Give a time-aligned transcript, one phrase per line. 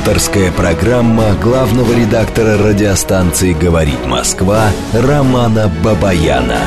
[0.00, 6.62] Авторская программа главного редактора радиостанции «Говорит Москва» Романа Бабаяна.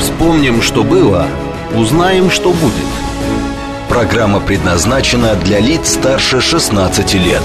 [0.00, 1.28] Вспомним, что было,
[1.76, 2.88] узнаем, что будет.
[3.88, 7.42] Программа предназначена для лиц старше 16 лет.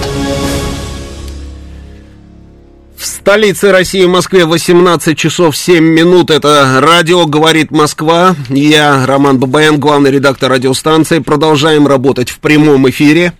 [2.98, 6.32] В столице России, Москве, 18 часов 7 минут.
[6.32, 8.36] Это радио «Говорит Москва».
[8.50, 11.20] Я, Роман Бабаян, главный редактор радиостанции.
[11.20, 13.34] Продолжаем работать в прямом эфире.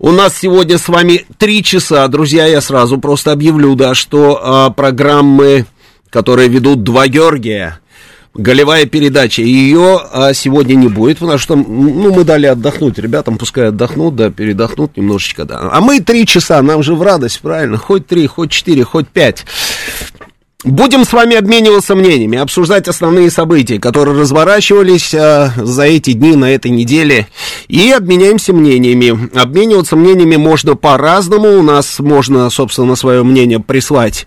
[0.00, 4.70] У нас сегодня с вами три часа, друзья, я сразу просто объявлю, да, что а,
[4.70, 5.66] программы,
[6.08, 7.80] которые ведут два Георгия,
[8.32, 13.70] голевая передача, ее а, сегодня не будет, потому что, ну, мы дали отдохнуть ребятам, пускай
[13.70, 15.68] отдохнут, да, передохнут немножечко, да.
[15.72, 19.46] А мы три часа, нам же в радость, правильно, хоть три, хоть четыре, хоть пять.
[20.64, 26.52] Будем с вами обмениваться мнениями, обсуждать основные события, которые разворачивались а, за эти дни, на
[26.52, 27.28] этой неделе,
[27.68, 29.30] и обменяемся мнениями.
[29.38, 34.26] Обмениваться мнениями можно по-разному, у нас можно, собственно, свое мнение прислать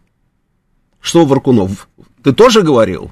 [1.01, 1.89] Что, Варкунов,
[2.23, 3.11] ты тоже говорил?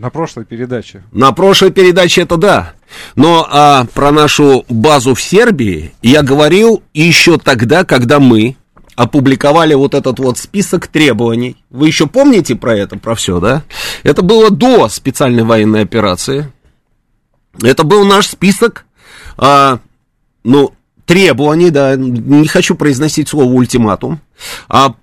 [0.00, 1.02] На прошлой передаче.
[1.12, 2.72] На прошлой передаче это да.
[3.16, 8.56] Но а, про нашу базу в Сербии я говорил еще тогда, когда мы
[8.96, 11.58] опубликовали вот этот вот список требований.
[11.68, 13.62] Вы еще помните про это, про все, да?
[14.02, 16.50] Это было до специальной военной операции.
[17.62, 18.86] Это был наш список,
[19.36, 19.80] а,
[20.44, 20.72] ну,
[21.04, 24.18] требований, да, не хочу произносить слово ультиматум,
[24.66, 24.94] а,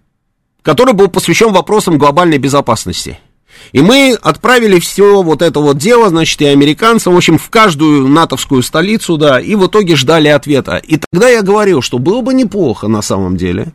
[0.63, 3.19] который был посвящен вопросам глобальной безопасности.
[3.71, 8.07] И мы отправили все вот это вот дело, значит, и американцам, в общем, в каждую
[8.07, 10.77] натовскую столицу, да, и в итоге ждали ответа.
[10.77, 13.73] И тогда я говорил, что было бы неплохо на самом деле,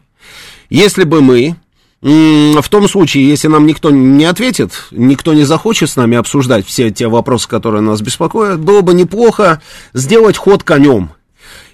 [0.70, 1.56] если бы мы,
[2.00, 6.90] в том случае, если нам никто не ответит, никто не захочет с нами обсуждать все
[6.90, 9.60] те вопросы, которые нас беспокоят, было бы неплохо
[9.92, 11.10] сделать ход конем–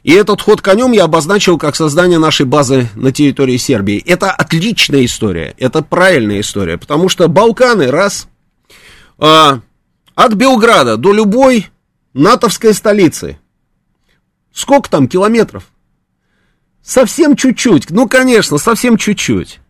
[0.02, 4.02] и этот ход конем я обозначил как создание нашей базы на территории Сербии.
[4.06, 8.28] Это отличная история, это правильная история, потому что Балканы, раз,
[9.18, 9.60] а,
[10.14, 11.68] от Белграда до любой
[12.14, 13.38] натовской столицы,
[14.52, 15.64] сколько там километров?
[16.82, 19.60] Совсем чуть-чуть, ну, конечно, совсем чуть-чуть.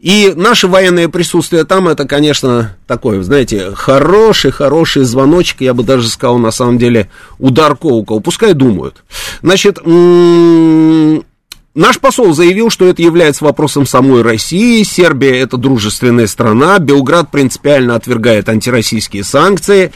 [0.00, 6.38] И наше военное присутствие там, это, конечно, такой, знаете, хороший-хороший звоночек, я бы даже сказал,
[6.38, 8.20] на самом деле, удар колокол.
[8.20, 9.02] Пускай думают.
[9.42, 9.78] Значит,
[11.74, 14.82] Наш посол заявил, что это является вопросом самой России.
[14.82, 16.78] Сербия это дружественная страна.
[16.78, 19.90] Белград принципиально отвергает антироссийские санкции.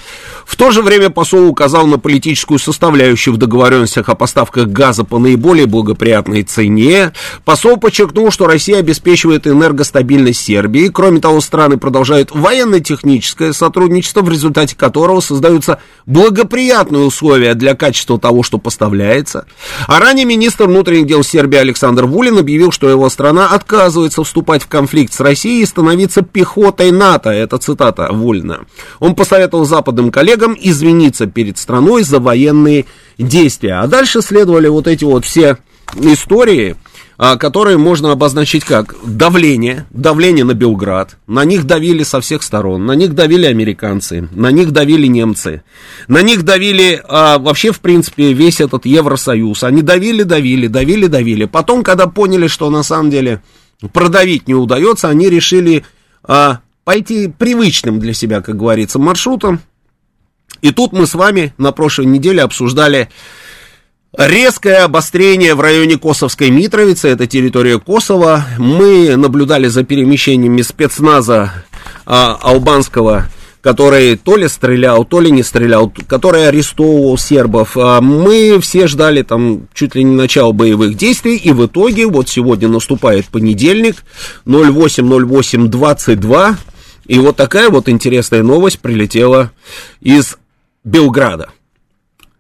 [0.46, 5.18] В то же время посол указал на политическую составляющую в договоренностях о поставках газа по
[5.18, 7.12] наиболее благоприятной цене.
[7.44, 10.88] Посол подчеркнул, что Россия обеспечивает энергостабильность Сербии.
[10.88, 18.44] Кроме того, страны продолжают военно-техническое сотрудничество, в результате которого создаются благоприятные условия для качества того,
[18.44, 19.46] что поставляется.
[19.88, 24.68] А ранее министр внутренних дел Сербии Александр Вулин объявил, что его страна отказывается вступать в
[24.68, 27.30] конфликт с Россией и становиться пехотой НАТО.
[27.30, 28.60] Это цитата Вулина.
[29.00, 32.86] Он посоветовал западным коллегам извиниться перед страной за военные
[33.18, 33.74] действия.
[33.74, 35.58] А дальше следовали вот эти вот все
[35.94, 36.76] истории,
[37.18, 41.16] а, которые можно обозначить как давление, давление на Белград.
[41.26, 45.62] На них давили со всех сторон, на них давили американцы, на них давили немцы,
[46.08, 49.64] на них давили а, вообще, в принципе, весь этот Евросоюз.
[49.64, 51.46] Они давили, давили, давили, давили.
[51.46, 53.42] Потом, когда поняли, что на самом деле
[53.92, 55.84] продавить не удается, они решили
[56.22, 59.60] а, пойти привычным для себя, как говорится, маршрутом.
[60.66, 63.08] И тут мы с вами на прошлой неделе обсуждали
[64.18, 68.46] Резкое обострение в районе Косовской Митровицы, это территория Косово.
[68.58, 71.52] Мы наблюдали за перемещениями спецназа
[72.06, 73.26] а, албанского,
[73.60, 77.76] который то ли стрелял, то ли не стрелял, который арестовывал сербов.
[77.76, 82.30] А мы все ждали там чуть ли не начала боевых действий, и в итоге вот
[82.30, 83.96] сегодня наступает понедельник,
[84.46, 86.56] 08.08.22,
[87.04, 89.50] и вот такая вот интересная новость прилетела
[90.00, 90.38] из
[90.86, 91.48] Белграда.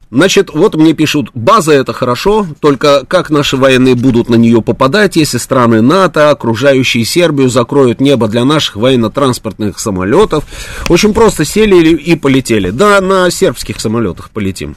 [0.08, 5.16] Значит, вот мне пишут, база это хорошо, только как наши военные будут на нее попадать,
[5.16, 10.44] если страны НАТО, окружающие Сербию, закроют небо для наших военно-транспортных самолетов?
[10.88, 12.70] Очень просто сели и полетели.
[12.70, 14.76] Да, на сербских самолетах полетим.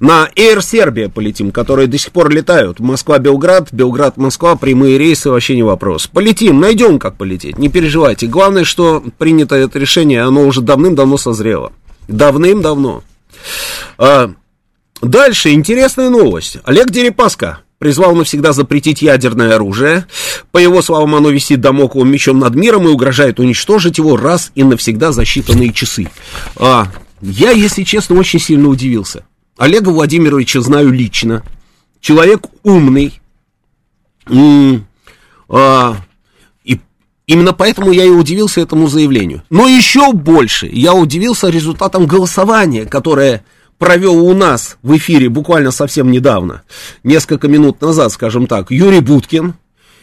[0.00, 2.80] На Air Serbia полетим, которые до сих пор летают.
[2.80, 6.06] Москва-Белград, Белград-Москва, прямые рейсы, вообще не вопрос.
[6.06, 8.26] Полетим, найдем, как полететь, не переживайте.
[8.26, 11.70] Главное, что принято это решение, оно уже давным-давно созрело.
[12.08, 13.02] Давным-давно.
[13.98, 14.32] А,
[15.02, 16.58] Дальше интересная новость.
[16.64, 20.06] Олег Дерипаска призвал навсегда запретить ядерное оружие.
[20.50, 24.62] По его словам, оно висит домоклым мечом над миром и угрожает уничтожить его раз и
[24.62, 26.10] навсегда за считанные часы.
[26.56, 26.88] А,
[27.22, 29.24] я, если честно, очень сильно удивился.
[29.56, 31.42] Олега Владимировича знаю лично.
[32.00, 33.20] Человек умный.
[34.26, 34.86] М-
[35.48, 35.96] а,
[37.30, 39.44] именно поэтому я и удивился этому заявлению.
[39.50, 43.44] Но еще больше я удивился результатам голосования, которое
[43.78, 46.62] провел у нас в эфире буквально совсем недавно,
[47.04, 49.54] несколько минут назад, скажем так, Юрий Буткин,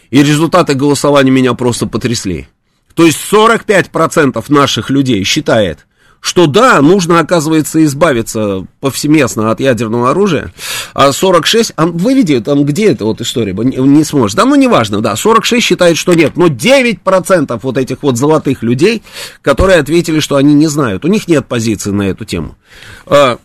[0.10, 2.48] и результаты голосования меня просто потрясли.
[2.94, 5.86] То есть 45% наших людей считает,
[6.20, 10.54] что да, нужно, оказывается, избавиться повсеместно от ядерного оружия,
[10.94, 15.02] а 46, а выведи, там, где эта вот история, не, не сможешь, да, ну, неважно,
[15.02, 19.04] да, 46 считает, что нет, но 9% вот этих вот золотых людей,
[19.42, 22.58] которые ответили, что они не знают, у них нет позиции на эту тему.
[23.06, 23.38] А,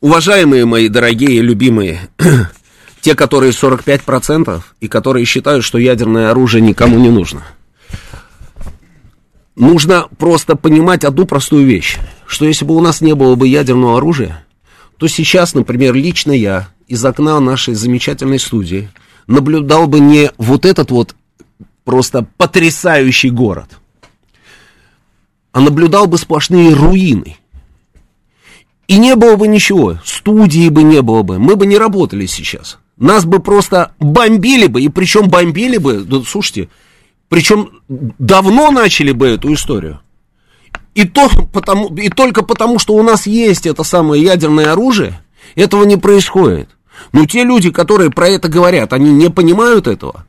[0.00, 2.08] уважаемые мои дорогие, любимые,
[3.00, 7.42] те, которые 45% и которые считают, что ядерное оружие никому не нужно.
[9.56, 13.98] Нужно просто понимать одну простую вещь, что если бы у нас не было бы ядерного
[13.98, 14.46] оружия,
[14.96, 18.90] то сейчас, например, лично я из окна нашей замечательной студии
[19.26, 21.14] наблюдал бы не вот этот вот
[21.84, 23.78] просто потрясающий город,
[25.52, 27.36] а наблюдал бы сплошные руины–
[28.90, 32.78] и не было бы ничего, студии бы не было бы, мы бы не работали сейчас.
[32.96, 36.68] Нас бы просто бомбили бы, и причем бомбили бы, да, слушайте,
[37.30, 40.00] причем давно начали бы эту историю.
[40.94, 45.22] И, то, потому, и только потому, что у нас есть это самое ядерное оружие,
[45.54, 46.68] этого не происходит.
[47.12, 50.26] Но те люди, которые про это говорят, они не понимают этого.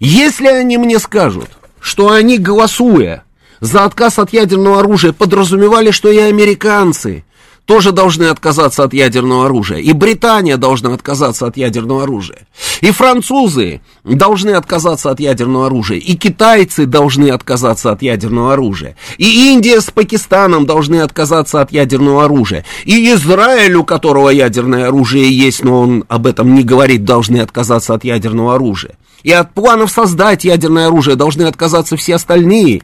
[0.00, 1.50] Если они мне скажут,
[1.80, 3.24] что они, голосуя
[3.60, 7.24] за отказ от ядерного оружия, подразумевали, что и американцы,
[7.68, 9.78] тоже должны отказаться от ядерного оружия.
[9.78, 12.48] И Британия должна отказаться от ядерного оружия.
[12.80, 15.98] И французы должны отказаться от ядерного оружия.
[15.98, 18.96] И китайцы должны отказаться от ядерного оружия.
[19.18, 22.64] И Индия с Пакистаном должны отказаться от ядерного оружия.
[22.86, 27.92] И Израиль, у которого ядерное оружие есть, но он об этом не говорит, должны отказаться
[27.92, 28.96] от ядерного оружия.
[29.24, 32.80] И от планов создать ядерное оружие должны отказаться все остальные.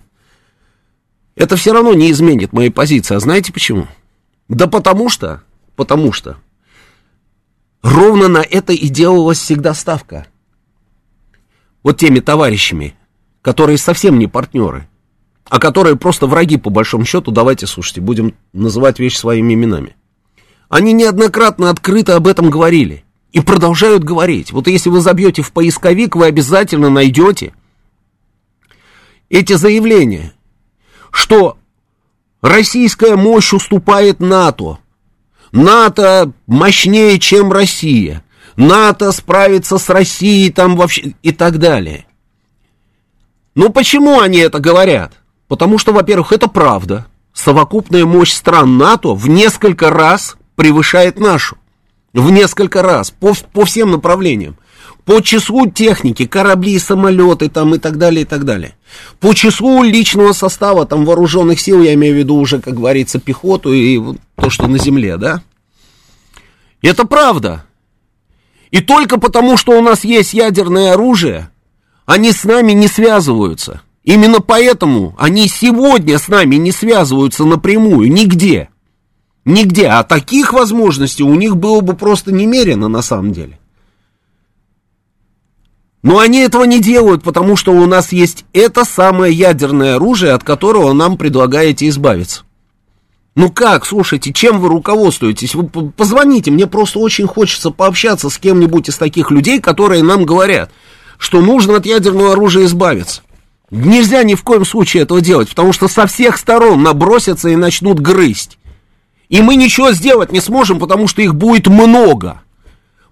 [1.37, 3.15] Это все равно не изменит моей позиции.
[3.15, 3.89] А знаете почему?
[4.49, 5.43] Да потому что,
[5.77, 6.37] потому что
[7.83, 10.27] ровно на это и делалась всегда ставка.
[11.83, 12.97] Вот теми товарищами,
[13.43, 14.89] которые совсем не партнеры,
[15.45, 19.97] а которые просто враги по большому счету, давайте, слушайте, будем называть вещи своими именами.
[20.69, 24.53] Они неоднократно открыто об этом говорили и продолжают говорить.
[24.53, 27.53] Вот если вы забьете в поисковик, вы обязательно найдете
[29.29, 30.33] эти заявления,
[31.11, 31.59] что
[32.45, 34.77] Российская мощь уступает НАТО.
[35.51, 38.23] НАТО мощнее, чем Россия.
[38.57, 42.05] НАТО справится с Россией там вообще и так далее.
[43.55, 45.15] Ну почему они это говорят?
[45.49, 47.07] Потому что, во-первых, это правда.
[47.33, 51.57] Совокупная мощь стран НАТО в несколько раз превышает нашу.
[52.13, 53.11] В несколько раз.
[53.11, 54.59] По, по всем направлениям
[55.05, 58.75] по числу техники, корабли, самолеты там и так далее, и так далее.
[59.21, 63.73] По числу личного состава там вооруженных сил, я имею в виду уже, как говорится, пехоту
[63.73, 64.01] и
[64.37, 65.43] то, что на земле, да?
[66.81, 67.65] Это правда.
[68.71, 71.51] И только потому, что у нас есть ядерное оружие,
[72.07, 73.83] они с нами не связываются.
[74.05, 78.69] Именно поэтому они сегодня с нами не связываются напрямую, нигде.
[79.45, 79.89] Нигде.
[79.89, 83.59] А таких возможностей у них было бы просто немерено на самом деле.
[86.05, 90.45] Но они этого не делают, потому что у нас есть это самое ядерное оружие, от
[90.45, 92.43] которого нам предлагаете избавиться.
[93.35, 95.55] Ну как, слушайте, чем вы руководствуетесь?
[95.55, 100.71] Вы позвоните, мне просто очень хочется пообщаться с кем-нибудь из таких людей, которые нам говорят,
[101.17, 103.23] что нужно от ядерного оружия избавиться.
[103.71, 107.99] Нельзя ни в коем случае этого делать, потому что со всех сторон набросятся и начнут
[107.99, 108.59] грызть.
[109.31, 112.43] И мы ничего сделать не сможем, потому что их будет много.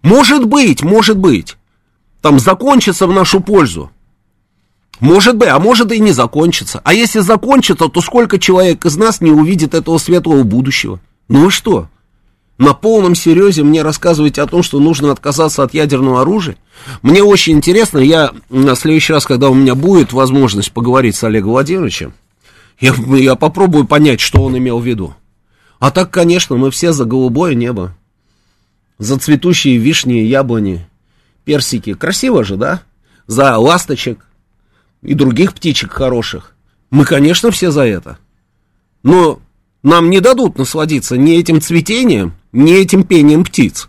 [0.03, 1.57] Может быть, может быть,
[2.23, 3.91] там закончится в нашу пользу.
[5.01, 6.81] Может быть, а может и не закончится.
[6.85, 11.01] А если закончится, то сколько человек из нас не увидит этого светлого будущего?
[11.29, 11.89] Ну и что?
[12.59, 16.57] На полном серьезе мне рассказываете о том, что нужно отказаться от ядерного оружия?
[17.03, 21.53] Мне очень интересно, я на следующий раз, когда у меня будет возможность поговорить с Олегом
[21.53, 22.13] Владимировичем,
[22.79, 25.15] я, я попробую понять, что он имел в виду.
[25.81, 27.97] А так, конечно, мы все за голубое небо.
[28.99, 30.87] За цветущие вишни, яблони,
[31.45, 31.95] персики.
[31.95, 32.83] Красиво же, да?
[33.27, 34.27] За ласточек,
[35.03, 36.55] и других птичек хороших.
[36.91, 38.19] Мы, конечно, все за это.
[39.03, 39.41] Но
[39.83, 43.89] нам не дадут насладиться ни этим цветением, ни этим пением птиц.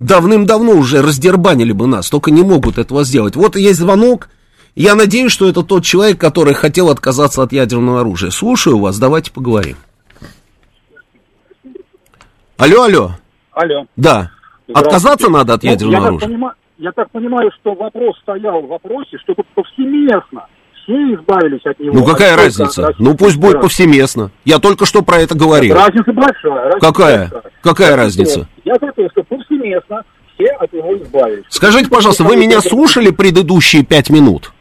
[0.00, 3.36] Давным-давно уже раздербанили бы нас, только не могут этого сделать.
[3.36, 4.28] Вот есть звонок.
[4.74, 8.30] Я надеюсь, что это тот человек, который хотел отказаться от ядерного оружия.
[8.30, 9.76] Слушаю вас, давайте поговорим.
[12.56, 13.16] Алло, алло.
[13.52, 13.86] Алло.
[13.96, 14.30] Да.
[14.72, 16.28] Отказаться надо от ну, ядерного я оружия?
[16.28, 16.54] Понимаю,
[16.84, 20.46] я так понимаю, что вопрос стоял в вопросе, что тут повсеместно
[20.82, 21.94] все избавились от него.
[21.94, 22.92] Ну какая разница?
[22.98, 24.30] Ну пусть будет повсеместно.
[24.44, 25.74] Я только что про это говорил.
[25.74, 26.64] Разница большая.
[26.64, 27.18] Разница какая?
[27.30, 27.52] Большая.
[27.62, 28.46] Какая разница?
[28.66, 30.02] Я говорю, что повсеместно
[30.34, 31.44] все от него избавились.
[31.48, 34.52] Скажите, пожалуйста, вы меня слушали предыдущие пять минут?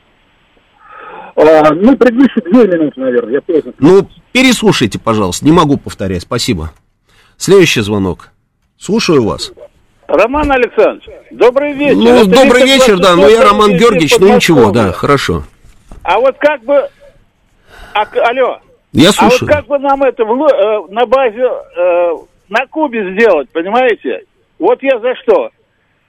[1.36, 3.74] А, ну, предыдущие две минуты, наверное, я поздно.
[3.80, 6.72] Ну, переслушайте, пожалуйста, не могу повторять, спасибо.
[7.36, 8.30] Следующий звонок.
[8.78, 9.52] Слушаю вас.
[10.14, 11.96] Роман Александрович, добрый вечер.
[11.98, 15.42] Ну, Это добрый вечер, да, но я Роман Георгиевич, ну ничего, да, хорошо.
[16.04, 16.88] А вот как бы...
[17.96, 18.60] А, алло.
[18.92, 19.40] Я слушаю.
[19.40, 22.12] А вот как бы нам это в, э, на базе э,
[22.48, 24.26] на Кубе сделать, понимаете?
[24.60, 25.50] Вот я за что?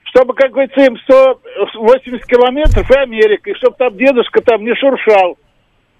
[0.03, 5.39] Чтобы, как говорится, им 180 километров и Америка, и чтобы там дедушка там не шуршал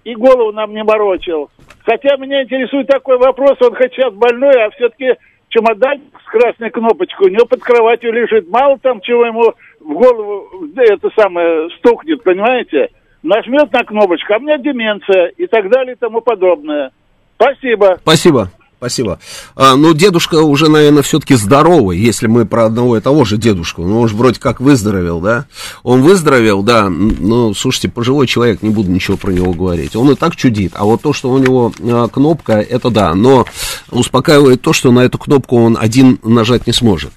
[0.03, 1.49] и голову нам не морочил.
[1.83, 5.15] Хотя меня интересует такой вопрос, он хоть сейчас больной, а все-таки
[5.55, 8.49] чемодан с красной кнопочкой у него под кроватью лежит.
[8.49, 12.89] Мало там чего ему в голову это самое стукнет, понимаете?
[13.23, 16.91] Нажмет на кнопочку, а у меня деменция и так далее и тому подобное.
[17.37, 17.97] Спасибо.
[18.01, 18.49] Спасибо.
[18.85, 19.17] Спасибо.
[19.55, 23.81] А, ну, дедушка уже, наверное, все-таки здоровый, если мы про одного и того же дедушку.
[23.81, 25.45] Ну, он же вроде как выздоровел, да?
[25.81, 26.87] Он выздоровел, да.
[26.87, 29.95] Ну, слушайте, пожилой человек, не буду ничего про него говорить.
[29.95, 30.73] Он и так чудит.
[30.75, 33.15] А вот то, что у него а, кнопка, это да.
[33.15, 33.47] Но
[33.89, 37.11] успокаивает то, что на эту кнопку он один нажать не сможет.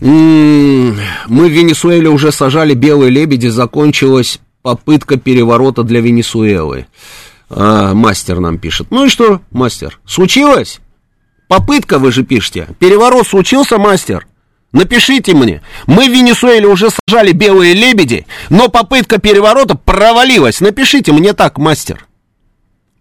[0.00, 0.96] М-м,
[1.26, 6.86] мы в Венесуэле уже сажали белые лебеди, закончилась попытка переворота для Венесуэлы.
[7.50, 8.88] А, мастер нам пишет.
[8.90, 10.00] Ну и что, мастер?
[10.06, 10.80] Случилось?
[11.54, 12.66] Попытка, вы же пишете.
[12.80, 14.26] Переворот случился, мастер?
[14.72, 15.62] Напишите мне.
[15.86, 20.60] Мы в Венесуэле уже сажали белые лебеди, но попытка переворота провалилась.
[20.60, 22.08] Напишите мне так, мастер.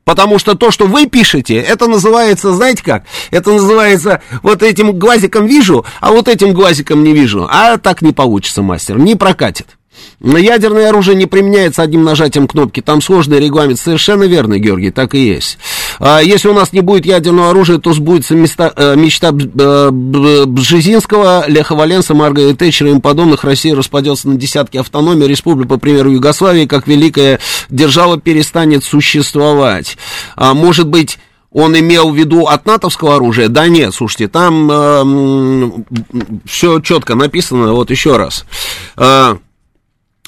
[0.06, 3.06] Потому что то, что вы пишете, это называется, знаете как?
[3.32, 7.48] Это называется, вот этим глазиком вижу, а вот этим глазиком не вижу.
[7.50, 9.78] А так не получится, мастер, не прокатит.
[10.22, 12.82] Ядерное оружие не применяется одним нажатием кнопки.
[12.82, 13.80] Там сложный регламент.
[13.80, 15.58] Совершенно верно, Георгий, так и есть.
[16.00, 19.32] А если у нас не будет ядерного оружия, то сбудется места, э, мечта
[20.46, 23.44] Бжезинского, Леха Валенса, Маргаret Тэтчера и им подобных.
[23.44, 25.28] Россия распадется на десятки автономий.
[25.28, 29.98] Республик, по примеру Югославии, как великая держава, перестанет существовать.
[30.36, 31.20] А может быть
[31.54, 33.48] он имел в виду от натовского оружия?
[33.48, 35.72] Да нет, слушайте, там э,
[36.46, 38.46] все четко написано, вот еще раз.
[38.98, 39.36] Э,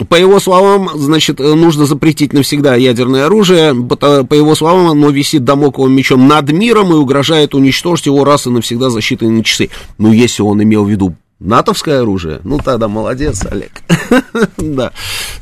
[0.04, 3.74] по его словам, значит, нужно запретить навсегда ядерное оружие.
[3.74, 8.50] По его словам, оно висит домоковым мечом над миром и угрожает уничтожить его раз и
[8.50, 9.70] навсегда за считанные часы.
[9.98, 13.72] Ну, если он имел в виду натовское оружие, ну тогда молодец, Олег.
[14.58, 14.92] да.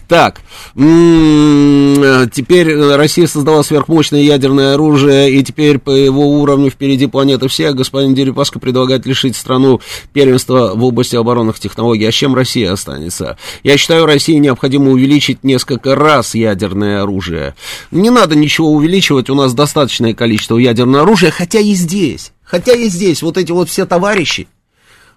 [0.08, 0.42] Так,
[0.76, 7.76] теперь Россия создала сверхмощное ядерное оружие, и теперь по его уровню впереди планеты всех.
[7.76, 9.82] Господин Дерипаска предлагает лишить страну
[10.12, 12.06] первенства в области оборонных технологий.
[12.06, 13.38] А с чем Россия останется?
[13.64, 17.56] Я считаю, России необходимо увеличить несколько раз ядерное оружие.
[17.92, 22.90] Не надо ничего увеличивать, у нас достаточное количество ядерного оружия, хотя и здесь, хотя и
[22.90, 24.48] здесь вот эти вот все товарищи,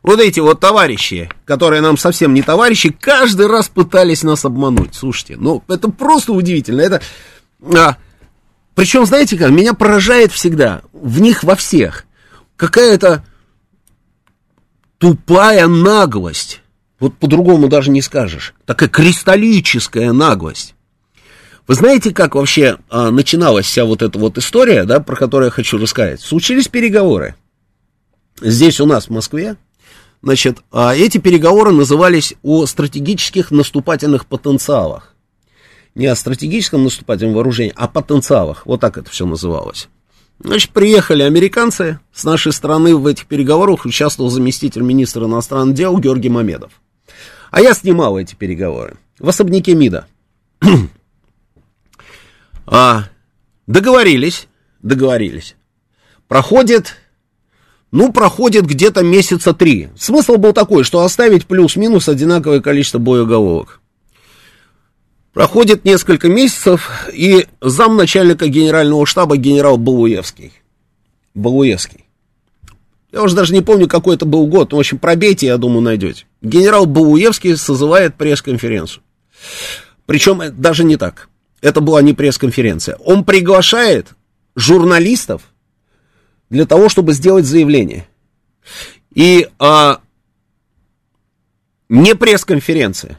[0.06, 4.94] вот эти вот товарищи, которые нам совсем не товарищи, каждый раз пытались нас обмануть.
[4.94, 6.80] Слушайте, ну это просто удивительно.
[6.80, 7.02] Это,
[7.74, 7.96] а,
[8.76, 12.04] причем, знаете как, меня поражает всегда, в них во всех,
[12.56, 13.24] какая-то
[14.98, 16.62] тупая наглость.
[17.00, 18.54] Вот по-другому даже не скажешь.
[18.64, 20.76] Такая кристаллическая наглость.
[21.66, 25.50] Вы знаете, как вообще а, начиналась вся вот эта вот история, да, про которую я
[25.50, 26.20] хочу рассказать?
[26.20, 27.34] Случились переговоры.
[28.40, 29.56] Здесь у нас, в Москве,
[30.22, 35.14] значит, а, эти переговоры назывались о стратегических наступательных потенциалах.
[35.94, 38.66] Не о стратегическом наступательном вооружении, а о потенциалах.
[38.66, 39.88] Вот так это все называлось.
[40.38, 41.98] Значит, приехали американцы.
[42.12, 46.72] С нашей стороны в этих переговорах участвовал заместитель министра иностранных дел Георгий Мамедов.
[47.50, 50.06] А я снимал эти переговоры в особняке МИДа.
[52.66, 53.04] а,
[53.66, 54.48] договорились,
[54.82, 55.56] договорились.
[56.28, 56.96] Проходит,
[57.96, 59.88] ну, проходит где-то месяца три.
[59.98, 63.80] Смысл был такой, что оставить плюс-минус одинаковое количество боеголовок.
[65.32, 70.52] Проходит несколько месяцев, и замначальника генерального штаба генерал Балуевский.
[71.34, 72.04] Балуевский.
[73.12, 74.74] Я уже даже не помню, какой это был год.
[74.74, 76.26] В общем, пробейте, я думаю, найдете.
[76.42, 79.02] Генерал Балуевский созывает пресс-конференцию.
[80.04, 81.30] Причем даже не так.
[81.62, 82.96] Это была не пресс-конференция.
[82.96, 84.08] Он приглашает
[84.54, 85.40] журналистов
[86.50, 88.06] для того, чтобы сделать заявление.
[89.14, 90.00] И а,
[91.88, 93.18] не пресс-конференция.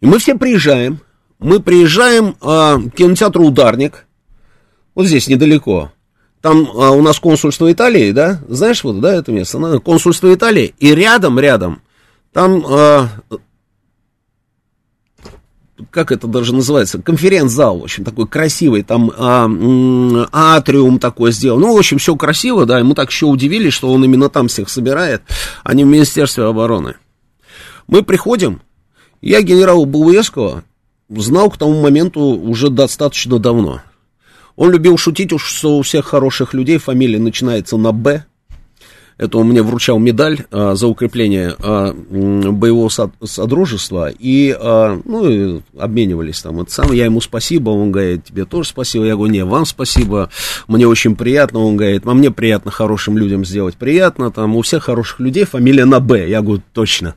[0.00, 1.00] И мы все приезжаем.
[1.38, 4.06] Мы приезжаем а, к кинотеатру «Ударник».
[4.94, 5.92] Вот здесь недалеко.
[6.40, 8.40] Там а, у нас консульство Италии, да?
[8.48, 9.78] Знаешь, вот, да, это место?
[9.80, 10.74] Консульство Италии.
[10.78, 11.82] И рядом, рядом,
[12.32, 13.08] там, а,
[15.90, 19.48] как это даже называется, конференц-зал, в общем, такой красивый, там а,
[20.32, 21.60] атриум такой сделан.
[21.60, 24.68] Ну, в общем, все красиво, да, ему так еще удивились, что он именно там всех
[24.68, 25.22] собирает,
[25.64, 26.94] а не в Министерстве обороны.
[27.86, 28.62] Мы приходим,
[29.20, 30.64] я генерала Булуевского
[31.08, 33.82] знал к тому моменту уже достаточно давно.
[34.56, 38.24] Он любил шутить, что у всех хороших людей фамилия начинается на «Б».
[39.20, 45.28] Это он мне вручал медаль а, за укрепление а, боевого со- содружества, и, а, ну,
[45.28, 46.58] и обменивались там.
[46.62, 49.04] Это сам, я ему спасибо, он говорит, тебе тоже спасибо.
[49.04, 50.30] Я говорю, не, вам спасибо,
[50.68, 51.58] мне очень приятно.
[51.58, 55.84] Он говорит, а мне приятно хорошим людям сделать приятно, там, у всех хороших людей фамилия
[55.84, 56.26] на «Б».
[56.26, 57.14] Я говорю, точно.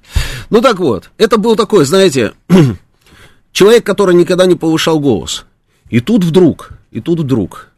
[0.50, 2.34] Ну, так вот, это был такой, знаете,
[3.54, 5.46] человек, который никогда не повышал голос.
[5.90, 7.70] И тут вдруг, и тут вдруг,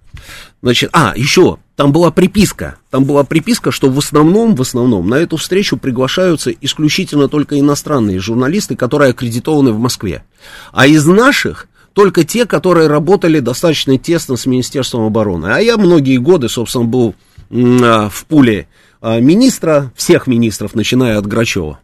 [0.63, 5.15] значит, а, еще, там была приписка, там была приписка, что в основном, в основном на
[5.15, 10.23] эту встречу приглашаются исключительно только иностранные журналисты, которые аккредитованы в Москве.
[10.71, 15.47] А из наших только те, которые работали достаточно тесно с Министерством обороны.
[15.47, 17.15] А я многие годы, собственно, был
[17.49, 18.67] а, в пуле
[19.01, 21.79] а, министра, всех министров, начиная от Грачева.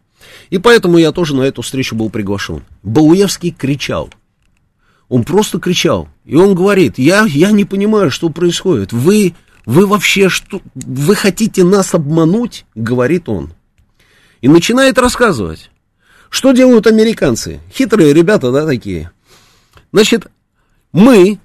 [0.50, 2.62] И поэтому я тоже на эту встречу был приглашен.
[2.82, 4.10] Бауевский кричал.
[5.08, 6.08] Он просто кричал.
[6.24, 8.92] И он говорит, я, я не понимаю, что происходит.
[8.92, 10.60] Вы вы вообще что?
[10.74, 12.64] Вы хотите нас обмануть?
[12.74, 13.52] Говорит он.
[14.40, 15.70] И начинает рассказывать.
[16.30, 17.60] Что делают американцы?
[17.72, 19.12] Хитрые ребята, да, такие.
[19.92, 20.26] Значит,
[20.92, 21.38] мы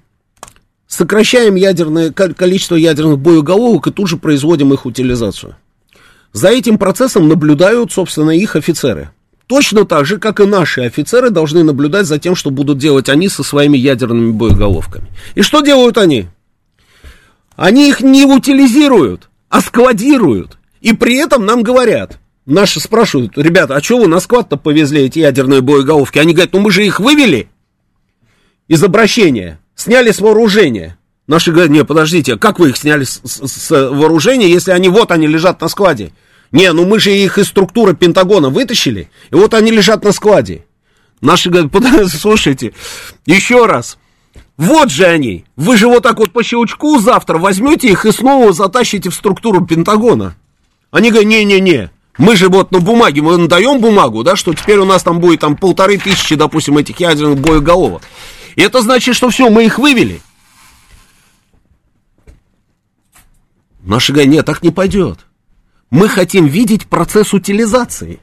[0.86, 5.56] сокращаем ядерное, количество ядерных боеголовок и тут же производим их утилизацию.
[6.32, 9.10] За этим процессом наблюдают, собственно, их офицеры.
[9.46, 13.28] Точно так же, как и наши офицеры должны наблюдать за тем, что будут делать они
[13.28, 15.08] со своими ядерными боеголовками.
[15.34, 16.26] И что делают они?
[17.58, 20.58] Они их не утилизируют, а складируют.
[20.80, 25.18] И при этом нам говорят, наши спрашивают, ребята, а что вы на склад-то повезли эти
[25.18, 26.20] ядерные боеголовки?
[26.20, 27.48] Они говорят, ну мы же их вывели
[28.68, 30.98] из обращения, сняли с вооружения.
[31.26, 35.10] Наши говорят, не, подождите, как вы их сняли с, с, с вооружения, если они вот
[35.10, 36.12] они лежат на складе?
[36.52, 40.64] Не, ну мы же их из структуры Пентагона вытащили, и вот они лежат на складе.
[41.20, 41.72] Наши говорят,
[42.08, 42.72] слушайте,
[43.26, 43.98] еще раз,
[44.58, 45.44] вот же они.
[45.56, 49.64] Вы же вот так вот по щелчку завтра возьмете их и снова затащите в структуру
[49.64, 50.36] Пентагона.
[50.90, 54.84] Они говорят, не-не-не, мы же вот на бумаге, мы даем бумагу, да, что теперь у
[54.84, 58.02] нас там будет там полторы тысячи, допустим, этих ядерных боеголовок.
[58.56, 60.20] И это значит, что все, мы их вывели.
[63.80, 65.20] Наши говорят, нет, так не пойдет.
[65.90, 68.18] Мы хотим видеть процесс утилизации.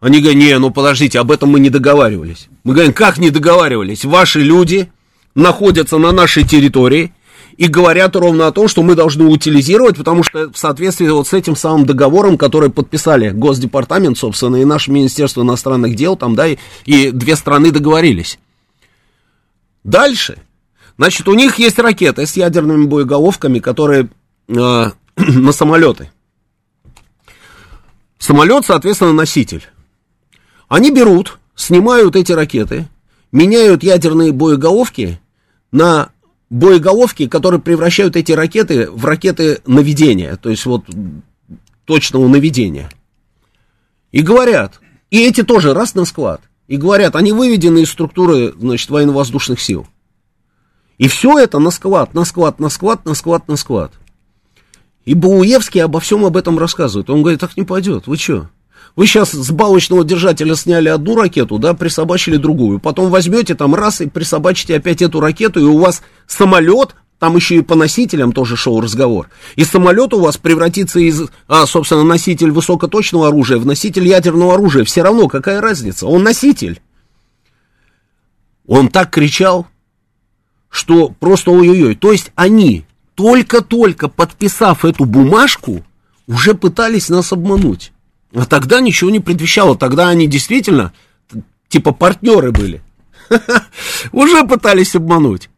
[0.00, 2.48] Они говорят, не, ну подождите, об этом мы не договаривались.
[2.64, 4.04] Мы говорим, как не договаривались?
[4.04, 4.92] Ваши люди,
[5.34, 7.12] находятся на нашей территории
[7.56, 11.32] и говорят ровно о том, что мы должны утилизировать, потому что в соответствии вот с
[11.32, 16.56] этим самым договором, который подписали Госдепартамент, собственно, и наше Министерство иностранных дел, там, да, и,
[16.84, 18.38] и две страны договорились.
[19.84, 20.38] Дальше,
[20.96, 24.08] значит, у них есть ракеты с ядерными боеголовками, которые
[24.48, 24.52] э,
[25.16, 26.10] на самолеты.
[28.18, 29.64] Самолет, соответственно, носитель.
[30.68, 32.88] Они берут, снимают эти ракеты,
[33.32, 35.20] меняют ядерные боеголовки
[35.74, 36.10] на
[36.50, 40.84] боеголовки, которые превращают эти ракеты в ракеты наведения, то есть вот
[41.84, 42.88] точного наведения.
[44.12, 48.88] И говорят, и эти тоже раз на склад, и говорят, они выведены из структуры, значит,
[48.88, 49.88] военно-воздушных сил.
[50.96, 53.92] И все это на склад, на склад, на склад, на склад, на склад.
[55.04, 57.10] И Бауевский обо всем об этом рассказывает.
[57.10, 58.48] Он говорит, так не пойдет, вы что?
[58.96, 62.78] Вы сейчас с балочного держателя сняли одну ракету, да, присобачили другую.
[62.78, 67.56] Потом возьмете там раз и присобачите опять эту ракету, и у вас самолет, там еще
[67.56, 69.30] и по носителям тоже шел разговор.
[69.56, 74.84] И самолет у вас превратится из, а, собственно, носитель высокоточного оружия в носитель ядерного оружия.
[74.84, 76.06] Все равно, какая разница?
[76.06, 76.80] Он носитель.
[78.66, 79.66] Он так кричал,
[80.70, 81.96] что просто ой-ой-ой.
[81.96, 82.84] То есть они,
[83.16, 85.84] только-только подписав эту бумажку,
[86.28, 87.92] уже пытались нас обмануть.
[88.34, 89.76] А тогда ничего не предвещало.
[89.76, 90.92] Тогда они действительно,
[91.68, 92.82] типа, партнеры были.
[94.12, 95.48] Уже пытались обмануть.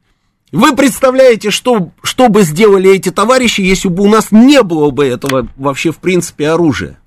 [0.53, 5.05] Вы представляете, что, что бы сделали эти товарищи, если бы у нас не было бы
[5.07, 6.99] этого вообще, в принципе, оружия?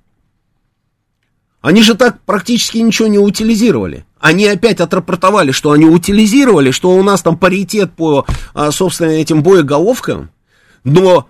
[1.61, 4.05] Они же так практически ничего не утилизировали.
[4.19, 9.43] Они опять отрапортовали, что они утилизировали, что у нас там паритет по, а, собственно, этим
[9.43, 10.31] боеголовкам,
[10.83, 11.27] но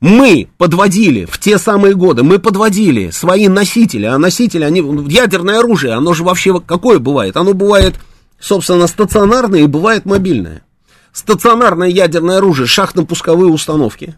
[0.00, 5.92] мы подводили в те самые годы, мы подводили свои носители, а носители, они, ядерное оружие,
[5.92, 7.36] оно же вообще какое бывает?
[7.36, 7.96] Оно бывает,
[8.38, 10.62] собственно, стационарное и бывает мобильное.
[11.12, 14.16] Стационарное ядерное оружие, шахтно-пусковые установки.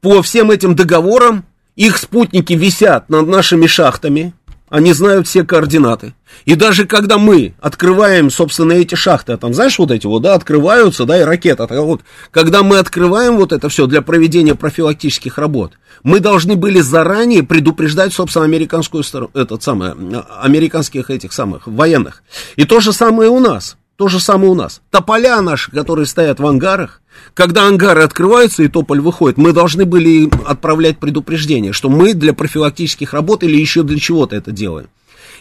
[0.00, 1.44] По всем этим договорам
[1.76, 4.34] их спутники висят над нашими шахтами,
[4.74, 6.14] они знают все координаты.
[6.46, 10.34] И даже когда мы открываем, собственно, эти шахты, а там, знаешь, вот эти вот, да,
[10.34, 12.00] открываются, да, и ракета, вот,
[12.32, 18.12] когда мы открываем вот это все для проведения профилактических работ, мы должны были заранее предупреждать,
[18.12, 19.92] собственно, американскую сторону, этот самый,
[20.40, 22.24] американских этих самых военных.
[22.56, 23.76] И то же самое у нас.
[23.96, 24.80] То же самое у нас.
[24.90, 27.00] Тополя наши, которые стоят в ангарах,
[27.32, 33.12] когда ангары открываются и тополь выходит, мы должны были отправлять предупреждение, что мы для профилактических
[33.12, 34.88] работ или еще для чего-то это делаем.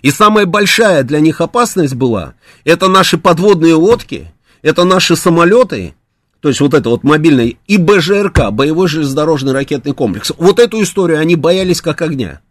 [0.04, 5.96] И самая большая для них опасность была, это наши подводные лодки, это наши самолеты,
[6.39, 10.32] то есть вот это вот мобильный, и БЖРК, боевой железнодорожный ракетный комплекс.
[10.38, 12.42] Вот эту историю они боялись как огня.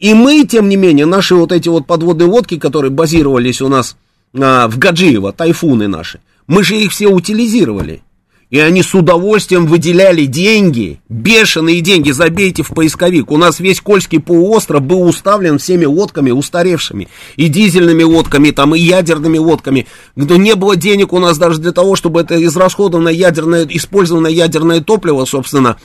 [0.00, 3.96] И мы, тем не менее, наши вот эти вот подводные лодки, которые базировались у нас
[4.34, 8.02] а, в Гаджиево, тайфуны наши, мы же их все утилизировали.
[8.50, 13.32] И они с удовольствием выделяли деньги, бешеные деньги, забейте в поисковик.
[13.32, 17.08] У нас весь Кольский полуостров был уставлен всеми лодками устаревшими.
[17.34, 19.88] И дизельными лодками, там, и ядерными лодками.
[20.14, 24.80] Но не было денег у нас даже для того, чтобы это израсходованное ядерное, использованное ядерное
[24.80, 25.76] топливо, собственно,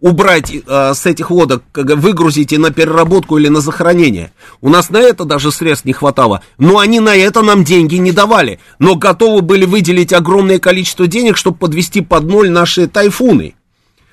[0.00, 4.32] убрать э, с этих лодок, выгрузить и на переработку или на захоронение.
[4.60, 6.42] У нас на это даже средств не хватало.
[6.58, 8.60] Но они на это нам деньги не давали.
[8.78, 13.54] Но готовы были выделить огромное количество денег, чтобы подвести под ноль наши тайфуны.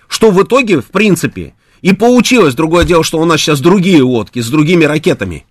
[0.08, 2.56] Что в итоге, в принципе, и получилось.
[2.56, 5.46] Другое дело, что у нас сейчас другие лодки с другими ракетами.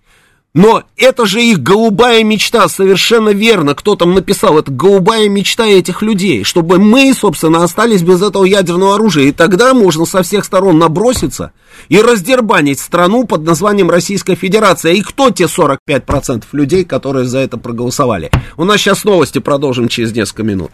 [0.55, 3.75] Но это же их голубая мечта, совершенно верно.
[3.75, 8.95] Кто там написал, это голубая мечта этих людей, чтобы мы, собственно, остались без этого ядерного
[8.95, 9.25] оружия.
[9.25, 11.51] И тогда можно со всех сторон наброситься
[11.89, 14.93] и раздербанить страну под названием Российская Федерация.
[14.93, 18.31] И кто те 45% людей, которые за это проголосовали?
[18.55, 20.71] У нас сейчас новости, продолжим через несколько минут.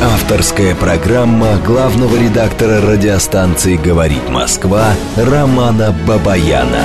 [0.00, 6.84] Авторская программа главного редактора радиостанции «Говорит Москва» Романа Бабаяна.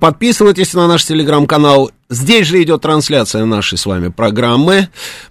[0.00, 1.90] Подписывайтесь на наш телеграм-канал.
[2.10, 4.88] Здесь же идет трансляция нашей с вами программы.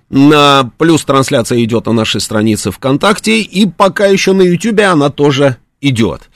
[0.08, 3.42] Плюс трансляция идет на нашей странице ВКонтакте.
[3.42, 6.30] И пока еще на Ютубе она тоже идет.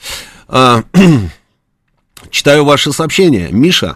[0.50, 0.84] А,
[2.30, 3.48] читаю ваши сообщения.
[3.52, 3.96] Миша,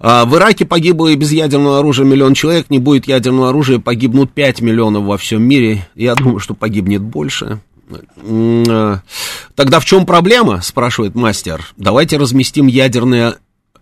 [0.00, 2.70] а, в Ираке погибло и без ядерного оружия миллион человек.
[2.70, 5.86] Не будет ядерного оружия, погибнут 5 миллионов во всем мире.
[5.94, 7.60] Я думаю, что погибнет больше.
[8.26, 9.00] А,
[9.54, 11.62] тогда в чем проблема, спрашивает мастер.
[11.76, 13.36] Давайте разместим ядерное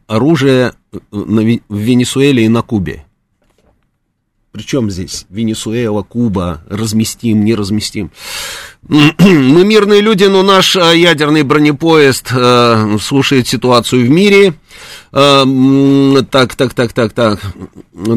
[0.09, 0.73] оружие
[1.11, 3.05] в Венесуэле и на Кубе.
[4.53, 8.11] Причем здесь Венесуэла, Куба, разместим, не разместим.
[8.88, 14.69] Мы мирные люди, но наш ядерный бронепоезд э, слушает ситуацию в мире– Э,
[15.11, 17.40] так, так, так, так, так.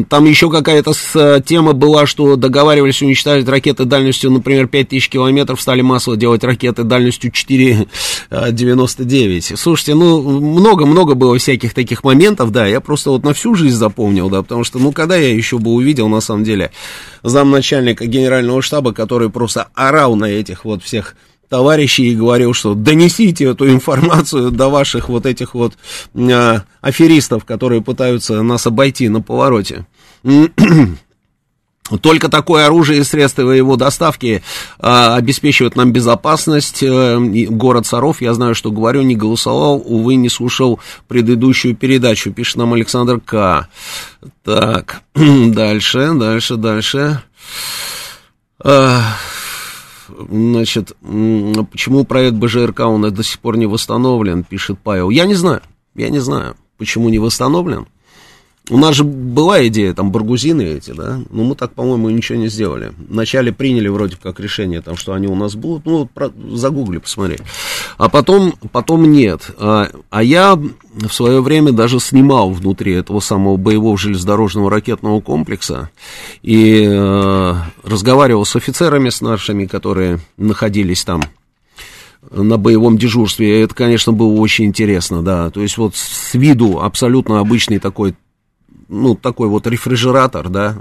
[0.08, 5.80] Там еще какая-то э, тема была, что договаривались уничтожить ракеты дальностью, например, 5000 километров, стали
[5.80, 9.56] массово делать ракеты дальностью 4,99.
[9.56, 14.30] Слушайте, ну, много-много было всяких таких моментов, да, я просто вот на всю жизнь запомнил,
[14.30, 16.70] да, потому что, ну, когда я еще бы увидел, на самом деле,
[17.22, 21.16] замначальника генерального штаба, который просто орал на этих вот всех
[21.48, 25.74] товарищей и говорил, что донесите эту информацию до ваших вот этих вот
[26.14, 29.86] э, аферистов, которые пытаются нас обойти на повороте.
[32.00, 34.42] Только такое оружие и средства его доставки
[34.78, 36.82] а, обеспечивают нам безопасность.
[36.82, 42.56] А, город Саров, я знаю, что говорю, не голосовал, увы, не слушал предыдущую передачу, пишет
[42.56, 43.68] нам Александр К.
[44.42, 47.22] Так, дальше, дальше, дальше.
[50.16, 55.10] Значит, почему проект БЖРК нас до сих пор не восстановлен, пишет Павел.
[55.10, 55.62] Я не знаю,
[55.94, 57.86] я не знаю, почему не восстановлен.
[58.70, 62.48] У нас же была идея, там, баргузины эти, да, но мы так, по-моему, ничего не
[62.48, 62.92] сделали.
[63.10, 67.36] Вначале приняли вроде как решение, там, что они у нас будут, ну, про, загугли, посмотри.
[67.98, 69.50] А потом, потом нет.
[69.58, 75.90] А, а я в свое время даже снимал внутри этого самого боевого железнодорожного ракетного комплекса
[76.40, 81.22] и э, разговаривал с офицерами, с нашими, которые находились там
[82.30, 83.62] на боевом дежурстве.
[83.62, 85.50] Это, конечно, было очень интересно, да.
[85.50, 88.14] То есть вот с виду абсолютно обычный такой
[88.88, 90.76] ну, такой вот рефрижератор, да,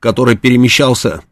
[0.00, 1.22] который перемещался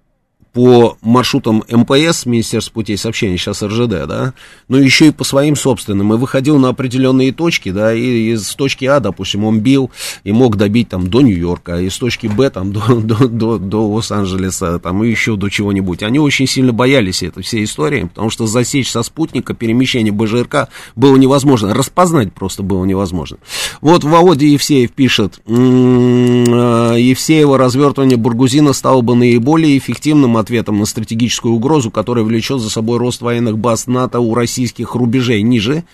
[0.54, 4.34] по маршрутам МПС, Министерство путей сообщений, сейчас РЖД, да,
[4.68, 8.84] но еще и по своим собственным, и выходил на определенные точки, да, и из точки
[8.84, 9.90] А, допустим, он бил
[10.22, 14.78] и мог добить там до Нью-Йорка, из точки Б там до, до, до, до Лос-Анджелеса,
[14.78, 16.04] там и еще до чего-нибудь.
[16.04, 21.16] Они очень сильно боялись этой всей истории, потому что засечь со спутника перемещение БЖРК было
[21.16, 23.38] невозможно, распознать просто было невозможно.
[23.80, 31.54] Вот Володя Евсеев пишет, «М-м, Евсеева развертывание Бургузина стало бы наиболее эффективным ответом на стратегическую
[31.54, 35.85] угрозу, которая влечет за собой рост военных баз НАТО у российских рубежей ниже.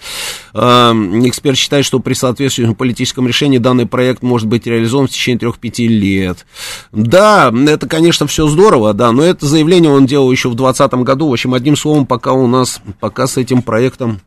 [0.53, 0.93] Э,
[1.25, 5.87] эксперт считает, что при соответствующем политическом решении данный проект может быть реализован в течение 3-5
[5.87, 6.47] лет.
[6.93, 11.29] Да, это, конечно, все здорово, да, но это заявление он делал еще в 2020 году.
[11.29, 14.21] В общем, одним словом, пока у нас, пока с этим проектом,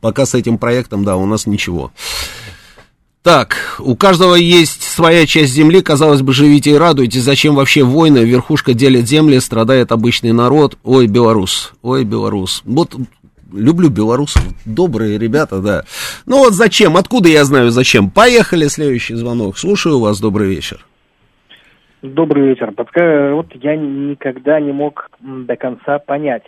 [0.00, 1.92] пока с этим проектом, да, у нас ничего.
[3.22, 8.20] Так, у каждого есть своя часть земли, казалось бы, живите и радуйтесь, зачем вообще войны,
[8.20, 12.62] верхушка делит земли, страдает обычный народ, ой, белорус, ой, белорус.
[12.64, 12.96] Вот
[13.52, 15.84] люблю белорусов, добрые ребята, да.
[16.24, 18.10] Ну вот зачем, откуда я знаю зачем?
[18.10, 20.86] Поехали, следующий звонок, слушаю вас, добрый вечер.
[22.00, 22.72] Добрый вечер.
[23.34, 26.44] Вот я никогда не мог до конца понять,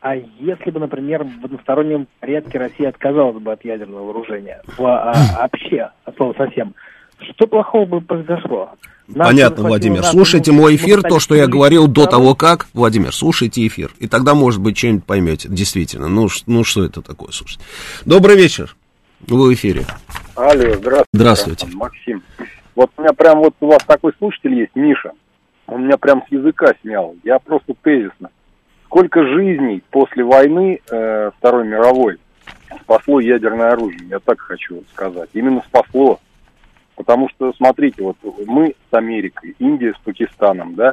[0.00, 6.16] а если бы, например, в одностороннем порядке Россия отказалась бы от ядерного вооружения, вообще, от
[6.16, 6.74] слова совсем,
[7.18, 8.70] что плохого бы произошло?
[9.08, 10.02] Нам Понятно, Владимир.
[10.02, 12.66] Слушайте мой эфир, то, что я говорил до того, как.
[12.74, 13.92] Владимир, слушайте эфир.
[13.98, 15.48] И тогда, может быть, что-нибудь поймете.
[15.48, 16.08] Действительно.
[16.08, 17.64] Ну, ну что это такое, слушайте.
[18.04, 18.76] Добрый вечер.
[19.20, 19.84] Вы в эфире.
[20.34, 21.06] Алло, здравствуйте.
[21.12, 21.66] Здравствуйте.
[21.74, 22.22] Максим.
[22.74, 25.12] Вот у меня прям вот у вас такой слушатель есть, Миша.
[25.66, 27.16] Он меня прям с языка снял.
[27.24, 28.30] Я просто тезисно
[28.86, 32.18] Сколько жизней после войны э, Второй мировой
[32.80, 35.28] спасло ядерное оружие, я так хочу сказать.
[35.34, 36.20] Именно спасло.
[36.94, 40.92] Потому что, смотрите, вот мы с Америкой, Индия с Пакистаном, да,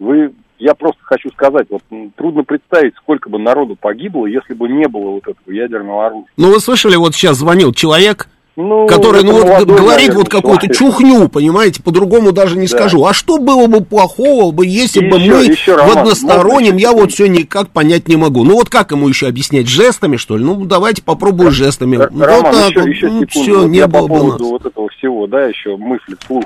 [0.00, 1.82] вы, я просто хочу сказать, вот
[2.16, 6.28] трудно представить, сколько бы народу погибло, если бы не было вот этого ядерного оружия.
[6.36, 10.72] Ну, вы слышали, вот сейчас звонил человек, ну, который, ну, вот, говорит наверное, вот какую-то
[10.72, 12.76] чухню, понимаете, по-другому даже не да.
[12.76, 13.04] скажу.
[13.04, 16.76] А что было бы плохого бы, если и бы еще, мы еще, Роман, в одностороннем,
[16.76, 18.44] я вот все никак понять не могу.
[18.44, 20.44] Ну, вот как ему еще объяснять, жестами, что ли?
[20.44, 21.96] Ну, давайте попробую Р- жестами.
[21.96, 23.28] Р- вот Роман, так, еще, еще ну, секунду.
[23.28, 26.44] все, вот не было по поводу вот этого всего, да, еще мысли вслух.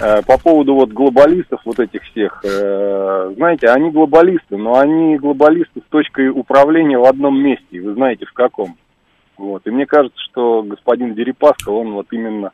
[0.00, 5.80] Э, по поводу вот глобалистов вот этих всех, э, знаете, они глобалисты, но они глобалисты
[5.80, 8.76] с точкой управления в одном месте, вы знаете в каком.
[9.38, 9.66] Вот.
[9.66, 12.52] И мне кажется, что господин Дерипаска, он вот именно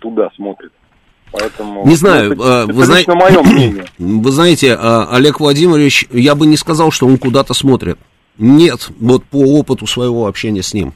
[0.00, 0.72] туда смотрит.
[1.32, 3.84] Поэтому, не знаю, ну, это, вы, это знаете, мое мнение.
[3.98, 7.98] вы знаете, а, Олег Владимирович, я бы не сказал, что он куда-то смотрит.
[8.38, 10.92] Нет, вот по опыту своего общения с ним.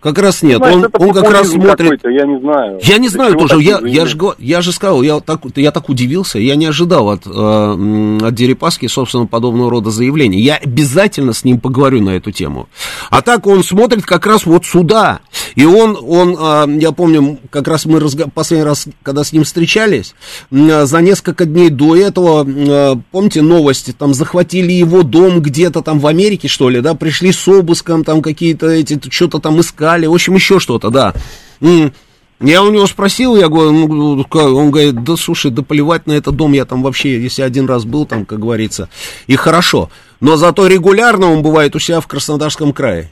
[0.00, 2.00] Как раз нет, Знаешь, он, он как раз смотрит...
[2.04, 2.80] Я не знаю.
[2.82, 6.38] Я не знаю тоже, я, я, же, я же сказал, я так, я так удивился,
[6.38, 10.40] я не ожидал от, э, от Дерипаски, собственно, подобного рода заявлений.
[10.40, 12.68] Я обязательно с ним поговорю на эту тему.
[13.10, 15.20] А так он смотрит как раз вот сюда.
[15.54, 18.28] И он, он э, я помню, как раз мы разго...
[18.32, 20.14] последний раз, когда с ним встречались,
[20.50, 25.98] э, за несколько дней до этого, э, помните новости, там захватили его дом где-то там
[25.98, 30.14] в Америке, что ли, да, пришли с обыском, там какие-то эти, что-то там искали, в
[30.14, 31.14] общем, еще что-то, да.
[31.60, 34.46] Я у него спросил, я говорю, ну, как?
[34.48, 37.86] он говорит, да слушай, да плевать на этот дом, я там вообще, если один раз
[37.86, 38.90] был там, как говорится,
[39.26, 39.90] и хорошо.
[40.20, 43.10] Но зато регулярно он бывает у себя в Краснодарском крае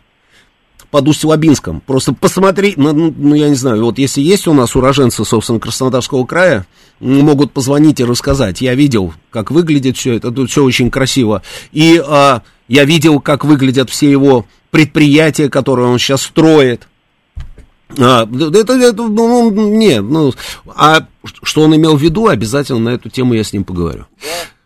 [0.91, 1.81] под Усть-Лабинском.
[1.81, 5.59] Просто посмотри, ну, ну, ну, я не знаю, вот если есть у нас уроженцы, собственно,
[5.59, 6.67] Краснодарского края,
[7.01, 8.61] могут позвонить и рассказать.
[8.61, 11.43] Я видел, как выглядит все это, тут все очень красиво.
[11.73, 16.89] И а, я видел, как выглядят все его предприятия, которые он сейчас строит.
[17.97, 20.33] А, это, это, ну, ну, нет, ну,
[20.75, 21.07] а
[21.45, 24.07] что он имел в виду, обязательно на эту тему я с ним поговорю.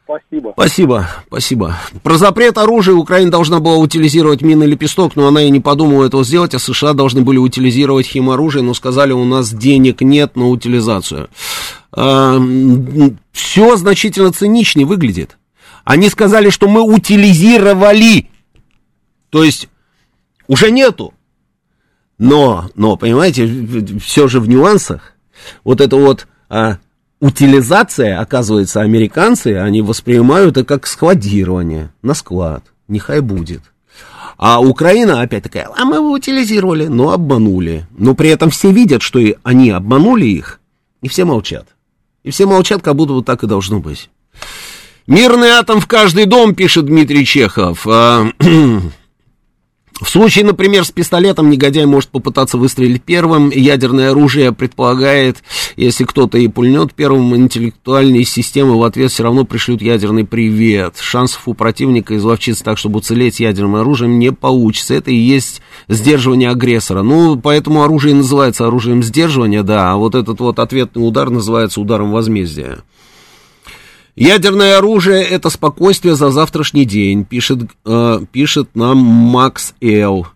[0.06, 0.54] Спасибо.
[0.56, 1.76] Спасибо, спасибо.
[2.02, 6.24] Про запрет оружия Украина должна была утилизировать мины лепесток, но она и не подумала этого
[6.24, 11.28] сделать, а США должны были утилизировать химоружие, но сказали, у нас денег нет на утилизацию.
[11.92, 15.36] все значительно циничнее выглядит.
[15.84, 18.30] Они сказали, что мы утилизировали.
[19.28, 19.68] То есть
[20.48, 21.14] уже нету.
[22.18, 23.46] Но, но, понимаете,
[24.02, 25.12] все же в нюансах.
[25.62, 26.78] Вот это вот а,
[27.20, 32.64] утилизация, оказывается, американцы, они воспринимают это как складирование на склад.
[32.88, 33.62] Нехай будет.
[34.36, 37.86] А Украина опять такая, а мы его утилизировали, но обманули.
[37.96, 40.60] Но при этом все видят, что и они обманули их,
[41.02, 41.66] и все молчат.
[42.22, 44.10] И все молчат, как будто вот так и должно быть.
[45.06, 47.86] Мирный атом в каждый дом, пишет Дмитрий Чехов.
[50.00, 53.50] В случае, например, с пистолетом негодяй может попытаться выстрелить первым.
[53.50, 55.42] Ядерное оружие предполагает,
[55.76, 60.96] если кто-то и пульнет первым, интеллектуальные системы в ответ все равно пришлют ядерный привет.
[61.00, 64.94] Шансов у противника изловчиться так, чтобы уцелеть ядерным оружием, не получится.
[64.94, 67.02] Это и есть сдерживание агрессора.
[67.02, 72.12] Ну, поэтому оружие называется оружием сдерживания, да, а вот этот вот ответный удар называется ударом
[72.12, 72.78] возмездия.
[74.18, 80.26] Ядерное оружие– это спокойствие за завтрашний день, пишет, э, пишет нам Макс Эл.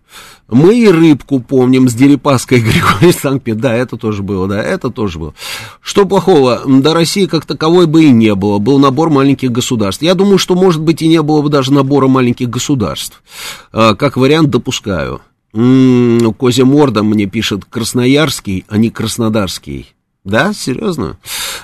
[0.49, 3.61] Мы и рыбку помним с Дерипаской Григорий Санкт-Петербург.
[3.61, 5.33] Да, это тоже было, да, это тоже было.
[5.81, 6.61] Что плохого?
[6.65, 8.59] До России как таковой бы и не было.
[8.59, 10.01] Был набор маленьких государств.
[10.03, 13.21] Я думаю, что, может быть, и не было бы даже набора маленьких государств.
[13.71, 15.21] Э, как вариант, допускаю.
[15.53, 19.93] М-м, Козя Морда мне пишет Красноярский, а не Краснодарский.
[20.23, 21.17] Да, серьезно?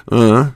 [0.08, 0.51] А,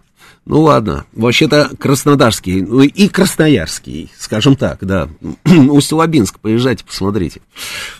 [0.46, 5.08] ну ладно, вообще-то Краснодарский, ну и Красноярский, скажем так, да.
[5.46, 7.40] Усть-Лабинск, поезжайте, посмотрите.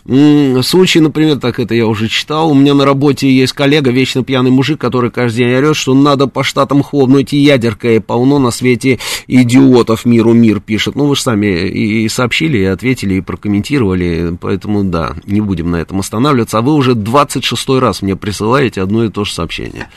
[0.04, 4.22] В случае, например, так это я уже читал, у меня на работе есть коллега, вечно
[4.22, 8.50] пьяный мужик, который каждый день орет, что надо по штатам хлопнуть и ядеркой, полно на
[8.50, 10.96] свете идиотов, миру мир пишет.
[10.96, 15.76] Ну, вы же сами и сообщили, и ответили, и прокомментировали, поэтому, да, не будем на
[15.76, 16.58] этом останавливаться.
[16.58, 19.88] А вы уже 26 раз мне присылаете одно и то же сообщение.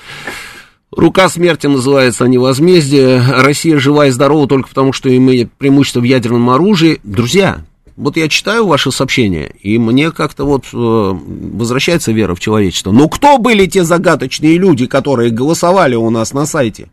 [0.92, 3.22] Рука смерти называется, а не возмездие.
[3.22, 7.02] Россия жива и здорова только потому, что имеет преимущество в ядерном оружии.
[7.04, 7.62] Друзья,
[7.98, 12.92] вот я читаю ваши сообщения, и мне как-то вот э, возвращается вера в человечество.
[12.92, 16.90] Но кто были те загадочные люди, которые голосовали у нас на сайте?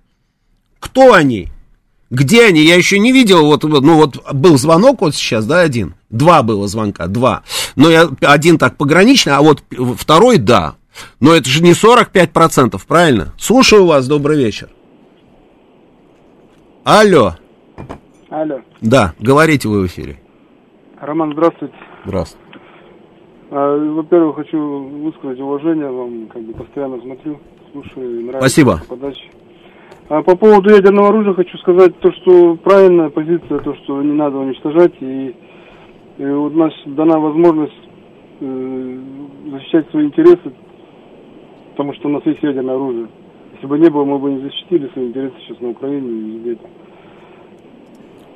[0.80, 1.50] Кто они?
[2.10, 2.62] Где они?
[2.62, 5.94] Я еще не видел, вот, ну вот был звонок вот сейчас, да, один.
[6.10, 7.42] Два было звонка, два.
[7.76, 9.62] Но я один так пограничный, а вот
[9.96, 10.74] второй, да.
[11.20, 13.32] Но это же не 45%, правильно?
[13.38, 14.68] Слушаю вас, добрый вечер.
[16.84, 17.32] Алло.
[18.28, 18.60] Алло.
[18.80, 20.18] Да, говорите вы в эфире.
[21.00, 21.74] Роман, здравствуйте.
[22.04, 22.44] Здравствуйте.
[23.50, 27.38] А, во-первых, хочу высказать уважение вам, как бы постоянно смотрю,
[27.72, 28.80] слушаю, нравится Спасибо.
[28.88, 29.24] подача.
[30.08, 34.36] А по поводу ядерного оружия хочу сказать то, что правильная позиция, то, что не надо
[34.36, 35.34] уничтожать, и,
[36.18, 37.72] и у нас дана возможность
[38.40, 38.98] э,
[39.52, 40.52] защищать свои интересы,
[41.74, 43.08] потому что у нас есть ядерное оружие.
[43.54, 46.58] Если бы не было, мы бы не защитили свои интересы сейчас на Украине и везде.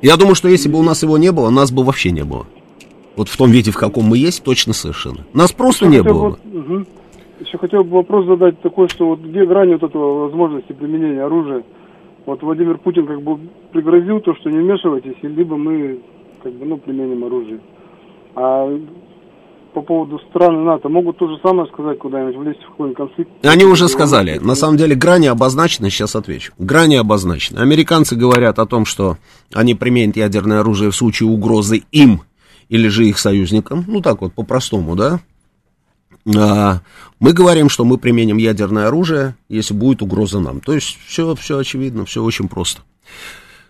[0.02, 2.46] Я думаю, что если бы у нас его не было, нас бы вообще не было.
[3.16, 5.18] Вот в том виде, в каком мы есть, точно совершенно.
[5.34, 6.58] Нас просто Еще не было бы- бы.
[6.60, 6.86] мгм.
[7.40, 11.62] Еще хотел бы вопрос задать такой, что вот где грань вот этого возможности применения оружия?
[12.26, 13.38] Вот Владимир Путин как бы
[13.72, 16.00] пригрозил то, что не вмешивайтесь, и либо мы
[16.42, 17.60] как бы, ну, применим оружие.
[18.34, 18.68] А
[19.72, 23.46] по поводу стран НАТО могут то же самое сказать куда-нибудь, влезть в какой-нибудь конфликт?
[23.46, 24.38] Они уже сказали.
[24.38, 26.52] На самом деле грани обозначены, сейчас отвечу.
[26.58, 27.58] Грани обозначены.
[27.58, 29.16] Американцы говорят о том, что
[29.52, 32.22] они применят ядерное оружие в случае угрозы им
[32.68, 33.84] или же их союзникам.
[33.86, 35.20] Ну так вот, по-простому, да?
[36.36, 36.80] А,
[37.20, 40.60] мы говорим, что мы применим ядерное оружие, если будет угроза нам.
[40.60, 42.82] То есть все, все очевидно, все очень просто.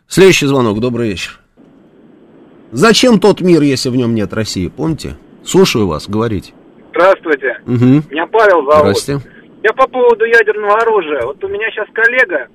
[0.07, 0.81] Следующий звонок.
[0.81, 1.41] Добрый вечер.
[2.73, 4.69] Зачем тот мир, если в нем нет России?
[4.69, 5.17] Помните?
[5.49, 6.53] Слушаю вас, говорите.
[6.91, 7.59] Здравствуйте.
[7.67, 8.11] Угу.
[8.11, 8.99] Меня Павел зовут.
[8.99, 9.19] Здрасте.
[9.63, 11.23] Я по поводу ядерного оружия.
[11.25, 12.49] Вот у меня сейчас коллега,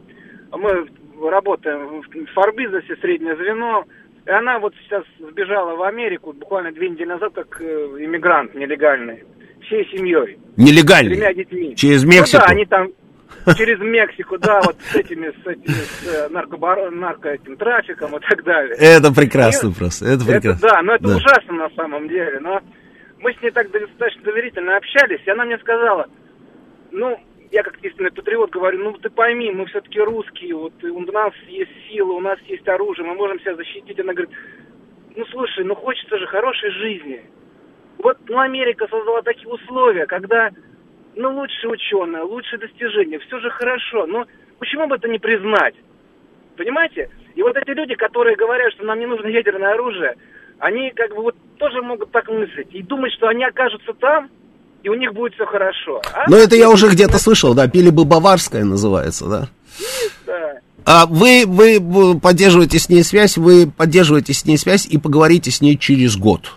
[0.52, 0.88] мы
[1.30, 3.84] работаем в фарбизнесе, среднее звено,
[4.28, 7.66] и она вот сейчас сбежала в Америку буквально две недели назад, как э,
[8.00, 9.24] иммигрант нелегальный.
[9.66, 10.38] Всей семьей.
[10.56, 11.16] Нелегальный.
[11.16, 11.76] Тремя детьми.
[11.76, 12.44] Через Ну Мексику.
[12.46, 12.90] да, они там
[13.58, 18.20] через Мексику, да, вот с этими, с этими, с э, наркобаро- нарко этим трафиком и
[18.20, 18.76] так далее.
[18.78, 20.06] Это прекрасно И- просто.
[20.06, 20.70] Это Это прекрасно.
[20.70, 21.16] да, но это Да.
[21.18, 22.40] ужасно на самом деле.
[22.40, 22.62] Но
[23.24, 26.08] мы с ней так достаточно доверительно общались, и она мне сказала,
[26.92, 27.18] ну,
[27.52, 31.72] я как истинный патриот говорю, ну ты пойми, мы все-таки русские, вот у нас есть
[31.88, 34.00] сила, у нас есть оружие, мы можем себя защитить.
[34.00, 34.36] Она говорит,
[35.16, 37.24] ну слушай, ну хочется же хорошей жизни.
[38.00, 40.50] Вот ну, Америка создала такие условия, когда
[41.16, 44.06] ну лучшие ученые, лучшие достижения, все же хорошо.
[44.06, 44.26] Ну
[44.60, 45.76] почему бы это не признать?
[46.58, 47.10] Понимаете?
[47.36, 50.16] И вот эти люди, которые говорят, что нам не нужно ядерное оружие,
[50.60, 54.30] они как бы вот тоже могут так мыслить и думать, что они окажутся там,
[54.84, 56.02] и у них будет все хорошо.
[56.14, 56.30] А?
[56.30, 59.48] Ну, это я уже где-то слышал, да, пили бы баварское называется, да.
[60.26, 60.54] Да.
[60.86, 65.62] А вы, вы поддерживаете с ней связь, вы поддерживаете с ней связь и поговорите с
[65.62, 66.52] ней через год.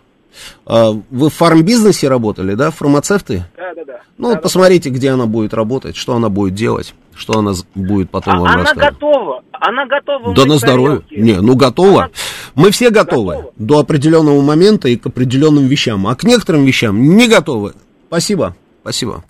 [0.67, 3.45] А, Вы в фармбизнесе работали, да, фармацевты?
[3.57, 4.01] Да, да, да.
[4.19, 8.35] Ну, вот посмотрите, где она будет работать, что она будет делать, что она будет потом
[8.35, 9.43] А вам она готова.
[9.53, 10.35] Она готова.
[10.35, 11.01] Да на здоровье.
[11.01, 11.15] тарелки.
[11.15, 12.05] Не, ну готово.
[12.05, 12.11] Она-
[12.57, 17.29] Мы все готовы до определенного момента и к определенным вещам, а к некоторым вещам не
[17.29, 17.75] готовы.
[18.09, 19.25] Спасибо, спасибо.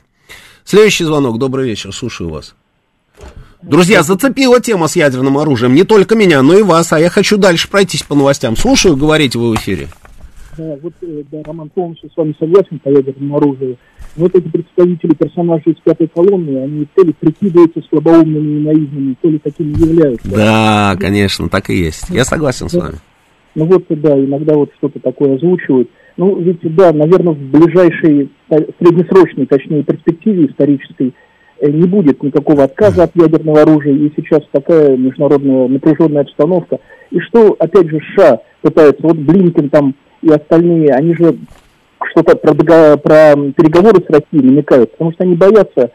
[0.64, 1.38] Следующий звонок.
[1.38, 2.54] Добрый вечер, слушаю вас.
[3.62, 7.36] Друзья, зацепила тема с ядерным оружием не только меня, но и вас, а я хочу
[7.36, 8.56] дальше пройтись по новостям.
[8.56, 9.88] Слушаю, говорите вы в эфире.
[10.56, 13.76] Да, вот, э, да, Роман полностью с вами согласен по ядерному оружию.
[14.14, 19.28] Вот эти представители персонажей из пятой колонны, они то ли прикидываются слабоумными и наивными, то
[19.28, 20.30] ли такими являются.
[20.30, 22.08] Да, конечно, так и есть.
[22.08, 22.98] Я согласен с вами.
[23.56, 25.88] Ну вот, да, иногда вот что-то такое озвучивают.
[26.18, 31.14] Ну, ведь, да, наверное, в ближайшей, среднесрочной, точнее, перспективе исторической
[31.60, 36.80] э, не будет никакого отказа от ядерного оружия, и сейчас такая международная напряженная обстановка.
[37.10, 41.36] И что, опять же, США пытаются, вот Блинкен там и остальные, они же
[42.10, 42.52] что-то про,
[42.98, 45.92] про переговоры с Россией намекают, потому что они боятся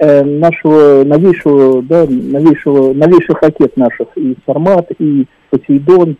[0.00, 6.16] э, нашего новейшего, да, новейшего, новейших ракет наших, и Сармат, и Посейдон,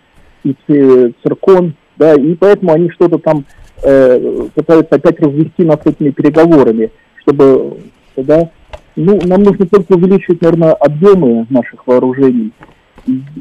[0.50, 3.44] и Циркон, да, и поэтому они что-то там
[3.82, 6.90] э, пытаются опять развести нас этими переговорами,
[7.22, 7.78] чтобы,
[8.16, 8.50] да,
[8.96, 12.52] ну, нам нужно только увеличивать, наверное, объемы наших вооружений.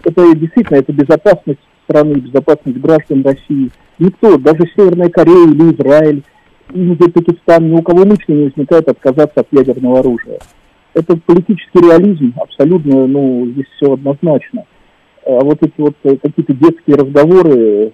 [0.04, 3.72] Это действительно, это безопасность страны, безопасность граждан России.
[4.00, 6.24] Никто, даже Северная Корея или Израиль,
[6.74, 10.40] Индия, Пакистан, ни у кого мысли не возникает отказаться от ядерного оружия.
[10.94, 14.66] Это политический реализм, абсолютно, ну, здесь все однозначно.
[15.26, 17.92] А вот эти вот э, какие-то детские разговоры,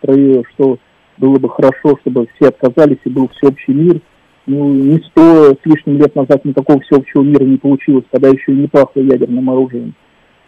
[0.00, 0.14] про
[0.52, 0.78] что
[1.16, 4.00] было бы хорошо, чтобы все отказались и был всеобщий мир,
[4.46, 8.56] ну, не сто с лишним лет назад никакого всеобщего мира не получилось, когда еще и
[8.56, 9.94] не пахло ядерным оружием.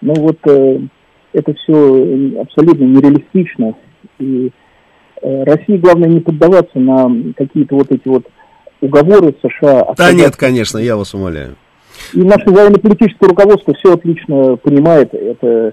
[0.02, 0.80] Ну вот э,
[1.32, 3.74] это все абсолютно нереалистично.
[4.18, 4.50] И
[5.22, 8.26] э, России главное не поддаваться на какие-то вот эти вот
[8.82, 9.84] уговоры США.
[9.84, 11.56] Да отказаться нет, конечно, я вас умоляю.
[12.12, 15.72] и наше военно-политическое руководство все отлично понимает, это,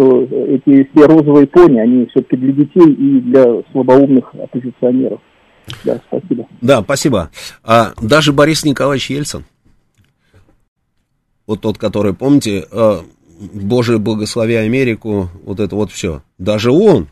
[0.00, 5.20] что эти все розовые пони, они все-таки для детей и для слабоумных оппозиционеров.
[5.84, 6.48] Да, спасибо.
[6.62, 7.30] Да, спасибо.
[7.62, 9.44] А даже Борис Николаевич Ельцин,
[11.46, 12.98] вот тот, который, помните, э,
[13.52, 16.22] Боже, благослови Америку, вот это вот все.
[16.38, 17.08] Даже он,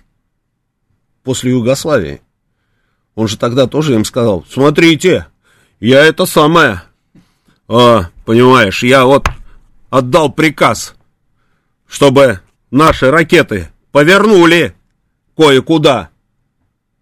[1.24, 2.20] после Югославии,
[3.14, 5.26] он же тогда тоже им сказал, смотрите,
[5.78, 6.82] я это самое,
[7.68, 9.26] а, понимаешь, я вот
[9.90, 10.94] отдал приказ,
[11.86, 12.40] чтобы
[12.70, 14.74] наши ракеты повернули
[15.36, 16.10] кое-куда,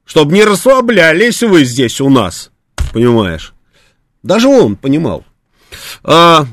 [0.05, 2.51] чтобы не расслаблялись вы здесь у нас,
[2.93, 3.53] понимаешь?
[4.23, 5.25] Даже он понимал.
[6.03, 6.47] А,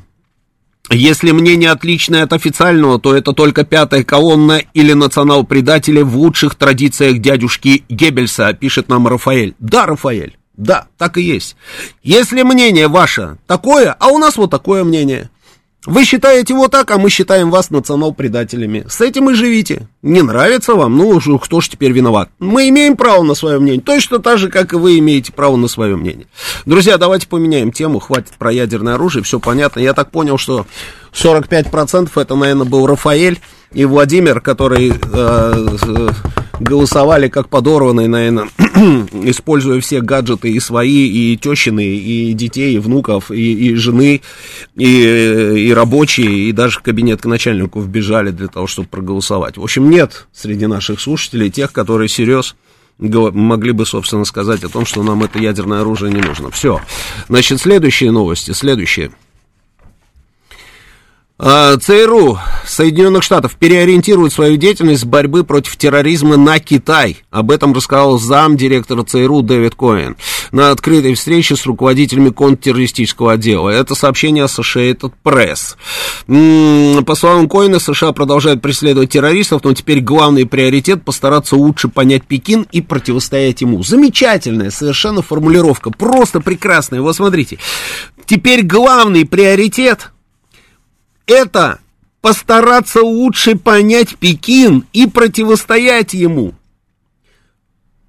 [0.89, 7.19] если мнение отличное от официального, то это только пятая колонна или национал-предатели в лучших традициях
[7.19, 9.55] дядюшки Геббельса, пишет нам Рафаэль.
[9.59, 11.55] Да, Рафаэль, да, так и есть.
[12.03, 15.29] Если мнение ваше такое, а у нас вот такое мнение.
[15.85, 18.85] Вы считаете вот так, а мы считаем вас национал-предателями.
[18.87, 19.89] С этим и живите.
[20.01, 20.97] Не нравится вам?
[20.97, 22.29] Ну, кто ж теперь виноват?
[22.39, 23.81] Мы имеем право на свое мнение.
[23.81, 26.27] Точно так же, как и вы имеете право на свое мнение.
[26.65, 27.99] Друзья, давайте поменяем тему.
[27.99, 29.81] Хватит про ядерное оружие, все понятно.
[29.81, 30.65] Я так понял, что
[31.11, 33.41] 45% это, наверное, был Рафаэль
[33.73, 36.09] и Владимир, которые э,
[36.59, 38.49] голосовали как подорванные, наверное,
[39.23, 44.21] используя все гаджеты и свои, и тещины, и детей, и внуков, и, и жены,
[44.75, 49.57] и, и рабочие, и даже в кабинет к начальнику вбежали для того, чтобы проголосовать.
[49.57, 52.55] В общем, нет среди наших слушателей тех, которые серьез
[52.99, 56.51] могли бы, собственно, сказать о том, что нам это ядерное оружие не нужно.
[56.51, 56.79] Все.
[57.27, 59.11] Значит, следующие новости, следующие.
[61.45, 67.17] А, ЦРУ Соединенных Штатов переориентирует свою деятельность борьбы против терроризма на Китай.
[67.31, 70.15] Об этом рассказал зам директора ЦРУ Дэвид Коэн
[70.53, 73.69] на открытой встрече с руководителями контртеррористического отдела.
[73.69, 75.75] Это сообщение Associated Press.
[77.03, 82.65] По словам Коэна, США продолжают преследовать террористов, но теперь главный приоритет постараться лучше понять Пекин
[82.71, 83.83] и противостоять ему.
[83.83, 87.01] Замечательная совершенно формулировка, просто прекрасная.
[87.01, 87.57] Вот смотрите,
[88.25, 90.12] теперь главный приоритет
[91.25, 91.79] это
[92.21, 96.53] постараться лучше понять Пекин и противостоять ему.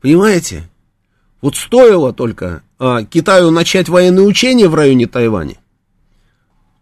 [0.01, 0.69] Понимаете?
[1.41, 5.57] Вот стоило только а, Китаю начать военные учения в районе Тайваня.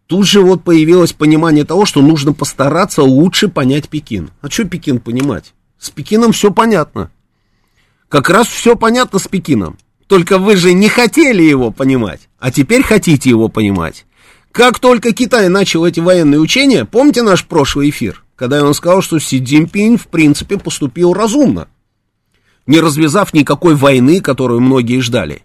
[0.07, 4.31] Тут же вот появилось понимание того, что нужно постараться лучше понять Пекин.
[4.41, 5.55] А что Пекин понимать?
[5.79, 7.11] С Пекином все понятно.
[8.09, 9.79] Как раз все понятно с Пекином.
[10.07, 14.05] Только вы же не хотели его понимать, а теперь хотите его понимать.
[14.53, 19.19] Как только Китай начал эти военные учения, помните наш прошлый эфир, когда он сказал, что
[19.19, 21.69] Си Цзиньпинь в принципе поступил разумно,
[22.67, 25.43] не развязав никакой войны, которую многие ждали.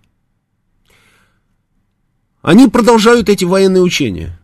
[2.42, 4.38] Они продолжают эти военные учения.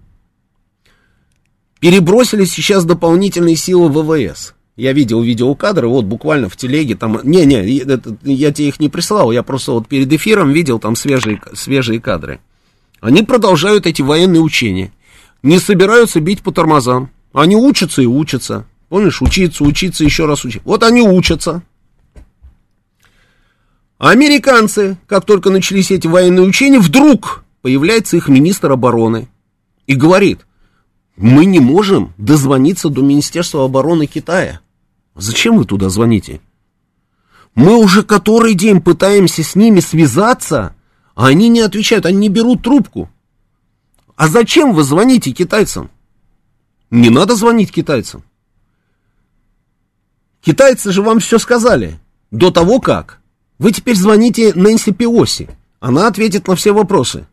[1.82, 4.55] Перебросили сейчас дополнительные силы ВВС.
[4.78, 7.68] Я видел видеокадры, вот буквально в телеге, там, не-не,
[8.24, 12.39] я тебе их не прислал, я просто вот перед эфиром видел там свежие, свежие кадры.
[13.04, 14.93] Они продолжают эти военные учения.
[15.43, 17.10] Не собираются бить по тормозам.
[17.34, 18.66] Они учатся и учатся.
[18.88, 20.66] Помнишь, учиться, учиться, еще раз учиться.
[20.66, 21.64] Вот они учатся.
[23.97, 29.28] Американцы, как только начались эти военные учения, вдруг появляется их министр обороны
[29.86, 30.45] и говорит,
[31.18, 34.62] мы не можем дозвониться до Министерства обороны Китая.
[35.14, 36.39] Зачем вы туда звоните?
[37.54, 40.74] Мы уже который день пытаемся с ними связаться,
[41.16, 43.09] а они не отвечают, они не берут трубку.
[44.16, 45.89] А зачем вы звоните китайцам?
[46.89, 48.24] Не надо звонить китайцам.
[50.41, 51.99] Китайцы же вам все сказали
[52.32, 53.20] до того как.
[53.59, 55.49] Вы теперь звоните Нэнси Пиоси.
[55.80, 57.28] Она ответит на все вопросы.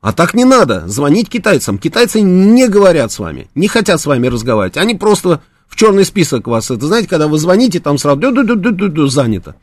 [0.00, 1.78] А так не надо звонить китайцам.
[1.78, 4.76] Китайцы не говорят с вами, не хотят с вами разговаривать.
[4.76, 6.70] Они просто в черный список вас.
[6.70, 9.56] Это знаете, когда вы звоните, там сразу ду -ду -ду -ду -ду занято.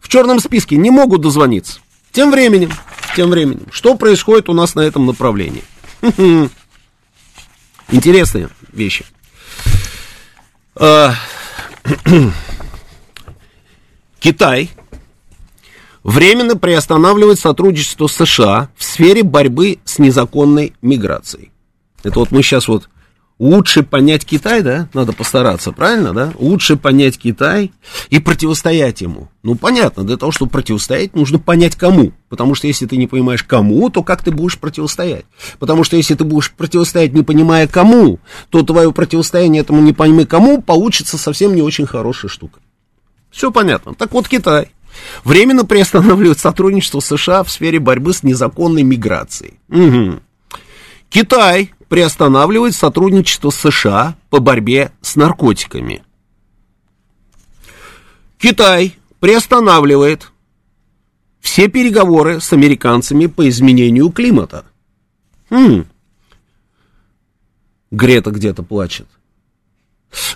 [0.00, 1.80] В черном списке не могут дозвониться.
[2.16, 2.72] Тем временем,
[3.14, 5.62] тем временем, что происходит у нас на этом направлении?
[7.90, 9.04] Интересные вещи.
[10.76, 11.12] А,
[14.18, 14.70] Китай
[16.04, 21.52] временно приостанавливает сотрудничество США в сфере борьбы с незаконной миграцией.
[22.02, 22.88] Это вот мы сейчас вот
[23.38, 26.32] лучше понять Китай, да, надо постараться, правильно, да?
[26.38, 27.72] Лучше понять Китай
[28.08, 29.28] и противостоять ему.
[29.42, 32.12] Ну, понятно, для того, чтобы противостоять, нужно понять кому.
[32.28, 35.26] Потому что если ты не понимаешь кому, то как ты будешь противостоять?
[35.58, 38.18] Потому что если ты будешь противостоять, не понимая кому,
[38.50, 42.60] то твое противостояние этому не пойми кому получится совсем не очень хорошая штука.
[43.30, 43.94] Все понятно.
[43.94, 44.70] Так вот, Китай
[45.24, 49.60] временно приостанавливает сотрудничество США в сфере борьбы с незаконной миграцией.
[49.68, 50.20] Угу.
[51.10, 56.02] Китай приостанавливает сотрудничество США по борьбе с наркотиками.
[58.38, 60.30] Китай приостанавливает
[61.40, 64.64] все переговоры с американцами по изменению климата.
[65.50, 65.86] Хм.
[67.90, 69.06] Грета где-то плачет.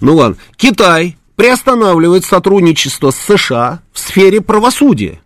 [0.01, 0.36] Ну ладно.
[0.57, 5.20] Китай приостанавливает сотрудничество с США в сфере правосудия.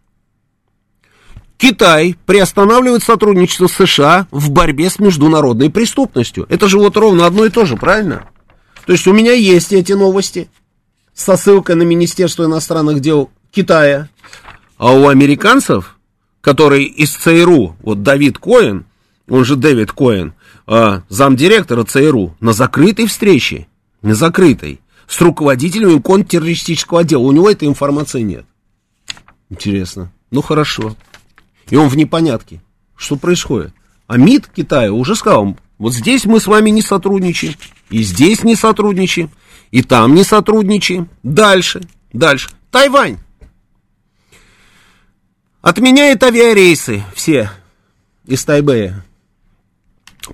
[1.56, 6.46] Китай приостанавливает сотрудничество США в борьбе с международной преступностью.
[6.48, 8.28] Это же вот ровно одно и то же, правильно?
[8.86, 10.48] То есть у меня есть эти новости
[11.14, 14.08] со ссылкой на Министерство иностранных дел Китая,
[14.76, 15.96] а у американцев,
[16.40, 18.84] который из ЦРУ, вот Давид Коэн,
[19.28, 20.34] он же Дэвид Коэн,
[20.66, 23.68] а, замдиректора ЦРУ, на закрытой встрече,
[24.02, 28.44] на закрытой, с руководителями контртеррористического отдела, у него этой информации нет.
[29.48, 30.12] Интересно.
[30.30, 30.96] Ну хорошо
[31.70, 32.62] и он в непонятке.
[32.96, 33.72] Что происходит?
[34.06, 37.54] А МИД Китая уже сказал, вот здесь мы с вами не сотрудничаем,
[37.90, 39.30] и здесь не сотрудничаем,
[39.70, 41.08] и там не сотрудничаем.
[41.22, 42.50] Дальше, дальше.
[42.70, 43.18] Тайвань.
[45.62, 47.50] Отменяет авиарейсы все
[48.26, 49.04] из Тайбэя.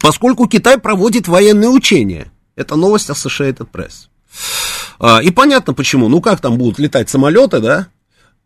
[0.01, 2.31] Поскольку Китай проводит военные учения.
[2.57, 4.09] Это новость Associated Press.
[4.99, 6.09] А, и понятно почему.
[6.09, 7.89] Ну как там будут летать самолеты, да?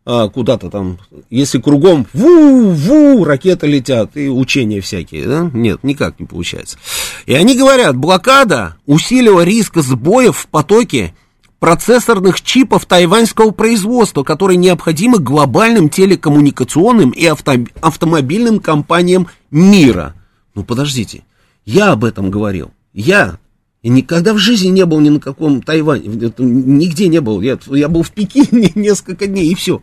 [0.07, 0.99] А, куда-то там,
[1.31, 5.51] если кругом ву-ву, ракеты летят и учения всякие, да?
[5.53, 6.77] Нет, никак не получается.
[7.25, 11.15] И они говорят, блокада усилила риск сбоев в потоке
[11.59, 20.15] процессорных чипов тайваньского производства, которые необходимы глобальным телекоммуникационным и авто, автомобильным компаниям мира.
[20.55, 21.25] Ну, подождите,
[21.65, 22.73] я об этом говорил.
[22.93, 23.39] Я,
[23.83, 26.05] И никогда в жизни не был ни на каком Тайване,
[26.37, 27.41] нигде не был.
[27.41, 29.83] Я, я был в Пекине несколько дней, и все.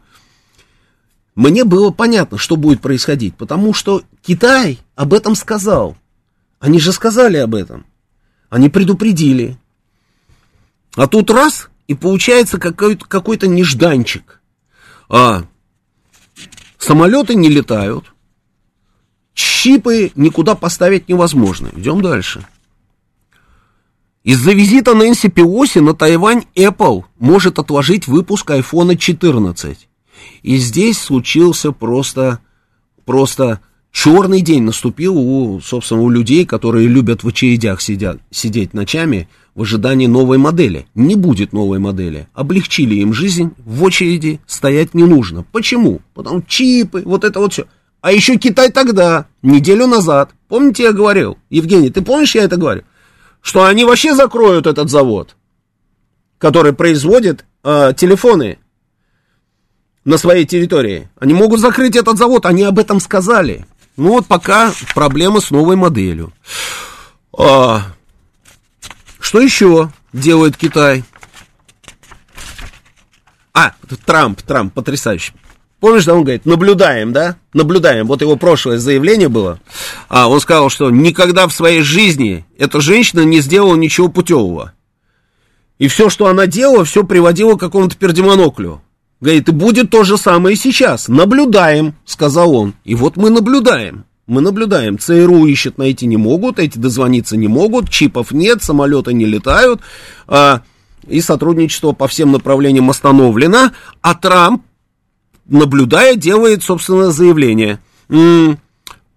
[1.35, 5.97] Мне было понятно, что будет происходить, потому что Китай об этом сказал.
[6.59, 7.85] Они же сказали об этом.
[8.49, 9.57] Они предупредили.
[10.95, 14.41] А тут раз, и получается какой-то, какой-то нежданчик.
[15.07, 15.45] А,
[16.77, 18.13] самолеты не летают,
[19.33, 21.69] чипы никуда поставить невозможно.
[21.75, 22.45] Идем дальше.
[24.23, 29.87] Из-за визита Нэнси Пиоси на Тайвань Apple может отложить выпуск iPhone 14.
[30.43, 32.39] И здесь случился просто,
[33.05, 33.61] просто
[33.91, 39.63] черный день наступил у, собственно, у людей, которые любят в очередях сидят, сидеть ночами в
[39.63, 40.87] ожидании новой модели.
[40.95, 42.27] Не будет новой модели.
[42.33, 45.45] Облегчили им жизнь, в очереди стоять не нужно.
[45.51, 46.01] Почему?
[46.13, 47.65] Потому чипы, вот это вот все.
[48.01, 52.83] А еще Китай тогда, неделю назад, помните, я говорил, Евгений, ты помнишь, я это говорю?
[53.41, 55.35] что они вообще закроют этот завод,
[56.37, 58.59] который производит э, телефоны
[60.05, 61.09] на своей территории.
[61.19, 63.65] Они могут закрыть этот завод, они об этом сказали.
[63.97, 66.33] Ну вот пока проблема с новой моделью.
[67.37, 67.83] А,
[69.19, 71.03] что еще делает Китай?
[73.53, 73.73] А,
[74.05, 75.33] Трамп, Трамп, потрясающий.
[75.79, 77.37] Помнишь, да, он говорит, наблюдаем, да?
[77.53, 78.05] Наблюдаем.
[78.05, 79.59] Вот его прошлое заявление было.
[80.09, 84.73] А, он сказал, что никогда в своей жизни эта женщина не сделала ничего путевого.
[85.79, 88.81] И все, что она делала, все приводило к какому-то пердемоноклю.
[89.21, 91.07] Говорит, и будет то же самое сейчас.
[91.07, 92.73] Наблюдаем, сказал он.
[92.83, 94.05] И вот мы наблюдаем.
[94.27, 94.97] Мы наблюдаем.
[94.97, 99.81] ЦРУ ищет, найти не могут, эти дозвониться не могут, чипов нет, самолеты не летают.
[100.27, 100.61] А,
[101.07, 103.71] и сотрудничество по всем направлениям остановлено.
[104.01, 104.63] А Трамп
[105.51, 107.79] наблюдая, делает, собственно, заявление.
[108.09, 108.59] М-м,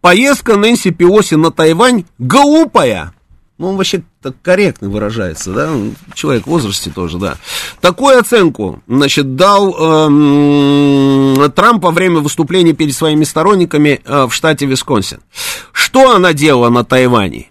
[0.01, 3.15] поездка Нэнси Пиоси на Тайвань глупая.
[3.57, 5.73] Ну, он вообще так корректно выражается, да,
[6.15, 7.37] человек в возрасте тоже, да.
[7.81, 14.67] Такую оценку, значит, дал эм, Трамп во время выступления перед своими сторонниками э, в штате
[14.67, 15.21] Висконсин.
[15.71, 17.51] Что она делала на Тайване?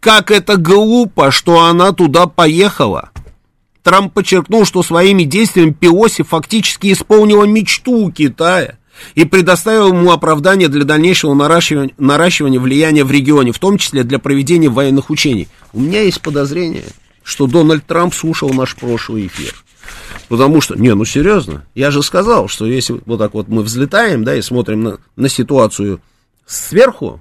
[0.00, 3.10] Как это глупо, что она туда поехала.
[3.84, 8.78] Трамп подчеркнул, что своими действиями Пиоси фактически исполнила мечту Китая
[9.14, 14.18] и предоставил ему оправдание для дальнейшего наращивания, наращивания влияния в регионе, в том числе для
[14.18, 15.48] проведения военных учений.
[15.72, 16.84] У меня есть подозрение,
[17.22, 19.54] что Дональд Трамп слушал наш прошлый эфир.
[20.28, 24.24] Потому что, не, ну серьезно, я же сказал, что если вот так вот мы взлетаем,
[24.24, 26.00] да, и смотрим на, на ситуацию
[26.46, 27.20] сверху,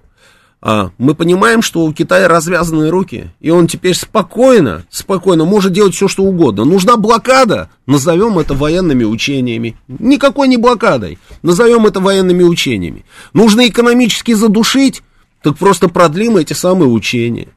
[0.66, 5.94] а, мы понимаем, что у Китая развязанные руки, и он теперь спокойно, спокойно может делать
[5.94, 6.64] все, что угодно.
[6.64, 9.76] Нужна блокада, назовем это военными учениями.
[9.90, 13.04] Никакой не блокадой, назовем это военными учениями.
[13.34, 15.04] Нужно экономически задушить,
[15.42, 17.50] так просто продлим эти самые учения.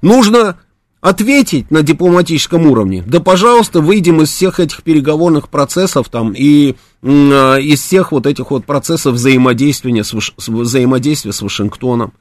[0.00, 0.56] Нужно
[1.00, 3.04] ответить на дипломатическом уровне.
[3.06, 7.06] Да, пожалуйста, выйдем из всех этих переговорных процессов там и э,
[7.60, 12.14] из всех вот этих вот процессов взаимодействия с, взаимодействия с Вашингтоном.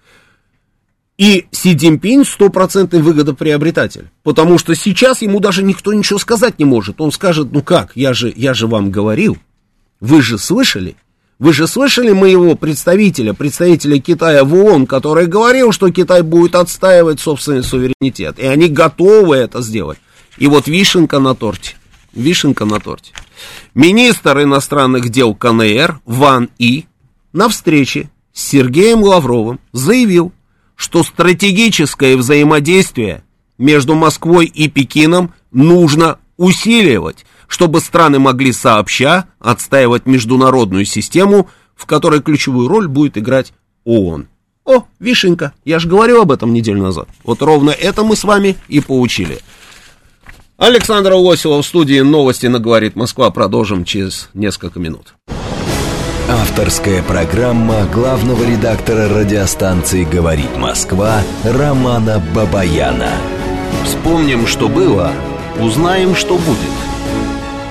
[1.18, 4.09] И Си Цзиньпинь стопроцентный выгодоприобретатель.
[4.24, 7.01] Потому что сейчас ему даже никто ничего сказать не может.
[7.01, 9.38] Он скажет, ну как, я же, я же вам говорил.
[9.99, 10.95] Вы же слышали?
[11.39, 17.20] Вы же слышали моего представителя, представителя Китая в ООН, который говорил, что Китай будет отстаивать
[17.20, 18.39] собственный суверенитет.
[18.39, 19.99] И они готовы это сделать.
[20.38, 21.76] И вот вишенка на торте.
[22.13, 23.11] Вишенка на торте.
[23.76, 26.86] Министр иностранных дел КНР Ван И
[27.34, 30.32] на встрече с Сергеем Лавровым заявил,
[30.78, 33.23] что стратегическое взаимодействие
[33.57, 42.21] между Москвой и Пекином нужно усиливать, чтобы страны могли сообща отстаивать международную систему, в которой
[42.21, 43.53] ключевую роль будет играть
[43.84, 44.28] ООН.
[44.65, 47.09] О, вишенка, я же говорил об этом неделю назад.
[47.23, 49.39] Вот ровно это мы с вами и поучили.
[50.57, 53.30] Александра Лосева в студии «Новости на говорит Москва».
[53.32, 55.15] Продолжим через несколько минут.
[56.30, 63.13] Авторская программа главного редактора радиостанции «Говорит Москва» Романа Бабаяна.
[63.86, 65.13] Вспомним, что было,
[65.57, 66.57] узнаем, что будет.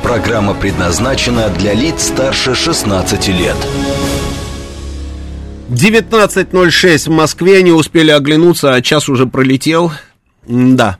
[0.02, 3.56] Программа предназначена для лиц старше 16 лет.
[5.68, 9.92] 19.06 в Москве, не успели оглянуться, а час уже пролетел.
[10.46, 10.96] Да.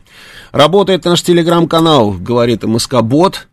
[0.52, 3.48] Работает наш телеграм-канал «Говорит МСК Бот».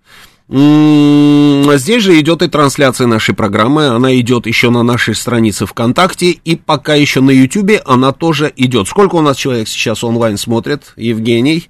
[0.49, 6.31] М-м, здесь же идет и трансляция нашей программы, она идет еще на нашей странице ВКонтакте,
[6.31, 8.89] и пока еще на Ютубе она тоже идет.
[8.89, 11.69] Сколько у нас человек сейчас онлайн смотрит, Евгений?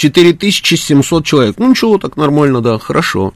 [0.00, 1.56] 4700 человек.
[1.58, 3.34] Ну, ничего, так нормально, да, хорошо.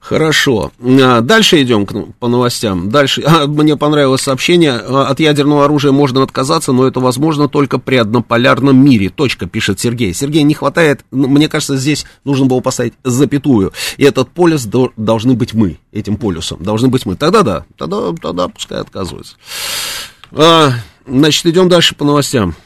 [0.00, 0.72] Хорошо.
[0.82, 2.90] А, дальше идем к, по новостям.
[2.90, 3.22] Дальше.
[3.30, 4.72] А, мне понравилось сообщение.
[4.72, 9.08] А, от ядерного оружия можно отказаться, но это возможно только при однополярном мире.
[9.08, 10.12] Точка, пишет Сергей.
[10.12, 13.72] Сергей, не хватает, ну, мне кажется, здесь нужно было поставить запятую.
[13.96, 16.60] И этот полюс до, должны быть мы, этим полюсом.
[16.60, 17.14] Должны быть мы.
[17.14, 19.36] Тогда да, тогда, тогда пускай отказываются.
[21.06, 22.56] Значит, идем дальше по новостям.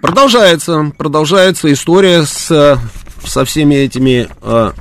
[0.00, 2.78] Продолжается, продолжается история с,
[3.24, 4.72] со всеми этими а,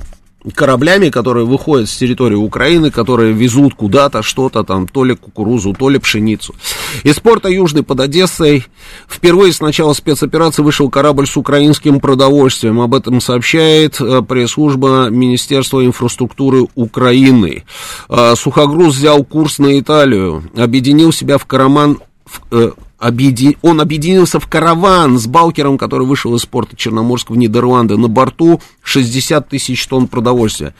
[0.53, 5.89] кораблями, которые выходят с территории Украины, которые везут куда-то что-то там, то ли кукурузу, то
[5.89, 6.53] ли пшеницу.
[7.01, 8.67] Из порта Южный под Одессой
[9.09, 12.81] впервые с начала спецоперации вышел корабль с украинским продовольствием.
[12.81, 17.63] Об этом сообщает а, пресс-служба Министерства инфраструктуры Украины.
[18.09, 23.57] А, сухогруз взял курс на Италию, объединил себя в караман в, э, объедин...
[23.61, 27.97] он объединился в караван с Балкером, который вышел из порта Черноморск в Нидерланды.
[27.97, 30.73] На борту 60 тысяч тонн продовольствия.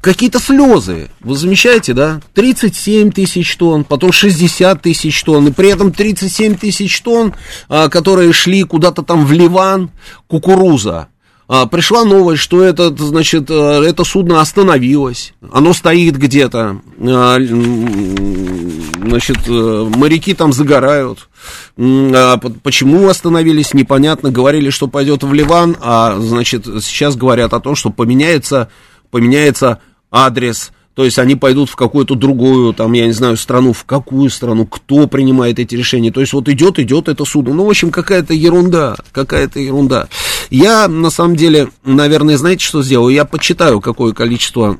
[0.00, 2.20] Какие-то слезы, вы замечаете, да?
[2.34, 7.32] 37 тысяч тонн, потом 60 тысяч тонн, и при этом 37 тысяч тонн,
[7.70, 9.90] а, которые шли куда-то там в Ливан,
[10.26, 11.08] кукуруза,
[11.46, 19.38] а, пришла новость, что это, значит, э, это судно остановилось, оно стоит где-то, а, значит,
[19.46, 21.28] э, моряки там загорают.
[21.76, 24.30] А почему остановились, непонятно.
[24.30, 28.70] Говорили, что пойдет в Ливан, а, значит, сейчас говорят о том, что поменяется,
[29.10, 29.80] поменяется
[30.10, 34.30] адрес то есть они пойдут в какую-то другую, там, я не знаю, страну, в какую
[34.30, 36.12] страну, кто принимает эти решения.
[36.12, 37.52] То есть вот идет, идет это судно.
[37.52, 40.08] Ну, в общем, какая-то ерунда, какая-то ерунда.
[40.50, 43.12] Я, на самом деле, наверное, знаете, что сделаю?
[43.12, 44.78] Я почитаю, какое количество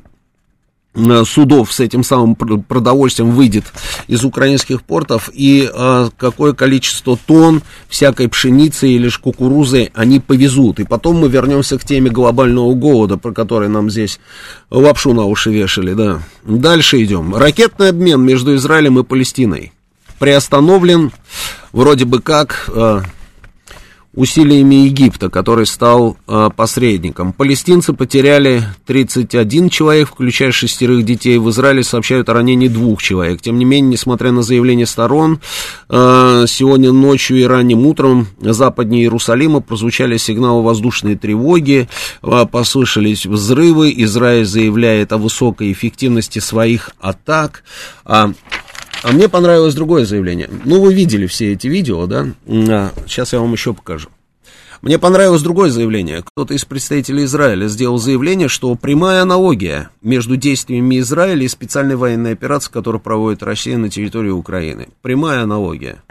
[1.24, 3.64] судов с этим самым продовольствием выйдет
[4.07, 10.80] из украинских портов и а, какое количество тонн всякой пшеницы или ж кукурузы они повезут.
[10.80, 14.20] И потом мы вернемся к теме глобального голода, про который нам здесь
[14.70, 16.22] лапшу на уши вешали, да.
[16.45, 17.34] Дальше идем.
[17.34, 19.72] Ракетный обмен между Израилем и Палестиной
[20.18, 21.12] приостановлен
[21.72, 23.03] вроде бы как а,
[24.14, 27.32] усилиями Египта, который стал э, посредником.
[27.32, 31.38] Палестинцы потеряли 31 человек, включая шестерых детей.
[31.38, 33.40] В Израиле сообщают о ранении двух человек.
[33.40, 35.40] Тем не менее, несмотря на заявление сторон,
[35.88, 41.88] э, сегодня ночью и ранним утром западнее Иерусалима прозвучали сигналы воздушной тревоги,
[42.22, 43.92] э, послышались взрывы.
[43.96, 47.64] Израиль заявляет о высокой эффективности своих атак.
[48.04, 48.32] А
[49.05, 50.48] а мне понравилось другое заявление.
[50.64, 52.26] Ну, вы видели все эти видео, да?
[52.46, 54.09] А, сейчас я вам еще покажу.
[54.80, 56.22] Мне понравилось другое заявление.
[56.22, 62.32] Кто-то из представителей Израиля сделал заявление, что прямая аналогия между действиями Израиля и специальной военной
[62.32, 64.88] операцией, которую проводит Россия на территории Украины.
[65.02, 66.02] Прямая аналогия.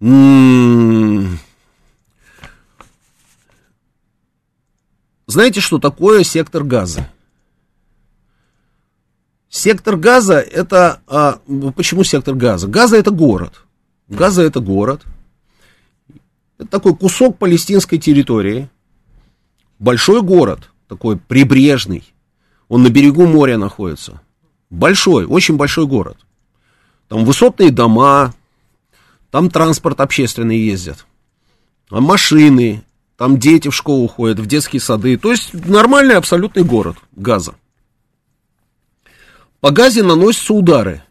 [0.00, 1.38] М-м-м.
[5.26, 7.08] Знаете, что такое сектор газа?
[9.52, 11.02] Сектор газа это...
[11.06, 11.38] А,
[11.76, 12.66] почему сектор газа?
[12.68, 13.66] Газа это город.
[14.08, 15.02] Газа это город.
[16.56, 18.70] Это такой кусок палестинской территории.
[19.78, 22.02] Большой город, такой прибрежный.
[22.68, 24.22] Он на берегу моря находится.
[24.70, 26.16] Большой, очень большой город.
[27.08, 28.32] Там высотные дома,
[29.30, 31.04] там транспорт общественный ездит,
[31.90, 32.84] там машины,
[33.18, 35.18] там дети в школу ходят, в детские сады.
[35.18, 37.54] То есть нормальный абсолютный город Газа.
[39.62, 41.04] По газе наносятся удары.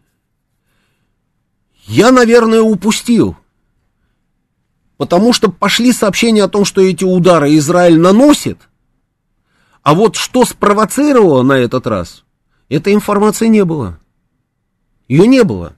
[1.85, 3.37] Я, наверное, упустил.
[4.97, 8.57] Потому что пошли сообщения о том, что эти удары Израиль наносит.
[9.83, 12.25] А вот что спровоцировало на этот раз,
[12.67, 13.97] этой информации не было.
[15.07, 15.77] Ее не было.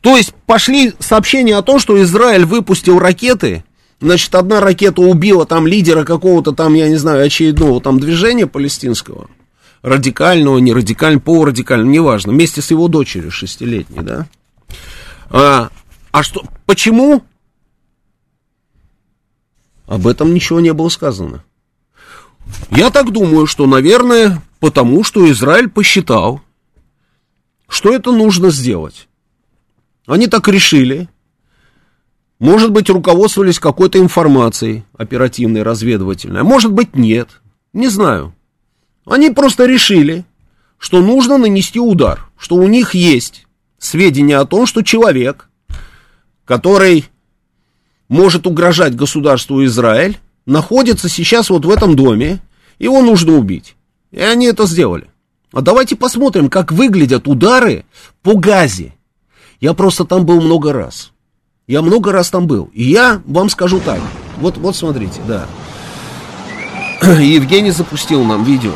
[0.00, 3.64] То есть пошли сообщения о том, что Израиль выпустил ракеты,
[4.00, 9.28] значит, одна ракета убила там лидера какого-то там, я не знаю, очередного там движения палестинского–
[9.82, 14.28] радикального, не радикального, полурадикального, неважно, вместе с его дочерью шестилетней, да.
[15.30, 15.70] А,
[16.10, 17.22] а что, почему?
[19.86, 21.42] Об этом ничего не было сказано.
[22.70, 26.40] Я так думаю, что, наверное, потому что Израиль посчитал,
[27.68, 29.08] что это нужно сделать.
[30.06, 31.08] Они так решили.
[32.38, 36.40] Может быть, руководствовались какой-то информацией оперативной, разведывательной.
[36.40, 37.40] А может быть, нет.
[37.72, 38.34] Не знаю.
[39.10, 40.24] Они просто решили,
[40.78, 43.44] что нужно нанести удар, что у них есть
[43.76, 45.48] сведения о том, что человек,
[46.44, 47.06] который
[48.08, 52.40] может угрожать государству Израиль, находится сейчас вот в этом доме,
[52.78, 53.74] его нужно убить.
[54.12, 55.08] И они это сделали.
[55.52, 57.84] А давайте посмотрим, как выглядят удары
[58.22, 58.94] по газе.
[59.60, 61.10] Я просто там был много раз.
[61.66, 62.70] Я много раз там был.
[62.72, 63.98] И я вам скажу так.
[64.36, 65.48] Вот, вот смотрите, да.
[67.20, 68.74] Евгений запустил нам видео.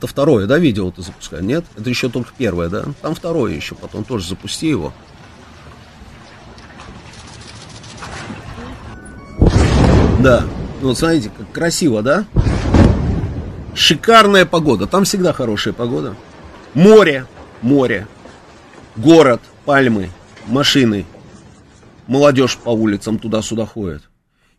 [0.00, 1.44] Это второе, да, видео ты запускаешь?
[1.44, 1.66] Нет?
[1.76, 2.86] Это еще только первое, да?
[3.02, 4.94] Там второе еще, потом тоже запусти его.
[10.20, 10.46] Да.
[10.80, 12.24] Ну, вот смотрите, как красиво, да?
[13.74, 14.86] Шикарная погода.
[14.86, 16.16] Там всегда хорошая погода.
[16.72, 17.26] Море,
[17.60, 18.06] море.
[18.96, 20.08] Город, пальмы,
[20.46, 21.04] машины.
[22.06, 24.04] Молодежь по улицам туда-сюда ходит.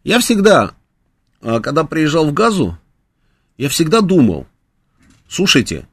[0.04, 0.74] Я всегда,
[1.42, 2.78] а, когда приезжал в Газу,
[3.58, 4.46] я всегда думал,
[5.32, 5.88] слушайте,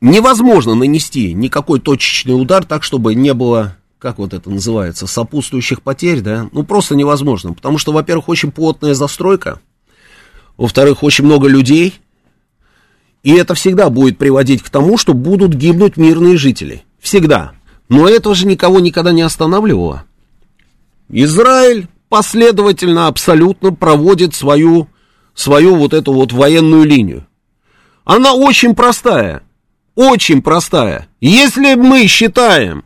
[0.00, 6.22] невозможно нанести никакой точечный удар так, чтобы не было как вот это называется, сопутствующих потерь,
[6.22, 9.60] да, ну просто невозможно, потому что, во-первых, очень плотная застройка,
[10.56, 12.00] во-вторых, очень много людей,
[13.22, 17.52] и это всегда будет приводить к тому, что будут гибнуть мирные жители, всегда.
[17.90, 20.04] Но это же никого никогда не останавливало.
[21.10, 24.88] Израиль последовательно, абсолютно проводит свою,
[25.34, 27.26] свою вот эту вот военную линию.
[28.04, 29.42] Она очень простая,
[29.94, 31.08] очень простая.
[31.20, 32.84] Если мы считаем,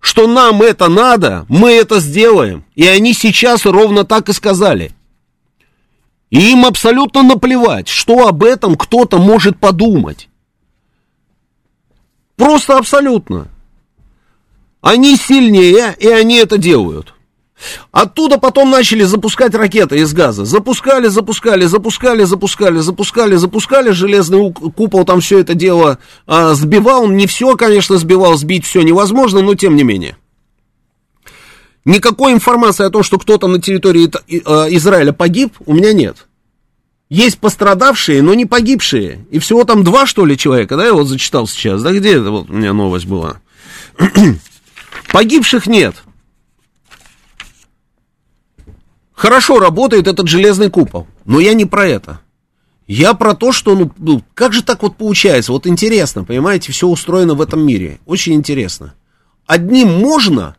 [0.00, 2.64] что нам это надо, мы это сделаем.
[2.74, 4.92] И они сейчас ровно так и сказали.
[6.30, 10.28] И им абсолютно наплевать, что об этом кто-то может подумать.
[12.36, 13.48] Просто абсолютно.
[14.80, 17.12] Они сильнее, и они это делают.
[17.92, 20.44] Оттуда потом начали запускать ракеты из газа.
[20.44, 23.90] Запускали, запускали, запускали, запускали, запускали, запускали.
[23.90, 27.08] Железный купол там все это дело а, сбивал.
[27.08, 30.16] Не все, конечно, сбивал, сбить все невозможно, но тем не менее.
[31.84, 34.10] Никакой информации о том, что кто-то на территории
[34.44, 36.26] а, Израиля погиб, у меня нет.
[37.08, 39.26] Есть пострадавшие, но не погибшие.
[39.30, 41.82] И всего там два, что ли, человека, да, я вот зачитал сейчас.
[41.82, 43.40] Да где это вот у меня новость была?
[45.12, 45.96] Погибших нет.
[49.20, 52.22] Хорошо работает этот железный купол, но я не про это.
[52.86, 55.52] Я про то, что, ну, ну, как же так вот получается?
[55.52, 58.00] Вот интересно, понимаете, все устроено в этом мире.
[58.06, 58.94] Очень интересно.
[59.44, 60.56] Одним можно,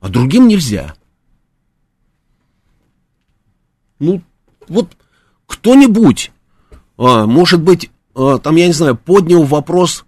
[0.00, 0.94] а другим нельзя.
[3.98, 4.20] Ну,
[4.68, 4.90] вот
[5.46, 6.32] кто-нибудь,
[6.98, 10.04] а, может быть, а, там, я не знаю, поднял вопрос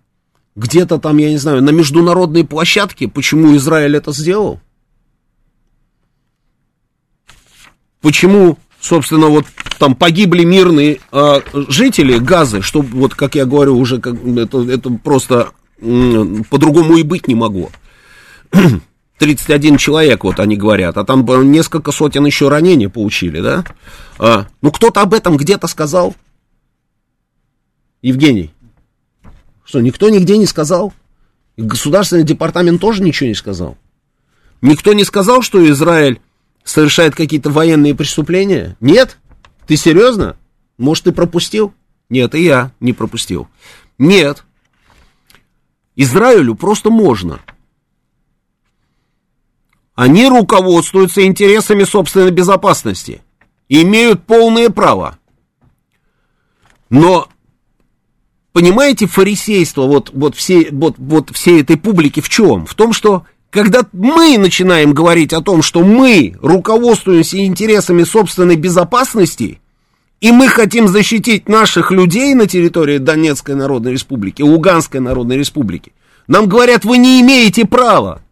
[0.56, 4.60] где-то там, я не знаю, на международной площадке, почему Израиль это сделал?
[8.00, 9.46] Почему, собственно, вот
[9.78, 14.90] там погибли мирные э, жители Газы, что вот, как я говорю, уже как, это, это
[14.90, 17.70] просто э, по-другому и быть не могло.
[19.20, 23.64] 31 человек, вот они говорят, а там несколько сотен еще ранений получили, да?
[24.18, 26.14] А, ну, кто-то об этом где-то сказал?
[28.00, 28.50] Евгений,
[29.62, 30.94] что, никто нигде не сказал?
[31.58, 33.76] Государственный департамент тоже ничего не сказал?
[34.62, 36.20] Никто не сказал, что Израиль
[36.64, 38.76] совершает какие-то военные преступления?
[38.80, 39.18] Нет?
[39.66, 40.36] Ты серьезно?
[40.78, 41.74] Может, ты пропустил?
[42.08, 43.48] Нет, и я не пропустил.
[43.98, 44.44] Нет.
[45.96, 47.40] Израилю просто можно.
[49.94, 53.22] Они руководствуются интересами собственной безопасности.
[53.68, 55.18] Имеют полное право.
[56.88, 57.28] Но,
[58.52, 62.66] понимаете, фарисейство вот, вот, всей, вот, вот всей этой публики в чем?
[62.66, 69.60] В том, что когда мы начинаем говорить о том, что мы руководствуемся интересами собственной безопасности,
[70.20, 75.92] и мы хотим защитить наших людей на территории Донецкой Народной Республики, Луганской Народной Республики,
[76.28, 78.22] нам говорят, вы не имеете права.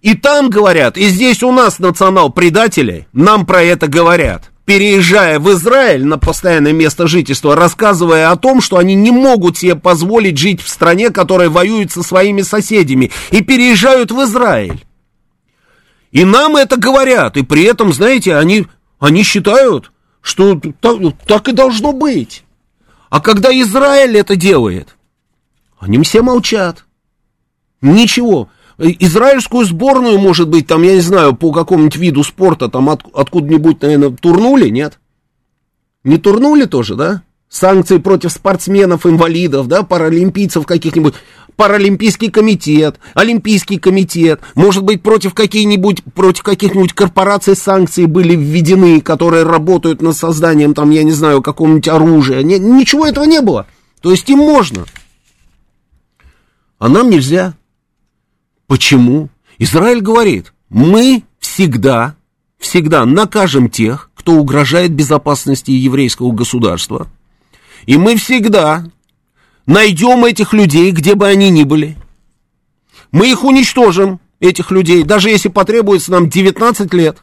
[0.00, 6.04] И там говорят, и здесь у нас национал-предатели, нам про это говорят переезжая в Израиль
[6.04, 10.68] на постоянное место жительства, рассказывая о том, что они не могут себе позволить жить в
[10.68, 14.84] стране, которая воюет со своими соседями, и переезжают в Израиль.
[16.10, 18.66] И нам это говорят, и при этом, знаете, они,
[18.98, 22.44] они считают, что так, так и должно быть.
[23.08, 24.96] А когда Израиль это делает,
[25.78, 26.84] они все молчат.
[27.80, 28.48] Ничего.
[28.78, 33.80] Израильскую сборную, может быть, там, я не знаю, по какому-нибудь виду спорта, там от, откуда-нибудь,
[33.80, 34.98] наверное, турнули, нет?
[36.04, 37.22] Не турнули тоже, да?
[37.48, 41.14] Санкции против спортсменов, инвалидов, да, паралимпийцев каких-нибудь,
[41.56, 49.44] паралимпийский комитет, олимпийский комитет, может быть, против каких-нибудь, против каких-нибудь корпораций санкции были введены, которые
[49.44, 52.42] работают над созданием, там, я не знаю, какого-нибудь оружия.
[52.42, 53.66] Не, ничего этого не было.
[54.02, 54.84] То есть им можно.
[56.78, 57.54] А нам нельзя.
[58.66, 59.28] Почему?
[59.58, 62.16] Израиль говорит, мы всегда,
[62.58, 67.08] всегда накажем тех, кто угрожает безопасности еврейского государства.
[67.86, 68.84] И мы всегда
[69.66, 71.96] найдем этих людей, где бы они ни были.
[73.12, 77.22] Мы их уничтожим, этих людей, даже если потребуется нам 19 лет.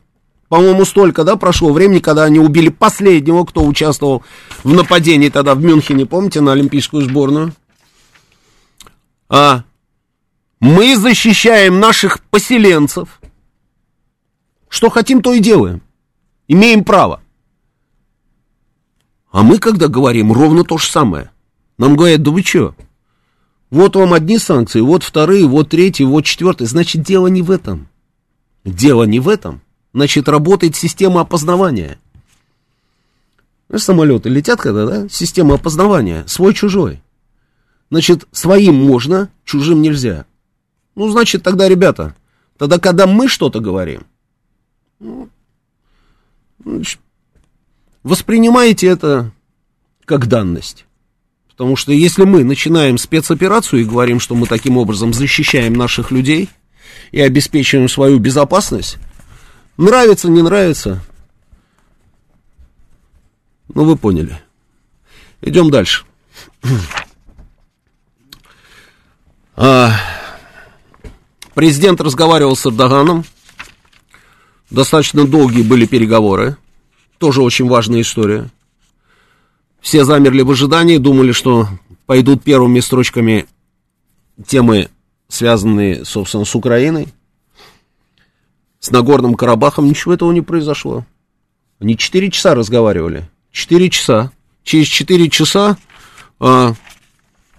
[0.50, 4.24] По-моему, столько, да, прошло времени, когда они убили последнего, кто участвовал
[4.64, 7.54] в нападении тогда в Мюнхене, помните, на Олимпийскую сборную?
[9.30, 9.64] А
[10.64, 13.20] мы защищаем наших поселенцев.
[14.70, 15.82] Что хотим, то и делаем.
[16.48, 17.22] Имеем право.
[19.30, 21.32] А мы, когда говорим, ровно то же самое.
[21.78, 22.76] Нам говорят, да вы что?
[23.72, 26.70] Вот вам одни санкции, вот вторые, вот третьи, вот четвертые.
[26.70, 27.90] Значит, дело не в этом.
[28.64, 29.62] Дело не в этом.
[29.94, 32.00] Значит, работает система опознавания.
[33.68, 35.10] Знаешь, самолеты летят когда, да?
[35.10, 36.24] Система опознавания.
[36.26, 37.02] Свой-чужой.
[37.92, 40.26] Значит, своим можно, чужим нельзя.
[40.96, 42.16] Ну, значит, тогда, ребята,
[42.58, 44.06] тогда, когда мы что-то говорим,
[45.00, 45.30] ну,
[46.64, 47.00] значит,
[48.04, 49.32] воспринимаете это
[50.06, 50.86] как данность.
[51.50, 56.50] Потому что если мы начинаем спецоперацию и говорим, что мы таким образом защищаем наших людей
[57.12, 58.98] и обеспечиваем свою безопасность,
[59.78, 61.04] нравится, не нравится,
[63.74, 64.42] ну вы поняли.
[65.42, 66.06] Идем дальше.
[69.56, 69.92] А,
[71.54, 73.26] президент разговаривал с Эрдоганом.
[74.70, 76.58] Достаточно долгие были переговоры.
[77.18, 78.50] Тоже очень важная история.
[79.80, 81.68] Все замерли в ожидании, думали, что
[82.06, 83.46] пойдут первыми строчками
[84.46, 84.90] темы,
[85.28, 87.08] связанные, собственно, с Украиной.
[88.80, 91.06] С Нагорным Карабахом ничего этого не произошло.
[91.80, 93.30] Они 4 часа разговаривали.
[93.52, 94.32] 4 часа.
[94.64, 95.78] Через 4 часа
[96.40, 96.74] а,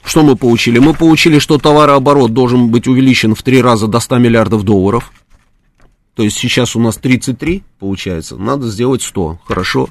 [0.05, 0.79] что мы получили?
[0.79, 5.13] Мы получили, что товарооборот должен быть увеличен в 3 раза до 100 миллиардов долларов.
[6.15, 9.89] То есть сейчас у нас 33, получается, надо сделать 100, хорошо.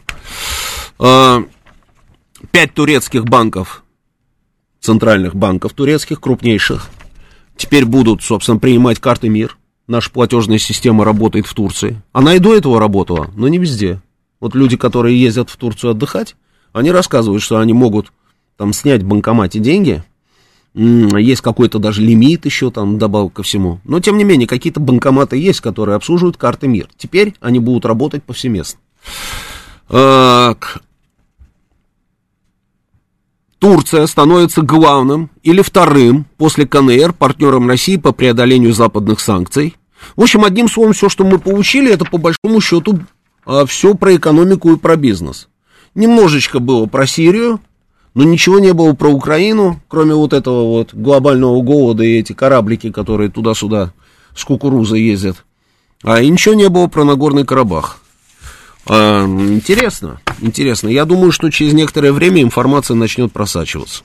[0.99, 1.43] А,
[2.51, 3.83] пять турецких банков,
[4.79, 6.87] центральных банков турецких, крупнейших,
[7.57, 9.57] теперь будут, собственно, принимать карты МИР.
[9.87, 12.01] Наша платежная система работает в Турции.
[12.13, 14.01] Она и до этого работала, но не везде.
[14.39, 16.35] Вот люди, которые ездят в Турцию отдыхать,
[16.71, 18.13] они рассказывают, что они могут
[18.57, 20.03] там снять в банкомате деньги,
[20.75, 23.79] есть какой-то даже лимит еще там добавок ко всему.
[23.83, 26.87] Но, тем не менее, какие-то банкоматы есть, которые обслуживают карты МИР.
[26.97, 28.79] Теперь они будут работать повсеместно.
[29.87, 30.81] Так.
[33.59, 39.75] Турция становится главным или вторым после КНР партнером России по преодолению западных санкций.
[40.17, 42.99] В общем, одним словом, все, что мы получили, это по большому счету
[43.45, 45.47] а, все про экономику и про бизнес.
[45.95, 47.61] Немножечко было про Сирию,
[48.13, 52.91] но ничего не было про Украину, кроме вот этого вот глобального голода и эти кораблики,
[52.91, 53.93] которые туда-сюда
[54.35, 55.43] с кукурузой ездят.
[56.03, 57.99] А и ничего не было про Нагорный Карабах.
[58.85, 60.89] А, интересно, интересно.
[60.89, 64.03] Я думаю, что через некоторое время информация начнет просачиваться.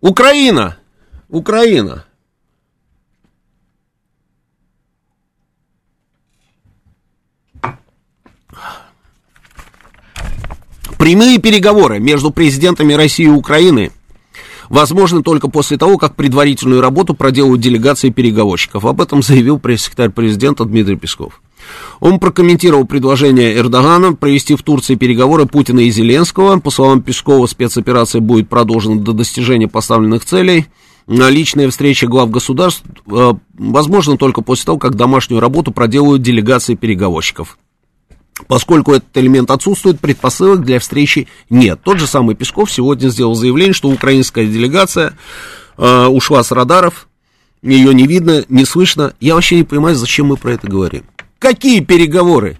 [0.00, 0.76] Украина!
[1.28, 2.04] Украина!
[11.02, 13.90] Прямые переговоры между президентами России и Украины
[14.68, 18.84] возможны только после того, как предварительную работу проделают делегации переговорщиков.
[18.84, 21.42] Об этом заявил пресс-секретарь президента Дмитрий Песков.
[21.98, 26.60] Он прокомментировал предложение Эрдогана провести в Турции переговоры Путина и Зеленского.
[26.60, 30.66] По словам Пескова, спецоперация будет продолжена до достижения поставленных целей.
[31.08, 37.58] Личная встреча глав государств э, возможно только после того, как домашнюю работу проделают делегации переговорщиков.
[38.46, 41.80] Поскольку этот элемент отсутствует, предпосылок для встречи нет.
[41.82, 45.16] Тот же самый Песков сегодня сделал заявление, что украинская делегация
[45.76, 47.08] э, ушла с радаров,
[47.62, 49.14] ее не видно, не слышно.
[49.20, 51.04] Я вообще не понимаю, зачем мы про это говорим.
[51.38, 52.58] Какие переговоры?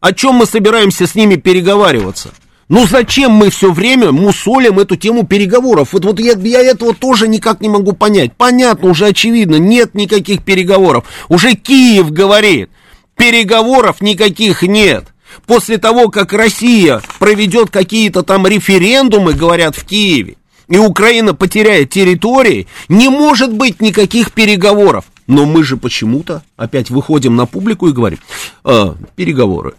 [0.00, 2.30] О чем мы собираемся с ними переговариваться?
[2.68, 5.90] Ну зачем мы все время мусолим эту тему переговоров?
[5.92, 8.32] Вот, вот я, я этого тоже никак не могу понять.
[8.36, 11.04] Понятно, уже очевидно, нет никаких переговоров.
[11.28, 12.70] Уже Киев говорит,
[13.16, 15.06] Переговоров никаких нет.
[15.46, 20.36] После того, как Россия проведет какие-то там референдумы, говорят, в Киеве,
[20.68, 25.04] и Украина потеряет территории, не может быть никаких переговоров.
[25.26, 28.18] Но мы же почему-то опять выходим на публику и говорим,
[28.62, 29.74] а, переговоры.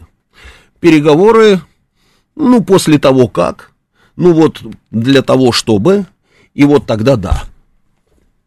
[0.79, 1.61] Переговоры,
[2.35, 3.71] ну, после того как,
[4.15, 4.61] ну вот
[4.91, 6.05] для того, чтобы,
[6.53, 7.43] и вот тогда да.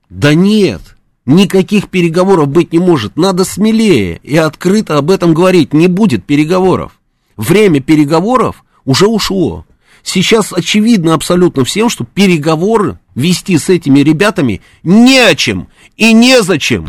[0.09, 0.81] Да нет,
[1.29, 3.19] Никаких переговоров быть не может.
[3.19, 5.75] Надо смелее и открыто об этом говорить.
[5.75, 6.93] Не будет переговоров.
[7.37, 9.67] Время переговоров уже ушло.
[10.03, 15.69] Сейчас очевидно абсолютно всем, что переговоры вести с этими ребятами не о чем
[15.99, 16.89] и незачем.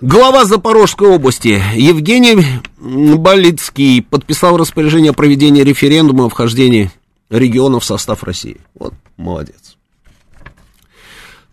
[0.00, 2.44] Глава Запорожской области Евгений
[2.80, 6.90] Болицкий подписал распоряжение о проведении референдума о вхождении
[7.28, 8.56] регионов в состав России.
[8.74, 9.69] Вот, молодец.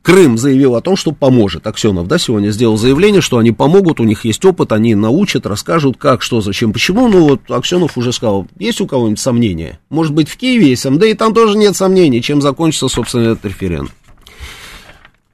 [0.07, 1.67] Крым заявил о том, что поможет.
[1.67, 5.97] Аксенов, да, сегодня сделал заявление, что они помогут, у них есть опыт, они научат, расскажут,
[5.97, 7.09] как, что, зачем, почему.
[7.09, 9.81] Ну, вот Аксенов уже сказал, есть у кого-нибудь сомнения?
[9.89, 13.43] Может быть, в Киеве есть, да и там тоже нет сомнений, чем закончится, собственно, этот
[13.47, 13.91] референдум.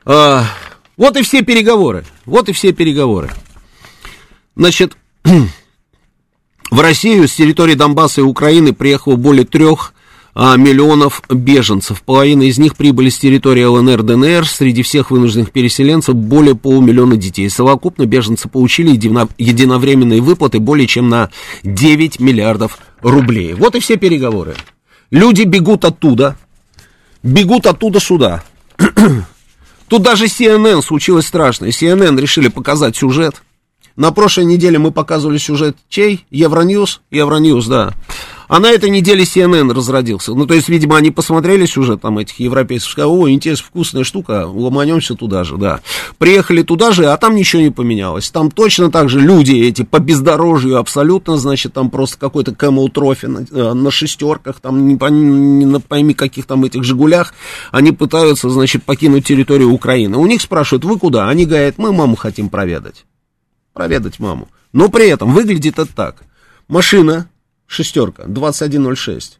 [0.05, 0.45] А,
[0.97, 3.29] вот и все переговоры, вот и все переговоры.
[4.55, 4.97] Значит,
[6.71, 9.93] в Россию с территории Донбасса и Украины приехало более трех
[10.35, 12.01] а, миллионов беженцев.
[12.01, 14.47] Половина из них прибыли с территории ЛНР, ДНР.
[14.47, 17.49] Среди всех вынужденных переселенцев более полумиллиона детей.
[17.49, 18.89] Совокупно беженцы получили
[19.37, 21.29] единовременные выплаты более чем на
[21.63, 23.53] 9 миллиардов рублей.
[23.53, 24.55] Вот и все переговоры.
[25.11, 26.37] Люди бегут оттуда,
[27.21, 28.43] бегут оттуда сюда.
[29.87, 31.69] Тут даже CNN случилось страшное.
[31.69, 33.43] CNN решили показать сюжет.
[33.95, 36.25] На прошлой неделе мы показывали сюжет чей?
[36.31, 37.01] Евроньюз?
[37.11, 37.93] Евроньюз, да.
[38.47, 40.33] А на этой неделе CNN разродился.
[40.33, 45.15] Ну, то есть, видимо, они посмотрели сюжет там этих европейцев, о, интересно, вкусная штука, ломанемся
[45.15, 45.81] туда же, да.
[46.17, 48.29] Приехали туда же, а там ничего не поменялось.
[48.29, 53.25] Там точно так же люди эти по бездорожью абсолютно, значит, там просто какой-то Camel Trophy
[53.27, 57.33] на, э, на шестерках, там не, не, не пойми каких там этих «Жигулях»,
[57.71, 60.17] они пытаются, значит, покинуть территорию Украины.
[60.17, 61.29] У них спрашивают, вы куда?
[61.29, 63.05] Они говорят, мы маму хотим проведать.
[63.73, 64.49] Проведать маму.
[64.71, 66.23] Но при этом выглядит это так.
[66.67, 67.27] Машина
[67.73, 69.39] шестерка, 2106.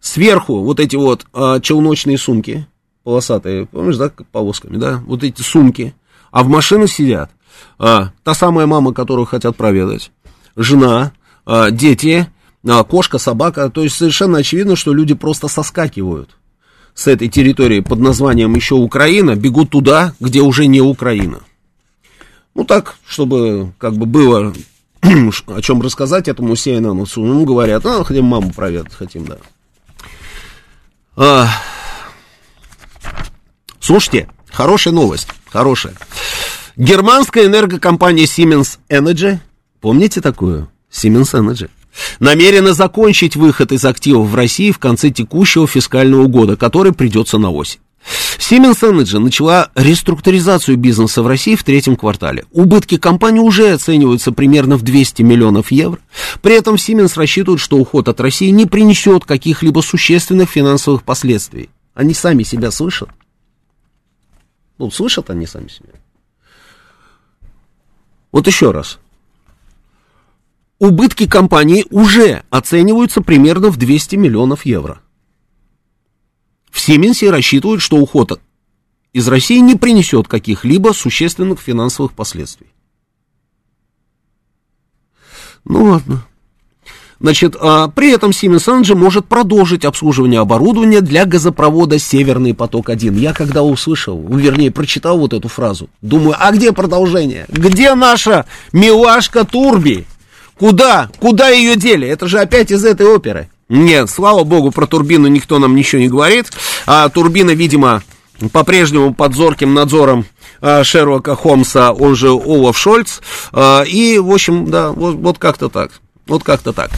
[0.00, 2.66] Сверху вот эти вот а, челночные сумки,
[3.04, 5.94] полосатые, помнишь, да, полосками, да, вот эти сумки,
[6.30, 7.30] а в машину сидят
[7.78, 10.10] а, та самая мама, которую хотят проведать,
[10.56, 11.12] жена,
[11.46, 12.28] а, дети,
[12.66, 16.36] а, кошка, собака, то есть совершенно очевидно, что люди просто соскакивают
[16.94, 21.40] с этой территории под названием еще Украина, бегут туда, где уже не Украина.
[22.54, 24.54] Ну так, чтобы как бы было
[25.46, 27.06] о чем рассказать этому CNN.
[27.16, 29.38] Ну, говорят, а, хотим маму проведать, хотим, да.
[31.16, 31.48] А,
[33.80, 35.94] слушайте, хорошая новость, хорошая.
[36.76, 39.38] Германская энергокомпания Siemens Energy,
[39.80, 40.68] помните такую?
[40.90, 41.68] Siemens Energy
[42.18, 47.50] намерена закончить выход из активов в России в конце текущего фискального года, который придется на
[47.50, 47.80] осень.
[48.38, 52.44] Siemens Energy начала реструктуризацию бизнеса в России в третьем квартале.
[52.52, 55.98] Убытки компании уже оцениваются примерно в 200 миллионов евро.
[56.42, 61.70] При этом Siemens рассчитывает, что уход от России не принесет каких-либо существенных финансовых последствий.
[61.94, 63.08] Они сами себя слышат?
[64.78, 65.90] Ну, слышат они сами себя.
[68.32, 68.98] Вот еще раз.
[70.80, 75.00] Убытки компании уже оцениваются примерно в 200 миллионов евро.
[76.74, 78.40] В Сименсе рассчитывают, что уход
[79.12, 82.66] из России не принесет каких-либо существенных финансовых последствий.
[85.64, 86.26] Ну ладно.
[87.20, 93.20] Значит, а при этом Siemens Energy может продолжить обслуживание оборудования для газопровода «Северный поток-1».
[93.20, 97.46] Я когда услышал, вернее, прочитал вот эту фразу, думаю, а где продолжение?
[97.48, 100.06] Где наша милашка Турби?
[100.58, 101.08] Куда?
[101.20, 102.08] Куда ее дели?
[102.08, 103.48] Это же опять из этой оперы.
[103.68, 106.52] Нет, слава богу, про турбину никто нам ничего не говорит.
[106.86, 108.02] А турбина, видимо,
[108.52, 110.26] по-прежнему под зорким надзором
[110.60, 113.20] а, Шерлока Холмса, он же Олаф Шольц.
[113.52, 115.92] А, и, в общем, да, вот, вот как-то так.
[116.26, 116.90] Вот как-то так.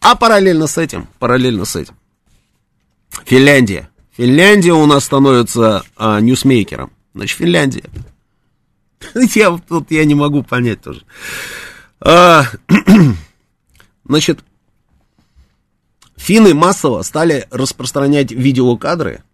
[0.00, 1.94] А параллельно с этим, параллельно с этим,
[3.24, 3.88] Финляндия.
[4.16, 6.92] Финляндия у нас становится а, ньюсмейкером.
[7.14, 7.84] Значит, Финляндия.
[9.34, 11.02] Я тут я не могу понять тоже.
[14.04, 14.40] Значит,
[16.22, 19.24] Финны массово стали распространять видеокадры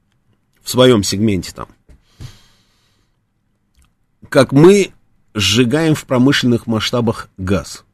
[0.62, 1.68] в своем сегменте там,
[4.30, 4.92] как мы
[5.34, 7.84] сжигаем в промышленных масштабах газ.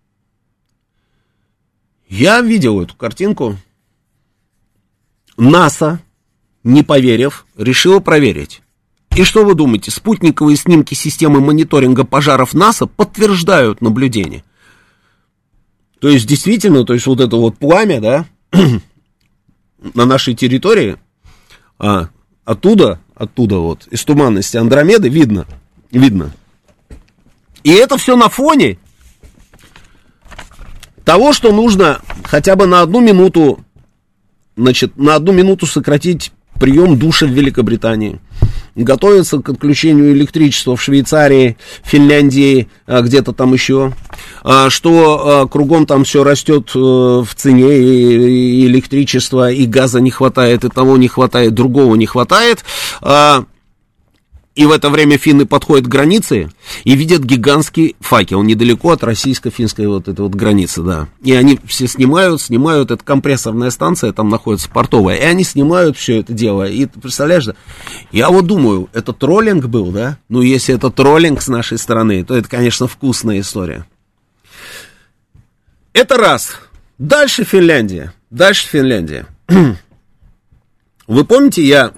[2.09, 3.57] Я видел эту картинку.
[5.37, 6.01] НАСА,
[6.63, 8.63] не поверив, решила проверить.
[9.17, 14.45] И что вы думаете, спутниковые снимки системы мониторинга пожаров НАСА подтверждают наблюдение.
[15.99, 18.27] То есть, действительно, то есть вот это вот пламя, да,
[19.95, 20.97] на нашей территории,
[21.79, 22.09] а
[22.45, 25.47] оттуда, оттуда вот, из туманности Андромеды видно,
[25.91, 26.33] видно.
[27.63, 28.79] И это все на фоне
[31.05, 33.65] того, что нужно хотя бы на одну минуту,
[34.57, 38.21] значит, на одну минуту сократить прием душа в Великобритании.
[38.77, 43.93] готовятся к отключению электричества в Швейцарии, Финляндии, а, где-то там еще,
[44.43, 50.11] а, что а, кругом там все растет э, в цене, и электричества, и газа не
[50.11, 52.65] хватает, и того не хватает, другого не хватает.
[54.55, 56.49] И в это время финны подходят к границе
[56.85, 61.09] и видят гигантский факел недалеко от российско-финской вот этой вот границы, да.
[61.23, 66.21] И они все снимают, снимают, это компрессорная станция там находится, портовая, и они снимают все
[66.21, 66.69] это дело.
[66.69, 67.55] И представляешь, да?
[68.13, 70.19] Я вот думаю, это троллинг был, да?
[70.29, 73.87] Ну, если это троллинг с нашей стороны, то это, конечно, вкусная история.
[75.93, 76.53] Это раз.
[76.99, 78.15] Дальше Финляндия.
[78.31, 79.27] Дальше Финляндия.
[81.07, 81.93] Вы помните, я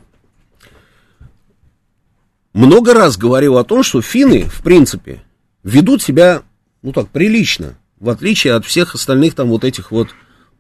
[2.56, 5.22] много раз говорил о том, что финны, в принципе,
[5.62, 6.42] ведут себя,
[6.82, 10.08] ну так, прилично, в отличие от всех остальных там вот этих вот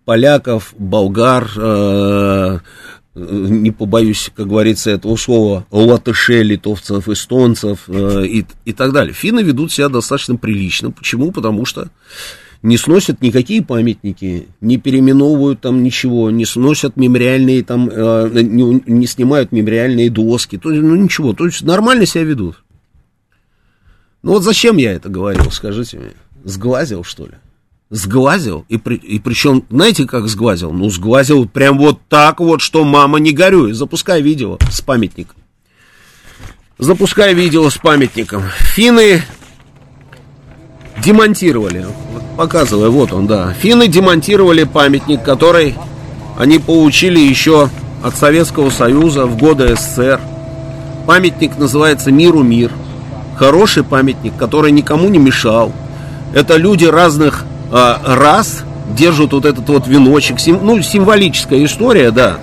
[0.04, 2.58] поляков, болгар, э,
[3.14, 9.14] не побоюсь, как говорится, этого слова, латышей, литовцев, эстонцев э, и, и так далее.
[9.14, 10.90] Финны ведут себя достаточно прилично.
[10.90, 11.32] Почему?
[11.32, 11.88] Потому что
[12.62, 19.06] не сносят никакие памятники, не переименовывают там ничего, не сносят мемориальные там, э, не, не
[19.06, 22.62] снимают мемориальные доски, то, ну ничего, то есть нормально себя ведут.
[24.22, 26.12] Ну вот зачем я это говорил, скажите мне?
[26.44, 27.34] Сглазил, что ли?
[27.90, 30.72] Сглазил, и, при, и причем, знаете, как сглазил?
[30.72, 33.72] Ну, сглазил прям вот так вот, что мама не горюй.
[33.72, 35.36] Запускай видео с памятником.
[36.78, 38.42] Запускай видео с памятником.
[38.74, 39.22] Финны
[41.04, 41.86] демонтировали.
[42.36, 43.52] Показываю, вот он, да.
[43.54, 45.74] Финны демонтировали памятник, который
[46.38, 47.70] они получили еще
[48.02, 50.20] от Советского Союза в годы СССР.
[51.06, 52.72] Памятник называется «Миру мир».
[53.36, 55.72] Хороший памятник, который никому не мешал.
[56.34, 58.64] Это люди разных а, рас
[58.96, 60.38] держат вот этот вот веночек.
[60.40, 62.38] Сим, ну, символическая история, да.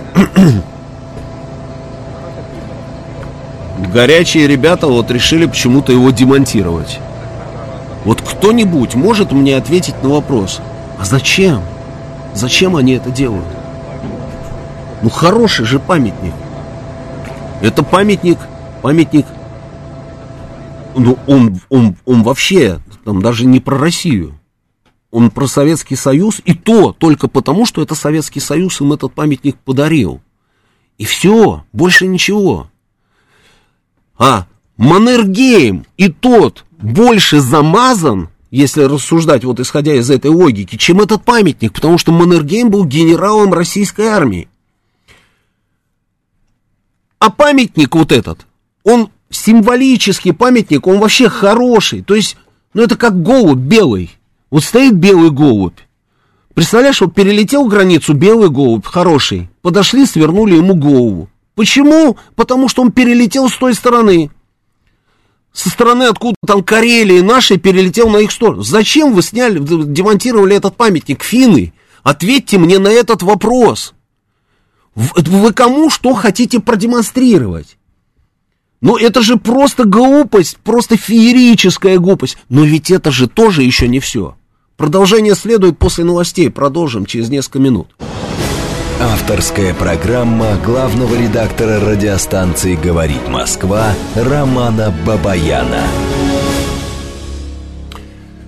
[3.92, 6.98] Горячие ребята вот решили почему-то его демонтировать.
[8.04, 10.60] Вот кто-нибудь может мне ответить на вопрос,
[10.98, 11.62] а зачем?
[12.34, 13.46] Зачем они это делают?
[15.02, 16.34] Ну, хороший же памятник.
[17.62, 18.38] Это памятник,
[18.82, 19.26] памятник,
[20.96, 24.38] ну, он, он, он вообще, там, даже не про Россию.
[25.10, 29.56] Он про Советский Союз, и то только потому, что это Советский Союз им этот памятник
[29.58, 30.20] подарил.
[30.98, 32.68] И все, больше ничего.
[34.18, 41.24] А Маннергейм и тот больше замазан, если рассуждать вот исходя из этой логики, чем этот
[41.24, 44.48] памятник, потому что Маннергейм был генералом российской армии.
[47.18, 48.46] А памятник вот этот,
[48.84, 52.02] он символический памятник, он вообще хороший.
[52.02, 52.36] То есть,
[52.74, 54.10] ну это как голубь белый.
[54.50, 55.78] Вот стоит белый голубь.
[56.52, 59.48] Представляешь, вот перелетел границу белый голубь, хороший.
[59.62, 61.28] Подошли, свернули ему голову.
[61.54, 62.16] Почему?
[62.36, 64.30] Потому что он перелетел с той стороны
[65.54, 68.62] со стороны откуда там Карелии нашей перелетел на их сторону.
[68.62, 71.22] Зачем вы сняли, демонтировали этот памятник?
[71.22, 71.72] Финны,
[72.02, 73.94] ответьте мне на этот вопрос.
[74.96, 77.78] Вы кому что хотите продемонстрировать?
[78.80, 82.36] Ну, это же просто глупость, просто феерическая глупость.
[82.48, 84.36] Но ведь это же тоже еще не все.
[84.76, 86.50] Продолжение следует после новостей.
[86.50, 87.94] Продолжим через несколько минут.
[89.00, 95.82] Авторская программа главного редактора радиостанции «Говорит Москва» Романа Бабаяна.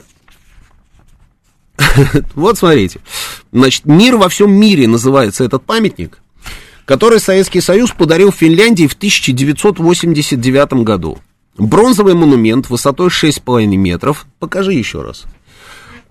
[2.34, 3.00] вот смотрите.
[3.52, 6.18] Значит, мир во всем мире называется этот памятник,
[6.84, 11.18] который Советский Союз подарил Финляндии в 1989 году.
[11.58, 14.26] Бронзовый монумент высотой 6,5 метров.
[14.38, 15.24] Покажи еще раз.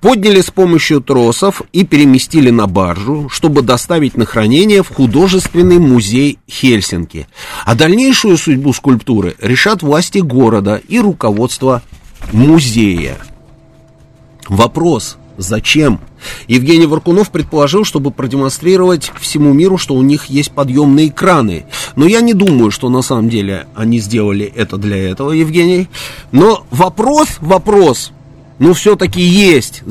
[0.01, 6.37] Подняли с помощью тросов и переместили на баржу, чтобы доставить на хранение в художественный музей
[6.49, 7.27] Хельсинки.
[7.63, 11.81] А дальнейшую судьбу скульптуры решат власти города и руководство
[12.31, 13.17] музея.
[14.47, 15.99] Вопрос, зачем?
[16.47, 21.65] Евгений Варкунов предположил, чтобы продемонстрировать всему миру, что у них есть подъемные краны.
[21.95, 25.89] Но я не думаю, что на самом деле они сделали это для этого, Евгений.
[26.31, 28.11] Но вопрос, вопрос,
[28.59, 29.83] ну все-таки есть.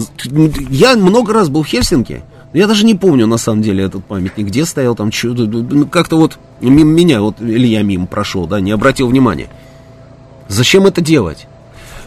[0.70, 2.22] Я много раз был в Хельсинки.
[2.52, 6.16] Я даже не помню, на самом деле, этот памятник, где стоял там, чё- ну, как-то
[6.16, 9.48] вот мимо меня, вот Илья мимо прошел, да, не обратил внимания.
[10.46, 11.48] Зачем это делать?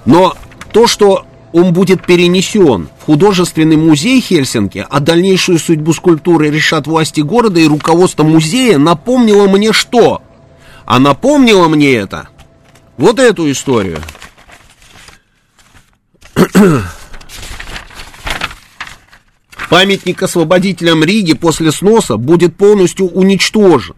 [0.05, 0.37] Но
[0.71, 7.21] то, что он будет перенесен в художественный музей Хельсинки, а дальнейшую судьбу скульптуры решат власти
[7.21, 10.21] города и руководство музея, напомнило мне что?
[10.85, 12.29] А напомнило мне это
[12.97, 13.99] вот эту историю.
[19.69, 23.95] Памятник освободителям Риги после сноса будет полностью уничтожен,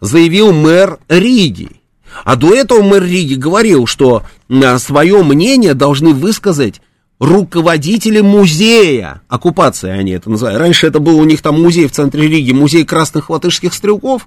[0.00, 1.79] заявил мэр Риги.
[2.24, 6.80] А до этого мэр Риги говорил, что а, свое мнение должны высказать
[7.18, 9.20] руководители музея.
[9.28, 10.58] Оккупация они это называют.
[10.58, 14.26] Раньше это был у них там музей в центре Риги, музей красных латышских стрелков.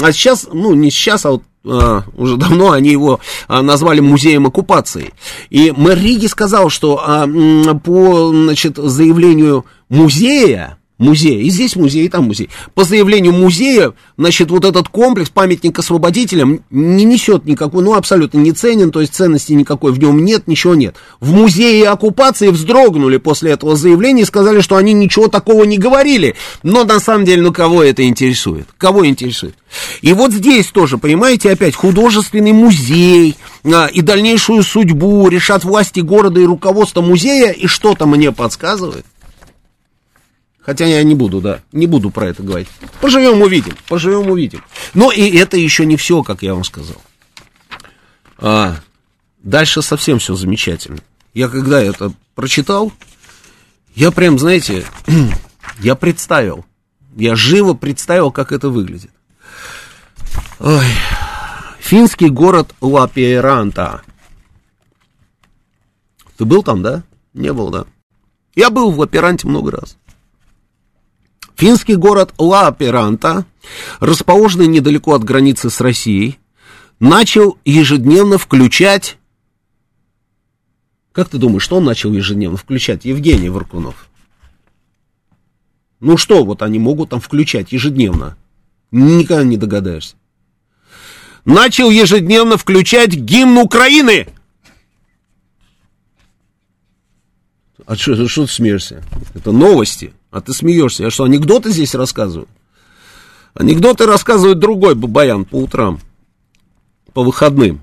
[0.00, 4.46] А сейчас, ну не сейчас, а вот а, уже давно они его а, назвали музеем
[4.46, 5.12] оккупации.
[5.50, 7.26] И мэр Риги сказал, что а,
[7.82, 14.50] по значит, заявлению музея, музея, и здесь музей, и там музей, по заявлению музея, значит,
[14.50, 19.52] вот этот комплекс, памятник освободителям, не несет никакой, ну, абсолютно не ценен, то есть ценности
[19.52, 20.96] никакой в нем нет, ничего нет.
[21.20, 26.34] В музее оккупации вздрогнули после этого заявления и сказали, что они ничего такого не говорили.
[26.62, 28.66] Но на самом деле, ну, кого это интересует?
[28.76, 29.54] Кого интересует?
[30.00, 36.40] И вот здесь тоже, понимаете, опять художественный музей а, и дальнейшую судьбу решат власти города
[36.40, 39.04] и руководство музея, и что-то мне подсказывает.
[40.68, 42.68] Хотя я не буду, да, не буду про это говорить.
[43.00, 44.62] Поживем, увидим, поживем, увидим.
[44.92, 47.00] Но и это еще не все, как я вам сказал.
[48.36, 48.76] А,
[49.38, 50.98] дальше совсем все замечательно.
[51.32, 52.92] Я когда это прочитал,
[53.94, 54.84] я прям, знаете,
[55.78, 56.66] я представил,
[57.16, 59.12] я живо представил, как это выглядит.
[60.58, 60.84] Ой.
[61.78, 64.02] Финский город Лапиеранта.
[66.36, 67.04] Ты был там, да?
[67.32, 67.86] Не был, да?
[68.54, 69.96] Я был в Лапиранте много раз.
[71.58, 73.44] Финский город Лааперанта,
[73.98, 76.38] расположенный недалеко от границы с Россией,
[77.00, 79.18] начал ежедневно включать...
[81.10, 83.04] Как ты думаешь, что он начал ежедневно включать?
[83.04, 84.08] Евгений Варкунов.
[85.98, 88.36] Ну что вот они могут там включать ежедневно?
[88.92, 90.14] Никогда не догадаешься.
[91.44, 94.28] Начал ежедневно включать гимн Украины.
[97.84, 99.02] А что ты смеешься?
[99.34, 100.14] Это новости.
[100.30, 101.04] А ты смеешься.
[101.04, 102.48] Я что, анекдоты здесь рассказываю?
[103.54, 106.00] Анекдоты рассказывает другой Бабаян по утрам.
[107.12, 107.80] По выходным.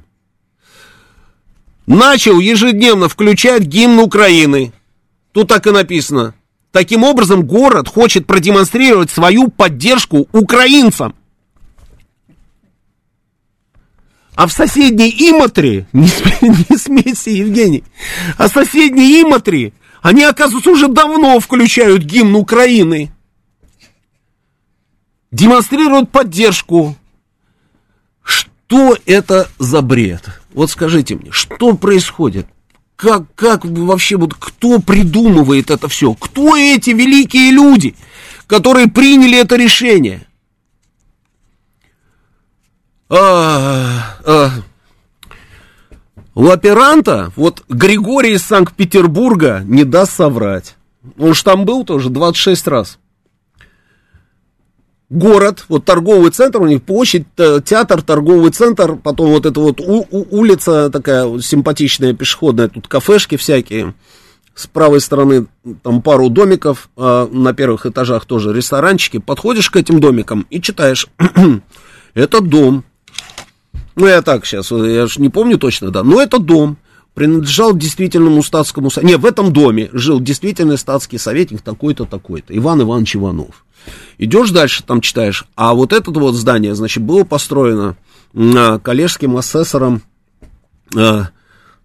[1.87, 4.73] Начал ежедневно включать гимн Украины.
[5.31, 6.33] Тут так и написано.
[6.71, 11.15] Таким образом, город хочет продемонстрировать свою поддержку украинцам.
[14.35, 17.83] А в соседней Иматре, не, смейся, Евгений,
[18.37, 19.71] а в соседней Иматре
[20.05, 23.11] они, оказывается, уже давно включают гимн Украины.
[25.31, 26.95] Демонстрируют поддержку.
[28.21, 30.29] Что это за бред?
[30.53, 32.45] Вот скажите мне, что происходит?
[32.95, 36.13] Как, как вообще, вот кто придумывает это все?
[36.13, 37.95] Кто эти великие люди,
[38.45, 40.27] которые приняли это решение?
[43.09, 44.51] А, а,
[46.35, 50.75] Лаперанта, вот Григорий из Санкт-Петербурга не даст соврать.
[51.17, 52.99] Он же там был тоже 26 раз.
[55.09, 60.05] Город, вот торговый центр, у них площадь, театр, торговый центр, потом вот эта вот у,
[60.09, 63.93] у, улица такая симпатичная, пешеходная, тут кафешки всякие.
[64.55, 65.47] С правой стороны
[65.83, 69.19] там пару домиков, а на первых этажах тоже ресторанчики.
[69.19, 71.07] Подходишь к этим домикам и читаешь,
[72.13, 72.83] это дом
[73.95, 76.77] ну, я так сейчас, я же не помню точно, да, но это дом,
[77.15, 78.91] принадлежал действительному статскому...
[79.01, 83.65] Не, в этом доме жил действительный статский советник такой-то, такой-то, Иван Иванович Иванов.
[84.17, 87.95] Идешь дальше, там читаешь, а вот это вот здание, значит, было построено
[88.35, 90.01] а, коллежским асессором
[90.95, 91.29] а,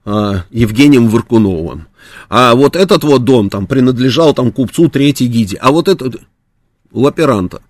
[0.04, 1.86] а, Евгением Варкуновым.
[2.28, 5.56] А вот этот вот дом там принадлежал там купцу Третьей Гиди.
[5.60, 6.22] А вот этот
[6.90, 7.62] лаперанта.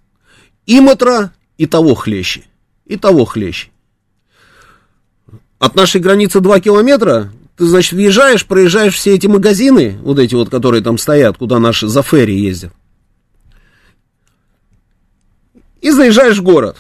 [0.67, 2.47] И матра, и того хлещи.
[2.87, 3.71] И того хлещи.
[5.61, 10.49] От нашей границы 2 километра, ты, значит, въезжаешь, проезжаешь все эти магазины, вот эти вот,
[10.49, 12.73] которые там стоят, куда наши за ферри ездят.
[15.83, 16.79] И заезжаешь в город.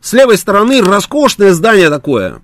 [0.00, 2.40] С левой стороны роскошное здание такое.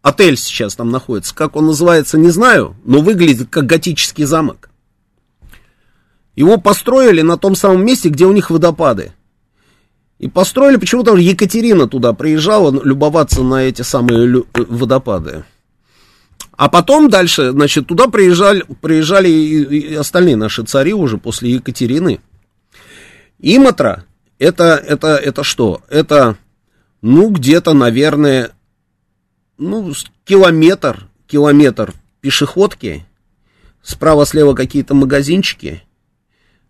[0.00, 1.34] Отель сейчас там находится.
[1.34, 4.70] Как он называется, не знаю, но выглядит как готический замок.
[6.36, 9.12] Его построили на том самом месте, где у них водопады.
[10.18, 15.44] И построили, почему-то Екатерина туда приезжала любоваться на эти самые водопады.
[16.56, 22.20] А потом дальше, значит, туда приезжали, приезжали и, и остальные наши цари уже после Екатерины.
[23.40, 24.04] Иматра,
[24.38, 25.82] это, это, это что?
[25.88, 26.36] Это,
[27.02, 28.52] ну, где-то, наверное,
[29.58, 29.92] ну,
[30.24, 33.04] километр, километр пешеходки,
[33.82, 35.82] справа-слева какие-то магазинчики,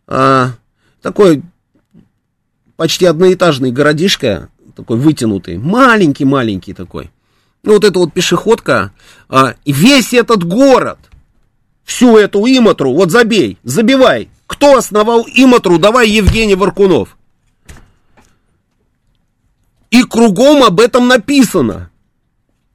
[0.07, 0.53] а,
[1.03, 1.43] такой
[2.76, 7.10] почти одноэтажный городишко, такой вытянутый, маленький-маленький такой.
[7.62, 8.92] Ну, вот эта вот пешеходка,
[9.28, 10.98] а, и весь этот город,
[11.84, 14.28] всю эту Иматру, вот забей, забивай.
[14.46, 15.78] Кто основал Иматру?
[15.78, 17.16] Давай Евгений Варкунов.
[19.90, 21.90] И кругом об этом написано.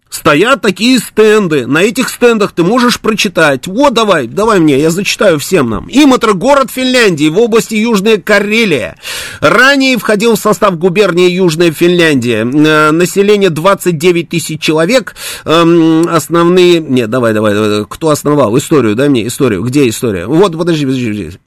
[0.09, 1.67] Стоят такие стенды.
[1.67, 3.67] На этих стендах ты можешь прочитать.
[3.67, 5.87] Вот, давай, давай мне, я зачитаю всем нам.
[5.87, 8.97] Иматра– город Финляндии в области Южная Карелия.
[9.39, 12.39] Ранее входил в состав губернии Южная Финляндия.
[12.39, 15.15] Э, население 29 тысяч человек.
[15.45, 16.79] Эм, основные...
[16.79, 17.85] Нет, давай, давай, давай.
[17.85, 18.57] Кто основал?
[18.57, 19.61] Историю, дай мне историю.
[19.61, 20.25] Где история?
[20.25, 21.39] Вот, подожди, подожди, подожди.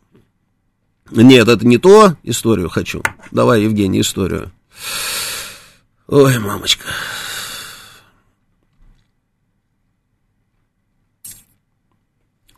[1.11, 2.15] Нет, это не то.
[2.23, 3.03] Историю хочу.
[3.33, 4.53] Давай, Евгений, историю.
[6.07, 6.87] Ой, мамочка.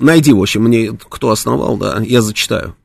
[0.05, 2.77] Найди, в общем, мне кто основал, да, я зачитаю.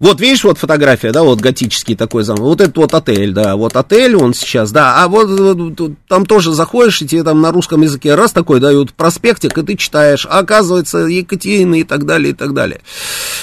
[0.00, 2.42] Вот видишь, вот фотография, да, вот готический такой замок.
[2.42, 5.04] Вот этот вот отель, да, вот отель он сейчас, да.
[5.04, 8.92] А вот, вот там тоже заходишь, и тебе там на русском языке раз такой дают
[8.94, 12.80] проспектик, и ты читаешь, а оказывается Екатерина и так далее, и так далее.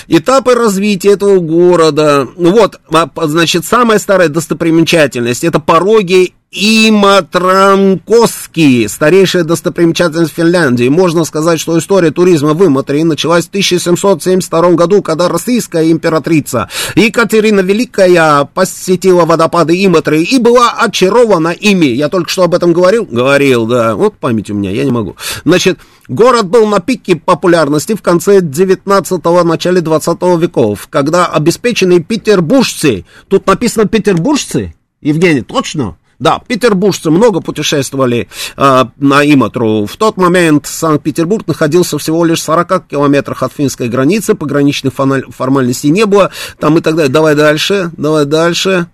[0.10, 2.28] Этапы развития этого города.
[2.36, 10.90] Вот, а, значит, самая старая достопримечательность, это пороги Иматранкосский, старейшая достопримечательность Финляндии.
[10.90, 17.60] Можно сказать, что история туризма в Иматре началась в 1772 году, когда российская императрица Екатерина
[17.60, 21.86] Великая посетила водопады Иматры и была очарована ими.
[21.86, 23.06] Я только что об этом говорил?
[23.06, 23.94] Говорил, да.
[23.94, 25.18] Вот память у меня, я не могу.
[25.46, 25.78] Значит,
[26.08, 33.46] город был на пике популярности в конце 19-го, начале 20 веков, когда обеспеченные петербуржцы, тут
[33.46, 35.99] написано петербуржцы, Евгений, точно?
[36.20, 38.28] Да, петербуржцы много путешествовали
[38.58, 39.86] э, на Иматру.
[39.86, 45.90] В тот момент Санкт-Петербург находился всего лишь в 40 километрах от финской границы, пограничных формальностей
[45.90, 47.12] не было, там и так далее.
[47.12, 48.88] Давай дальше, давай дальше.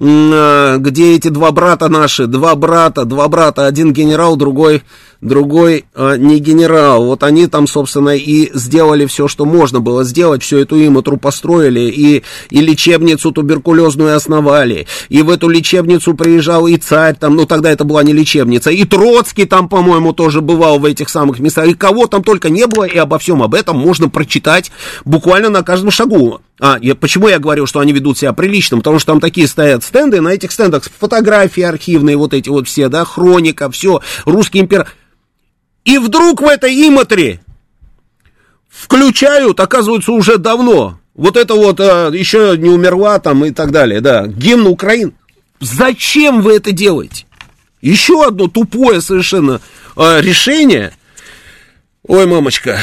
[0.00, 4.82] А, где эти два брата наши, два брата, два брата, один генерал, другой
[5.20, 7.04] другой а, не генерал.
[7.04, 11.80] Вот они там, собственно, и сделали все, что можно было сделать, всю эту иматру построили,
[11.80, 17.70] и, и лечебницу туберкулезную основали, и в эту лечебницу приезжал и царь, там, ну тогда
[17.70, 21.74] это была не лечебница, и Троцкий там, по-моему, тоже бывал в этих самых местах, и
[21.74, 24.70] кого там только не было, и обо всем об этом можно прочитать
[25.04, 26.40] буквально на каждом шагу.
[26.60, 28.78] А, я, почему я говорю, что они ведут себя прилично?
[28.78, 32.88] Потому что там такие стоят стенды, на этих стендах фотографии архивные, вот эти вот все,
[32.88, 34.92] да, хроника, все, русский император.
[35.84, 37.40] И вдруг в этой иматре
[38.68, 40.98] включают, оказывается, уже давно.
[41.14, 45.12] Вот это вот а, еще не умерла там и так далее, да, гимн Украины.
[45.60, 47.26] Зачем вы это делаете?
[47.80, 49.60] Еще одно тупое совершенно
[49.96, 50.92] а, решение.
[52.06, 52.78] Ой, мамочка,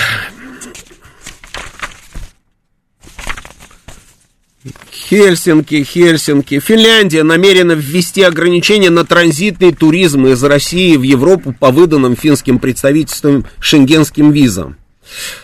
[5.07, 6.60] Хельсинки, Хельсинки.
[6.60, 13.45] Финляндия намерена ввести ограничения на транзитный туризм из России в Европу по выданным финским представительствам
[13.60, 14.77] шенгенским визам.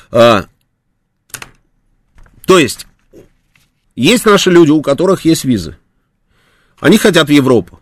[0.10, 0.46] А,
[2.48, 2.88] то есть,
[3.96, 5.78] есть наши люди, у которых есть визы.
[6.80, 7.80] Они хотят в Европу.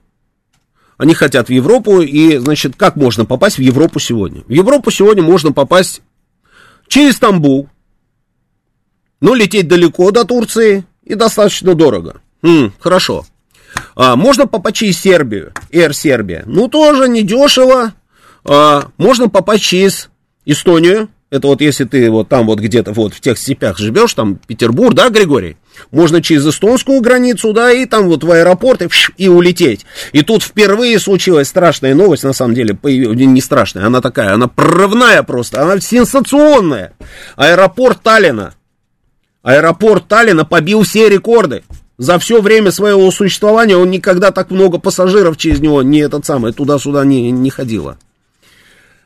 [0.97, 4.41] Они хотят в Европу, и, значит, как можно попасть в Европу сегодня?
[4.41, 6.01] В Европу сегодня можно попасть
[6.89, 7.69] через Стамбул,
[9.21, 12.21] но лететь далеко до Турции, и достаточно дорого.
[12.43, 13.25] М, хорошо.
[13.95, 16.43] А, можно попасть через Сербию, Air Сербия.
[16.45, 17.93] Ну, тоже недешево.
[18.45, 20.09] А, можно попасть через
[20.45, 21.09] Эстонию.
[21.31, 24.95] Это вот если ты вот там вот где-то вот в тех степях живешь, там Петербург,
[24.95, 25.57] да, Григорий?
[25.91, 29.85] Можно через эстонскую границу, да, и там вот в аэропорт и, и улететь.
[30.11, 35.21] И тут впервые случилась страшная новость, на самом деле, не страшная, она такая, она прорывная
[35.21, 36.93] просто, она сенсационная.
[37.35, 38.55] Аэропорт Таллина
[39.41, 41.63] Аэропорт Таллина побил все рекорды.
[41.97, 46.53] За все время своего существования он никогда так много пассажиров через него не этот самый
[46.53, 47.97] туда-сюда не, не ходило.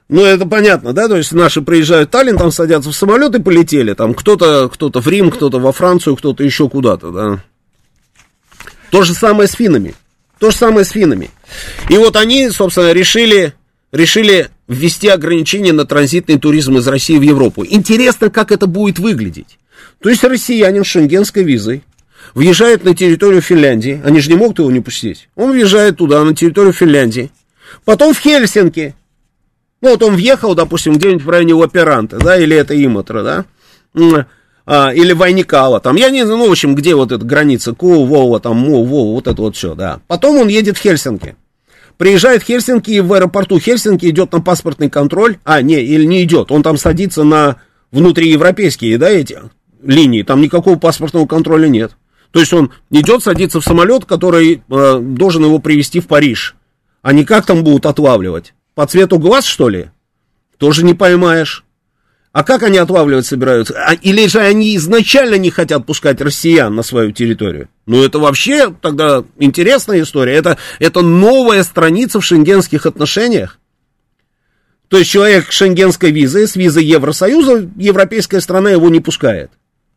[0.09, 3.41] Ну, это понятно, да, то есть наши приезжают в Таллин, там садятся в самолет и
[3.41, 7.43] полетели, там кто-то кто в Рим, кто-то во Францию, кто-то еще куда-то, да.
[8.91, 9.95] То же самое с финами,
[10.37, 11.31] то же самое с финами.
[11.89, 13.55] И вот они, собственно, решили,
[13.91, 17.65] решили ввести ограничения на транзитный туризм из России в Европу.
[17.65, 19.57] Интересно, как это будет выглядеть.
[20.03, 21.81] То есть россиянин с шенгенской визой
[22.35, 25.29] въезжает на территорию Финляндии, они же не могут его не пустить.
[25.35, 27.31] Он въезжает туда, на территорию Финляндии,
[27.85, 28.95] потом в Хельсинки,
[29.81, 34.25] Ну, вот он въехал, допустим, где-нибудь в районе Операнта, да, или это Иматра, да,
[34.65, 38.03] а, или Вайникала, там, я не знаю, ну, в общем, где вот эта граница, Ку,
[38.03, 40.01] Вова, там, Му, Вова, вот это вот все, да.
[40.07, 41.37] Потом он едет в Хельсинки.
[41.97, 46.23] Приезжает в Хельсинки, и в аэропорту Хельсинки идет на паспортный контроль, а, не, или не
[46.23, 47.57] идет, он там садится на
[47.91, 49.39] внутриевропейские, да, эти
[49.83, 51.91] линии, там никакого паспортного контроля нет.
[52.31, 56.55] То есть он идет, садится в самолет, который э, должен его привезти в Париж.
[57.01, 58.53] А не как там будут отлавливать?
[58.73, 59.91] По цвету глаз, что ли?
[60.57, 61.63] Тоже не поймаешь.
[62.31, 63.75] А как они отлавливать собираются?
[63.77, 67.69] А, или же они изначально не хотят пускать россиян на свою территорию?
[67.85, 70.33] Ну, это вообще тогда интересная история.
[70.33, 73.59] Это, это новая страница в шенгенских отношениях.
[74.87, 79.51] То есть человек с шенгенской визой, с визой Евросоюза, европейская страна его не пускает.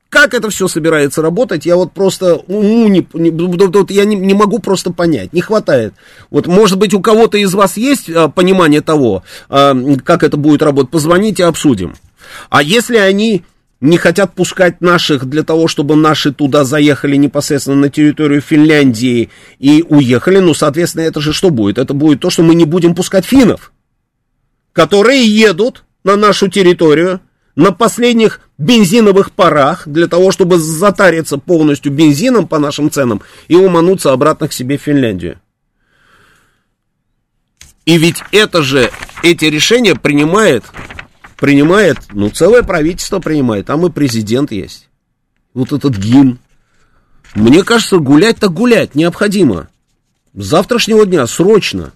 [0.09, 4.35] Как это все собирается работать, я вот просто уму не, не, вот я не, не
[4.35, 5.95] могу просто понять, не хватает.
[6.31, 10.63] Вот, может быть, у кого-то из вас есть а, понимание того, а, как это будет
[10.63, 11.97] работать, позвоните, обсудим.
[12.51, 13.45] А если они
[13.81, 19.85] не хотят пускать наших для того, чтобы наши туда заехали непосредственно на территорию Финляндии и
[19.89, 21.79] уехали, ну, соответственно, это же что будет?
[21.79, 23.73] Это будет то, что мы не будем пускать финнов,
[24.73, 27.21] которые едут на нашу территорию,
[27.57, 34.13] на последних бензиновых парах для того, чтобы затариться полностью бензином по нашим ценам и умануться
[34.13, 35.41] обратно к себе в Финляндию.
[37.87, 38.91] И ведь это же,
[39.23, 40.65] эти решения принимает,
[41.39, 44.89] принимает, ну, целое правительство принимает, там и президент есть.
[45.55, 46.39] Вот этот гимн.
[47.35, 49.69] Мне кажется, гулять-то гулять необходимо.
[50.35, 51.93] С завтрашнего дня срочно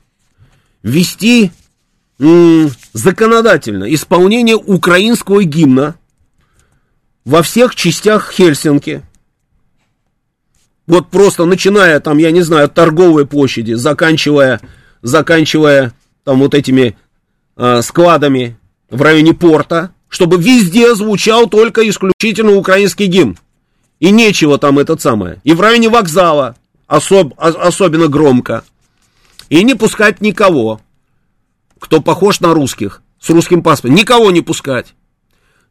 [0.82, 1.50] ввести
[2.92, 5.94] законодательно исполнение украинского гимна
[7.24, 9.02] во всех частях Хельсинки.
[10.86, 14.60] Вот просто начиная там, я не знаю, от торговой площади, заканчивая,
[15.02, 15.94] заканчивая
[16.24, 16.96] там вот этими
[17.56, 18.58] э, складами
[18.90, 23.38] в районе порта, чтобы везде звучал только исключительно украинский гимн.
[24.00, 25.40] И нечего там это самое.
[25.44, 26.56] И в районе вокзала
[26.86, 28.64] особ, особенно громко.
[29.48, 30.80] И не пускать никого
[31.80, 34.94] кто похож на русских, с русским паспортом, никого не пускать.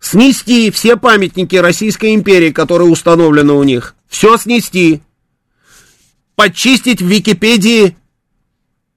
[0.02, 3.96] Снести все памятники Российской империи, которые установлены у них.
[4.08, 5.02] Все снести.
[6.36, 7.96] Подчистить в Википедии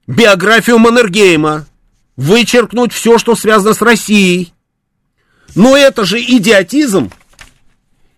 [0.07, 1.67] биографию Маннергейма.
[2.15, 4.53] Вычеркнуть все, что связано с Россией.
[5.55, 7.11] Но это же идиотизм.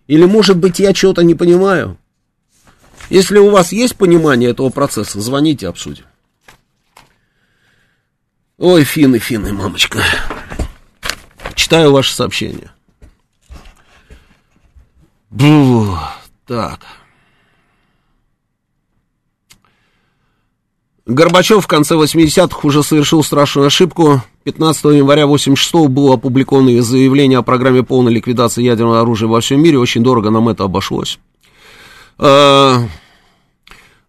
[0.06, 1.98] Или, может быть, я чего-то не понимаю.
[3.10, 6.04] Если у вас есть понимание этого процесса, звоните, обсудим.
[8.58, 10.02] Ой, финны, финны, мамочка.
[11.54, 12.70] Читаю ваше сообщение.
[15.30, 15.98] Бу,
[16.46, 16.80] так.
[21.04, 24.22] Горбачев в конце 80-х уже совершил страшную ошибку.
[24.44, 29.78] 15 января 86 было опубликовано заявление о программе полной ликвидации ядерного оружия во всем мире.
[29.78, 31.18] Очень дорого нам это обошлось.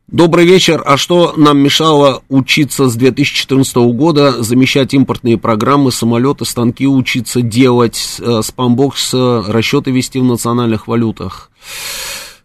[0.07, 0.81] Добрый вечер.
[0.85, 8.15] А что нам мешало учиться с 2014 года, замещать импортные программы, самолеты, станки учиться делать,
[8.19, 11.51] э, спамбокс, расчеты вести в национальных валютах?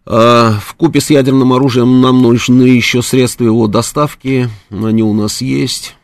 [0.06, 4.50] Э, в купе с ядерным оружием нам нужны еще средства его доставки.
[4.70, 5.94] Они у нас есть.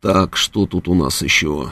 [0.00, 1.70] Так, что тут у нас еще?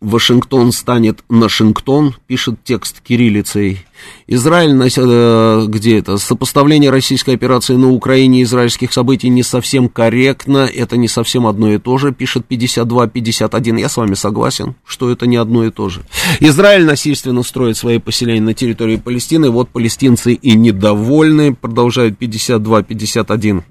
[0.00, 3.86] Вашингтон станет Нашингтон, пишет текст кириллицей.
[4.26, 6.18] Израиль, э, где это?
[6.18, 11.72] Сопоставление российской операции на Украине и израильских событий не совсем корректно, это не совсем одно
[11.72, 13.80] и то же, пишет 52-51.
[13.80, 16.02] Я с вами согласен, что это не одно и то же.
[16.40, 23.62] Израиль насильственно строит свои поселения на территории Палестины, вот палестинцы и недовольны, продолжает 52-51.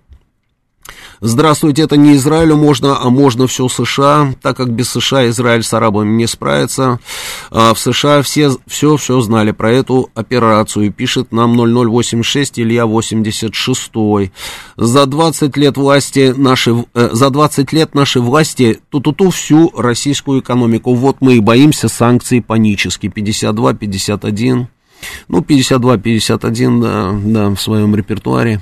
[1.21, 5.73] Здравствуйте, это не Израилю можно, а можно все США, так как без США Израиль с
[5.73, 6.99] арабами не справится.
[7.51, 13.91] А в США все все, все знали про эту операцию, пишет нам 0086 Илья 86.
[14.77, 20.93] За 20 лет власти наши, э, за 20 лет наши власти ту-ту-ту всю российскую экономику.
[20.93, 23.07] Вот мы и боимся санкций панически.
[23.07, 24.67] 52-51.
[25.27, 28.61] Ну, 52-51, да, да, в своем репертуаре.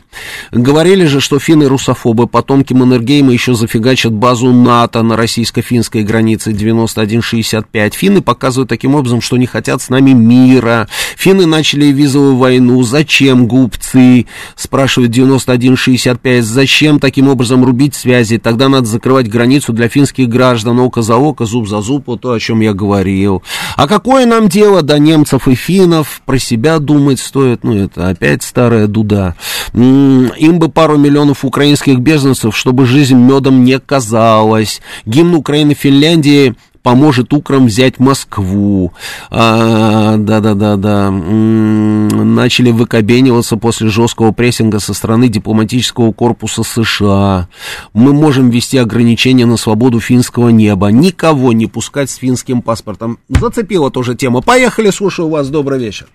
[0.51, 7.93] Говорили же, что финны русофобы, потомки Маннергейма еще зафигачат базу НАТО на российско-финской границе 91-65.
[7.95, 10.87] Финны показывают таким образом, что не хотят с нами мира.
[11.17, 12.81] Финны начали визовую войну.
[12.83, 14.25] Зачем, губцы?
[14.55, 16.41] Спрашивает 91-65.
[16.41, 18.37] Зачем таким образом рубить связи?
[18.37, 20.79] Тогда надо закрывать границу для финских граждан.
[20.79, 23.43] Око за око, зуб за зуб, вот то, о чем я говорил.
[23.75, 26.21] А какое нам дело до немцев и финнов?
[26.25, 29.35] Про себя думать стоит, ну, это опять старая дуда.
[29.73, 34.81] Им бы пару миллионов украинских беженцев, чтобы жизнь медом не казалась.
[35.05, 38.93] Гимн Украины Финляндии поможет Украм взять Москву.
[39.31, 41.09] А, да-да-да-да.
[41.09, 47.47] Начали выкобениваться после жесткого прессинга со стороны дипломатического корпуса США.
[47.93, 50.87] Мы можем ввести ограничения на свободу финского неба.
[50.87, 53.17] Никого не пускать с финским паспортом.
[53.29, 54.41] Зацепила тоже тема.
[54.41, 55.49] Поехали, слушаю вас.
[55.49, 56.07] Добрый вечер.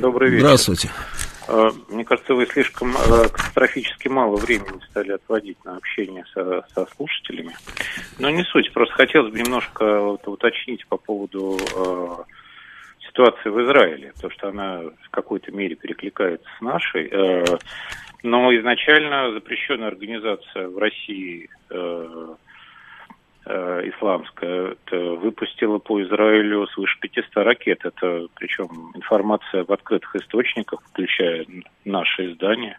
[0.00, 0.46] Добрый вечер.
[0.46, 0.90] Здравствуйте.
[1.48, 6.86] А, мне кажется, вы слишком а, катастрофически мало времени стали отводить на общение со, со
[6.94, 7.56] слушателями.
[8.18, 14.12] Но не суть, просто хотелось бы немножко вот, уточнить по поводу э, ситуации в Израиле,
[14.14, 17.08] потому что она в какой-то мере перекликается с нашей.
[17.10, 17.44] Э,
[18.22, 22.34] но изначально запрещенная организация в России э, Э,
[23.48, 27.80] исламская выпустила по Израилю свыше 500 ракет.
[27.84, 31.46] Это причем информация в открытых источниках, включая
[31.84, 32.78] наше издание.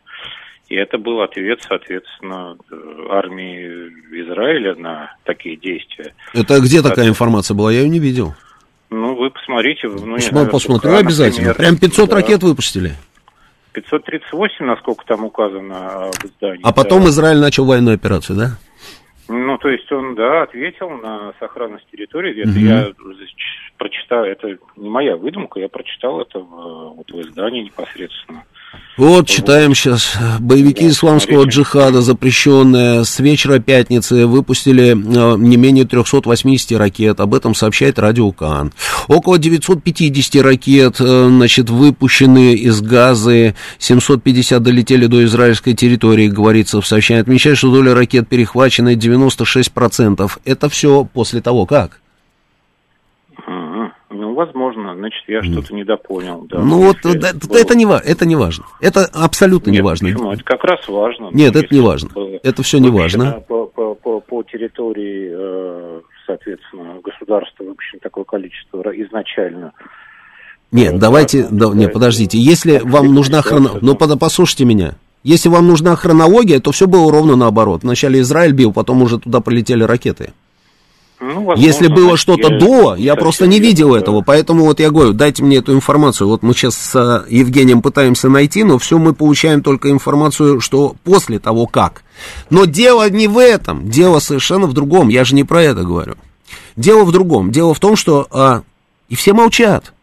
[0.67, 2.55] И это был ответ, соответственно,
[3.09, 3.89] армии
[4.21, 6.13] Израиля на такие действия.
[6.33, 7.71] Это где такая информация была?
[7.71, 8.35] Я ее не видел.
[8.91, 9.87] Ну, вы посмотрите.
[9.87, 11.53] Ну, Посмотрю, я, посмотрю например, обязательно.
[11.53, 12.15] Прям 500 да.
[12.15, 12.93] ракет выпустили?
[13.73, 16.61] 538, насколько там указано в издании.
[16.63, 17.09] А потом да.
[17.09, 18.57] Израиль начал военную операцию, да?
[19.29, 22.41] Ну, то есть он, да, ответил на сохранность территории.
[22.41, 22.59] Это угу.
[22.59, 22.91] я
[23.77, 28.43] прочитал, это не моя выдумка, я прочитал это в, вот в издании непосредственно.
[28.99, 30.17] Вот, читаем сейчас.
[30.41, 31.61] Боевики да, исламского смотрите.
[31.61, 37.21] джихада, запрещенные, с вечера пятницы выпустили э, не менее 380 ракет.
[37.21, 38.73] Об этом сообщает радио Кан.
[39.07, 43.55] Около 950 ракет, э, значит, выпущены из Газы.
[43.77, 47.21] 750 долетели до израильской территории, говорится в сообщении.
[47.21, 50.29] Отмечает, что доля ракет перехвачена 96%.
[50.43, 52.01] Это все после того, как?
[54.11, 56.41] Ну, возможно, значит, я что-то недопонял.
[56.49, 56.59] Да.
[56.59, 57.57] Ну, вот да, было...
[57.57, 58.65] это, не, это не важно.
[58.81, 60.09] Это абсолютно Нет, не важно.
[60.09, 60.31] Почему?
[60.31, 61.29] Это как раз важно.
[61.31, 62.09] Нет, это не важно.
[62.43, 63.41] Это все не важно.
[63.47, 69.73] По, по, по, по территории, э, соответственно, государства выпущено такое количество изначально.
[70.71, 72.37] Нет, ну, давайте, да, нет, подождите.
[72.37, 74.95] Если вам нужна хронология, ну, послушайте меня.
[75.23, 77.83] Если вам нужна хронология, то все было ровно наоборот.
[77.83, 80.33] Вначале Израиль бил, потом уже туда полетели ракеты.
[81.19, 83.99] Ну, возможно, Если было что-то до, я просто не видел да.
[83.99, 86.27] этого, поэтому вот я говорю, дайте мне эту информацию.
[86.27, 91.39] Вот мы сейчас с Евгением пытаемся найти, но все мы получаем только информацию, что после
[91.39, 92.03] того как.
[92.49, 96.15] Но дело не в этом, дело совершенно в другом, я же не про это говорю.
[96.77, 98.61] Дело в другом, дело в том, что а,
[99.09, 99.93] и все молчат.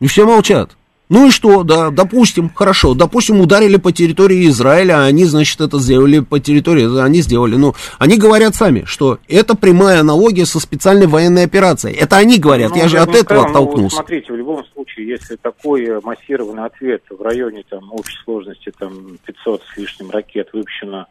[0.00, 0.70] И все молчат.
[1.12, 5.78] Ну и что, да, допустим, хорошо, допустим, ударили по территории Израиля, а они, значит, это
[5.78, 11.06] сделали по территории, они сделали, ну, они говорят сами, что это прямая аналогия со специальной
[11.06, 11.94] военной операцией.
[11.96, 13.96] Это они говорят, ну, я же от этого сказал, оттолкнулся.
[13.96, 19.18] Ну, смотрите, в любом случае, если такой массированный ответ в районе там общей сложности там
[19.26, 21.08] 500 с лишним ракет выпущено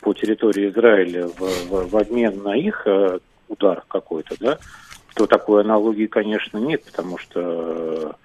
[0.00, 4.58] по территории Израиля в, в, в обмен на их э, удар какой-то, да,
[5.14, 8.23] то такой аналогии, конечно, нет, потому что в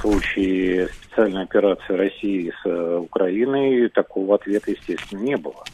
[0.00, 5.64] случае специальной операции России с э, Украиной такого ответа, естественно, не было.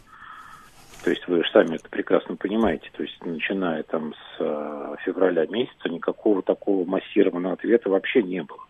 [1.05, 2.89] То есть вы же сами это прекрасно понимаете.
[2.97, 8.61] То есть начиная там с э, февраля месяца никакого такого массированного ответа вообще не было.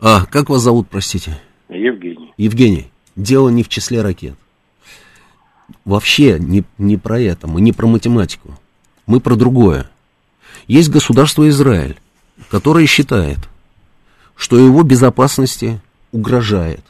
[0.00, 1.38] А, как вас зовут, простите?
[1.68, 2.32] Евгений.
[2.36, 4.34] Евгений, дело не в числе ракет.
[5.84, 8.54] Вообще не, не про это, мы не про математику.
[9.06, 9.90] Мы про другое.
[10.66, 11.96] Есть государство Израиль,
[12.50, 13.38] которое считает,
[14.38, 15.80] что его безопасности
[16.12, 16.80] угрожает.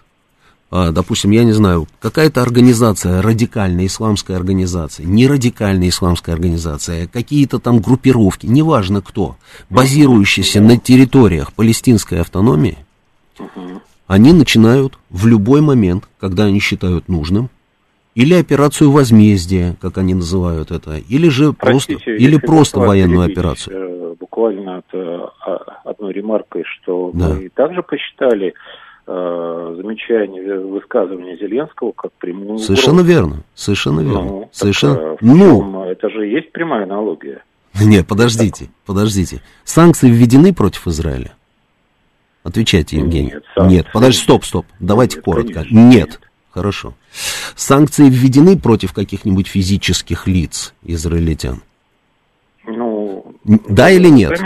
[0.70, 7.58] А, допустим, я не знаю, какая-то организация, радикальная исламская организация, не радикальная исламская организация, какие-то
[7.58, 9.36] там группировки, неважно кто,
[9.70, 12.76] базирующиеся на территориях палестинской автономии,
[14.06, 17.48] они начинают в любой момент, когда они считают нужным,
[18.14, 23.97] или операцию возмездия, как они называют это, или же Простите, просто, или просто военную операцию.
[24.39, 25.27] Э, буквально э,
[25.85, 27.28] одной ремаркой, что да.
[27.31, 28.55] мы также посчитали
[29.06, 33.09] э, замечание, высказывания Зеленского как прямую Совершенно угрозу.
[33.09, 34.23] верно, совершенно верно.
[34.23, 34.94] Ну, совершенно...
[34.94, 37.43] Так, ну, это же есть прямая аналогия.
[37.82, 38.74] Нет, подождите, так.
[38.86, 39.40] подождите.
[39.65, 41.32] Санкции введены против Израиля?
[42.44, 43.32] Отвечайте, Евгений.
[43.32, 44.66] Нет, Нет подожди, стоп, стоп.
[44.81, 45.52] Давайте нет, коротко.
[45.55, 46.09] Конечно, нет.
[46.09, 46.20] нет.
[46.51, 46.94] Хорошо.
[47.56, 51.60] Санкции введены против каких-нибудь физических лиц израильтян?
[53.48, 54.40] Ну, да или нет?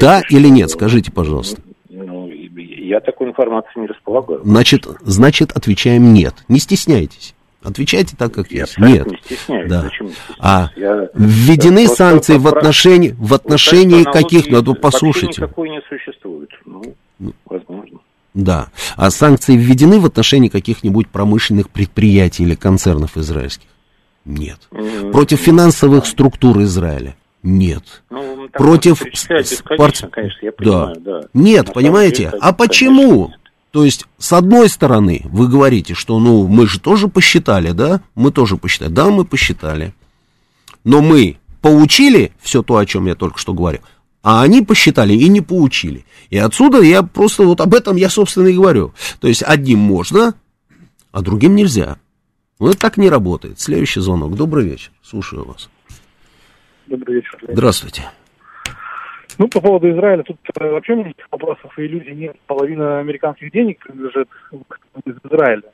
[0.00, 1.60] Да или нет, скажите, пожалуйста.
[1.90, 4.40] Ну, я такой информации не располагаю.
[4.44, 6.34] Значит, значит, отвечаем нет.
[6.48, 7.34] Не стесняйтесь.
[7.62, 8.78] Отвечайте так, как Я есть.
[8.78, 9.06] Нет.
[9.10, 9.68] не стесняюсь.
[9.70, 9.82] Да.
[9.82, 10.34] Зачем стесняться?
[10.38, 15.26] А Я- введены Просто санкции в отношении, в Вот отношении что каких, ну, послушайте.
[15.26, 16.50] Вообще никакой не существует.
[16.64, 17.98] Ну, возможно.
[18.34, 18.68] Да.
[18.96, 23.68] А санкции введены в отношении каких-нибудь промышленных предприятий или концернов израильских?
[24.24, 24.58] Нет.
[25.12, 27.16] Против финансовых структур Израиля?
[27.42, 28.02] Нет.
[28.10, 30.56] Ну, Против спорт- конечно, я Да.
[30.56, 31.20] понимаю, да.
[31.34, 32.24] Нет, На понимаете?
[32.24, 33.32] деле, а почему?
[33.70, 38.00] То есть, с одной стороны, вы говорите, что, ну, мы же тоже посчитали, да?
[38.14, 38.90] Мы тоже посчитали.
[38.90, 39.94] Да, мы посчитали.
[40.82, 43.80] Но мы поучили все то, о чем я только что говорил,
[44.22, 46.04] а они посчитали и не поучили.
[46.30, 48.94] И отсюда я просто вот об этом я, собственно, и говорю.
[49.20, 50.34] То есть, одним можно,
[51.12, 51.98] а другим нельзя.
[52.58, 53.60] Ну, это так не работает.
[53.60, 54.34] Следующий звонок.
[54.36, 54.90] Добрый вечер.
[55.02, 55.68] Слушаю вас.
[56.86, 57.38] Добрый вечер.
[57.48, 58.02] Здравствуйте.
[59.38, 62.36] Ну, по поводу Израиля, тут э, вообще никаких вопросов и иллюзий нет.
[62.46, 64.28] Половина американских денег принадлежит
[65.04, 65.70] из Израиля.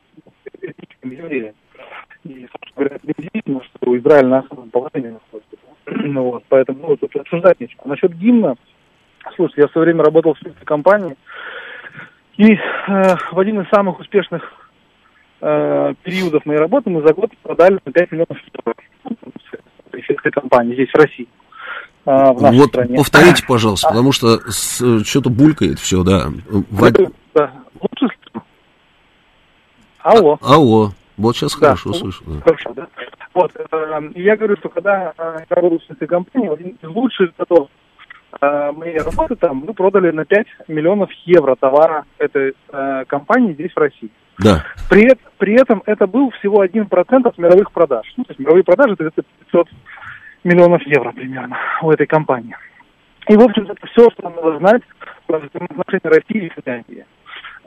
[2.25, 5.57] И, собственно говоря, это неудивительно, что Израиль на особом положении находится.
[6.05, 7.83] Ну, вот, поэтому ну, тут обсуждать нечего.
[7.85, 8.55] Насчет гимна,
[9.37, 11.17] слушайте, я в свое время работал в шведской компании,
[12.37, 12.59] и э,
[13.33, 14.43] в один из самых успешных
[15.41, 18.75] э, периодов моей работы мы за год продали на 5 миллионов евро.
[20.01, 21.29] Шведской компании здесь, в России.
[22.07, 22.97] а, в нашей Вот стране.
[22.97, 26.29] повторите, пожалуйста, потому что с- что-то булькает все, да.
[26.49, 27.53] В од- Да.
[27.81, 28.15] Лучше?
[30.01, 30.39] Алло.
[30.43, 31.69] Алло, вот сейчас Да.
[31.69, 32.25] хорошо слышу.
[32.27, 32.41] да.
[32.41, 32.87] Хорошо, да?
[33.35, 37.31] Вот, э, я говорю, что когда э, я работал в этой компании, один из лучших
[37.39, 37.69] готов
[38.41, 43.73] э, моей работы там, мы продали на 5 миллионов евро товара этой э, компании здесь,
[43.73, 44.11] в России.
[44.39, 44.65] Да.
[44.89, 48.07] При, при этом это был всего 1% от мировых продаж.
[48.17, 49.69] Ну, то есть мировые продажи это где-то 500
[50.45, 52.57] миллионов евро примерно у этой компании.
[53.29, 54.83] И, в общем, это все, что надо знать
[55.27, 57.07] про взаимоотношения России и Финляндии.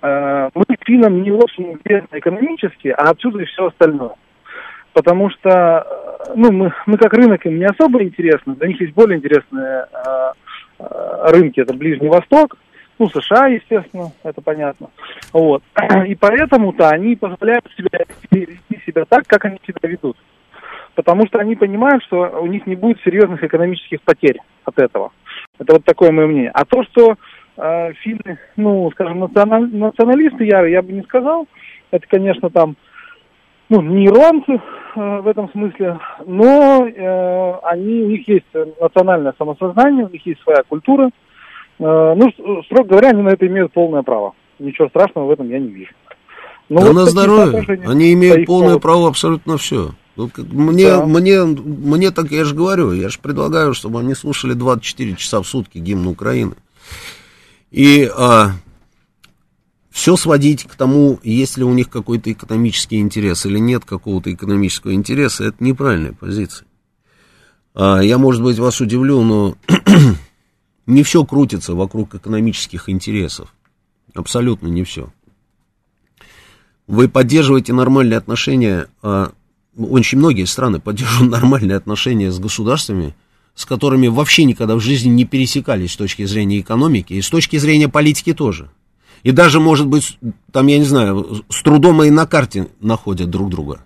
[0.01, 4.15] Э, Мы финнам не очень интересны экономически, а отсюда и все остальное.
[4.93, 8.93] Потому что, э, ну, мы, мы как рынок им не особо интересны, для них есть
[8.93, 10.31] более интересные э,
[11.31, 12.57] рынки, это Ближний Восток,
[12.97, 14.89] ну, США, естественно, это понятно.
[15.33, 15.63] Вот.
[16.07, 20.17] И поэтому-то они позволяют себе вести себя так, как они себя ведут.
[20.95, 25.11] Потому что они понимают, что у них не будет серьезных экономических потерь от этого.
[25.59, 26.51] Это вот такое мое мнение.
[26.53, 27.15] А то, что
[27.57, 31.47] э, финны, ну, скажем, националь- националисты яры, я бы не сказал.
[31.91, 32.77] Это, конечно, там,
[33.67, 38.45] ну, не ирландцы э, в этом смысле, но э, они, у них есть
[38.79, 41.09] национальное самосознание, у них есть своя культура.
[41.79, 44.33] Э, ну, строго говоря, они на это имеют полное право.
[44.59, 45.91] Ничего страшного в этом я не вижу.
[46.69, 47.81] Ну, да вот на здоровье.
[47.85, 48.79] Они имеют полное поводу.
[48.79, 49.91] право абсолютно на все.
[50.15, 51.05] мне, Да.
[51.05, 55.47] мне, мне так, я же говорю, я же предлагаю, чтобы они слушали 24 часа в
[55.47, 56.55] сутки гимн Украины.
[57.71, 58.51] И а,
[59.91, 64.93] все сводить к тому, есть ли у них какой-то экономический интерес или нет какого-то экономического
[64.93, 66.65] интереса, это неправильная позиция.
[67.73, 69.55] А, я, может быть, вас удивлю, но
[70.87, 73.53] не все крутится вокруг экономических интересов.
[74.13, 75.11] Абсолютно не все.
[76.87, 79.31] Вы поддерживаете нормальные отношения, а,
[79.77, 83.15] очень многие страны поддерживают нормальные отношения с государствами,
[83.55, 87.57] с которыми вообще никогда в жизни не пересекались с точки зрения экономики и с точки
[87.57, 88.69] зрения политики тоже.
[89.23, 90.19] И даже, может быть,
[90.51, 93.83] там, я не знаю, с трудом и на карте находят друг друга.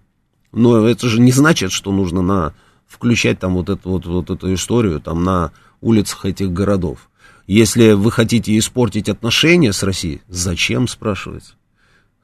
[0.52, 2.54] Но это же не значит, что нужно на,
[2.88, 7.10] включать там вот эту, вот, вот эту историю там на улицах этих городов.
[7.48, 11.54] Если вы хотите испортить отношения с Россией, зачем, спрашивается?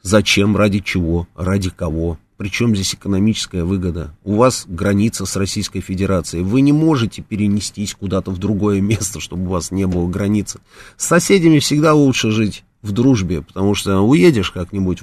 [0.03, 2.19] Зачем, ради чего, ради кого?
[2.38, 4.14] Причем здесь экономическая выгода?
[4.23, 6.44] У вас граница с Российской Федерацией.
[6.44, 10.60] Вы не можете перенестись куда-то в другое место, чтобы у вас не было границы.
[10.98, 14.99] С соседями всегда лучше жить в дружбе, потому что уедешь как-нибудь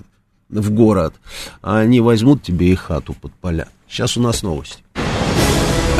[0.50, 1.14] в город,
[1.62, 3.68] а они возьмут тебе и хату под поля.
[3.88, 4.82] Сейчас у нас новости.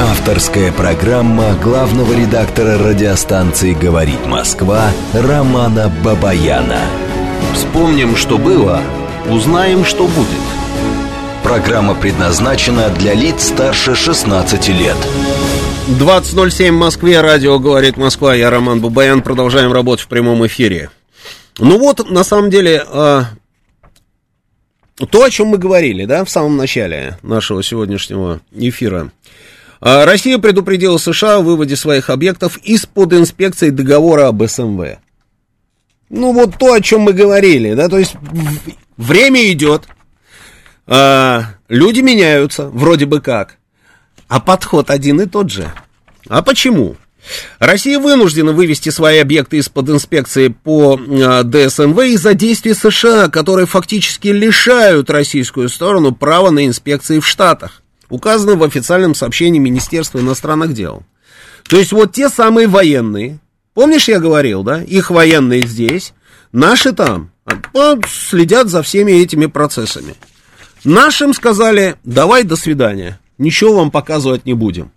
[0.02, 6.80] Авторская программа главного редактора радиостанции «Говорит Москва» Романа Бабаяна.
[7.54, 8.82] Вспомним, что было,
[9.30, 10.26] узнаем, что будет.
[11.44, 14.96] Программа предназначена для лиц старше 16 лет.
[15.86, 20.90] 20.07 в Москве, радио «Говорит Москва», я Роман Бабаян, продолжаем работать в прямом эфире.
[21.60, 23.26] Ну вот, на самом деле, а,
[25.10, 29.12] то, о чем мы говорили, да, в самом начале нашего сегодняшнего эфира.
[29.84, 34.98] А, Россия предупредила США о выводе своих объектов из-под инспекции договора об СМВ.
[36.08, 38.14] Ну вот то, о чем мы говорили, да, то есть
[38.96, 39.88] время идет,
[40.86, 43.56] а, люди меняются, вроде бы как,
[44.28, 45.72] а подход один и тот же.
[46.28, 46.94] А почему?
[47.58, 54.28] Россия вынуждена вывести свои объекты из-под инспекции по э, ДСНВ из-за действий США, которые фактически
[54.28, 57.81] лишают российскую сторону права на инспекции в Штатах.
[58.12, 61.02] Указано в официальном сообщении Министерства иностранных дел.
[61.66, 63.38] То есть вот те самые военные,
[63.72, 66.12] помнишь, я говорил, да, их военные здесь,
[66.52, 67.30] наши там,
[68.06, 70.14] следят за всеми этими процессами.
[70.84, 74.92] Нашим сказали, давай, до свидания, ничего вам показывать не будем.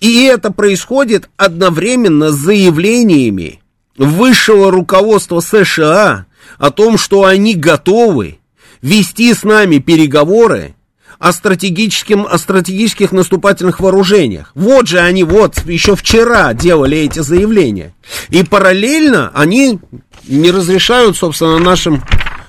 [0.00, 3.62] И это происходит одновременно с заявлениями
[3.96, 6.26] высшего руководства США
[6.58, 8.40] о том, что они готовы
[8.82, 10.75] вести с нами переговоры
[11.18, 14.52] о, стратегическим, о стратегических наступательных вооружениях.
[14.54, 17.94] Вот же они вот еще вчера делали эти заявления.
[18.30, 19.78] И параллельно они
[20.26, 22.02] не разрешают, собственно, нашим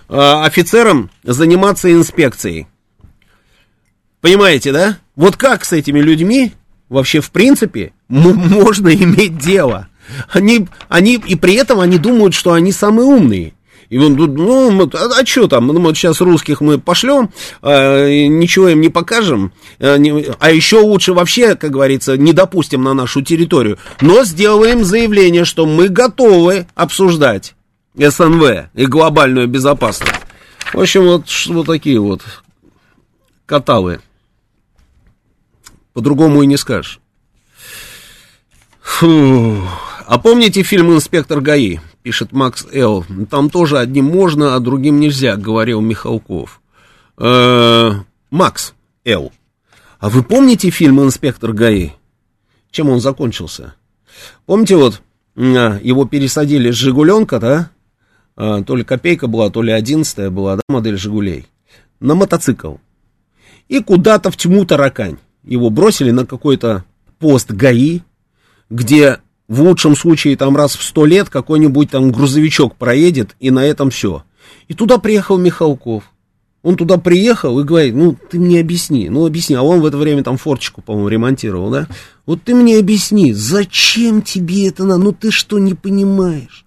[0.10, 2.68] э, офицерам заниматься инспекцией.
[4.22, 4.98] Понимаете, да?
[5.16, 6.54] Вот как с этими людьми
[6.90, 9.88] вообще в принципе можно иметь дело.
[10.32, 13.54] Они, они, и при этом они думают, что они самые умные.
[13.90, 17.32] И он, ну, мы, а, а что там, ну, вот сейчас русских мы пошлем,
[17.62, 22.84] а, ничего им не покажем, а, не, а еще лучше вообще, как говорится, не допустим
[22.84, 27.56] на нашу территорию, но сделаем заявление, что мы готовы обсуждать
[27.96, 30.14] СНВ и глобальную безопасность.
[30.74, 32.22] В общем, вот, вот такие вот
[33.46, 34.02] катавы.
[35.94, 37.00] По-другому и не скажешь.
[38.82, 39.64] Фу.
[40.06, 41.80] А помните фильм «Инспектор ГАИ»?
[42.08, 43.04] Пишет Макс Л.
[43.30, 46.62] Там тоже одним можно, а другим нельзя, говорил Михалков.
[47.18, 47.96] Э-э-
[48.30, 48.74] Макс
[49.04, 49.34] Л.
[50.00, 51.90] А вы помните фильм «Инспектор ГАИ»?
[52.72, 53.74] Чем он закончился?
[54.46, 55.02] Помните, вот
[55.36, 57.72] а, его пересадили с «Жигуленка», да?
[58.38, 61.46] А, то ли копейка была, то ли одиннадцатая была, да, модель «Жигулей».
[62.00, 62.76] На мотоцикл.
[63.68, 66.86] И куда-то в тьму таракань его бросили на какой-то
[67.20, 68.00] пост ГАИ,
[68.70, 73.66] где в лучшем случае там раз в сто лет какой-нибудь там грузовичок проедет, и на
[73.66, 74.24] этом все.
[74.68, 76.04] И туда приехал Михалков.
[76.64, 79.56] Он туда приехал и говорит, ну, ты мне объясни, ну, объясни.
[79.56, 81.88] А он в это время там форчику, по-моему, ремонтировал, да?
[82.26, 85.04] Вот ты мне объясни, зачем тебе это надо?
[85.04, 86.66] Ну, ты что, не понимаешь?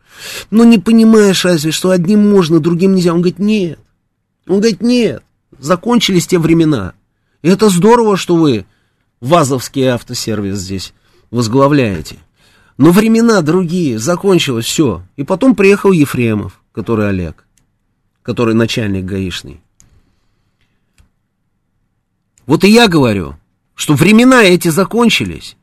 [0.51, 3.13] Ну, не понимаешь разве, что одним можно, другим нельзя?
[3.13, 3.79] Он говорит, нет.
[4.47, 5.23] Он говорит, нет,
[5.59, 6.95] закончились те времена.
[7.43, 8.65] И это здорово, что вы
[9.21, 10.95] ВАЗовский автосервис здесь
[11.31, 12.17] возглавляете.
[12.81, 15.03] Но времена другие, закончилось все.
[15.17, 17.45] И потом приехал Ефремов, который Олег,
[18.23, 19.61] который начальник гаишный.
[22.47, 23.37] Вот и я говорю,
[23.75, 25.59] что времена эти закончились.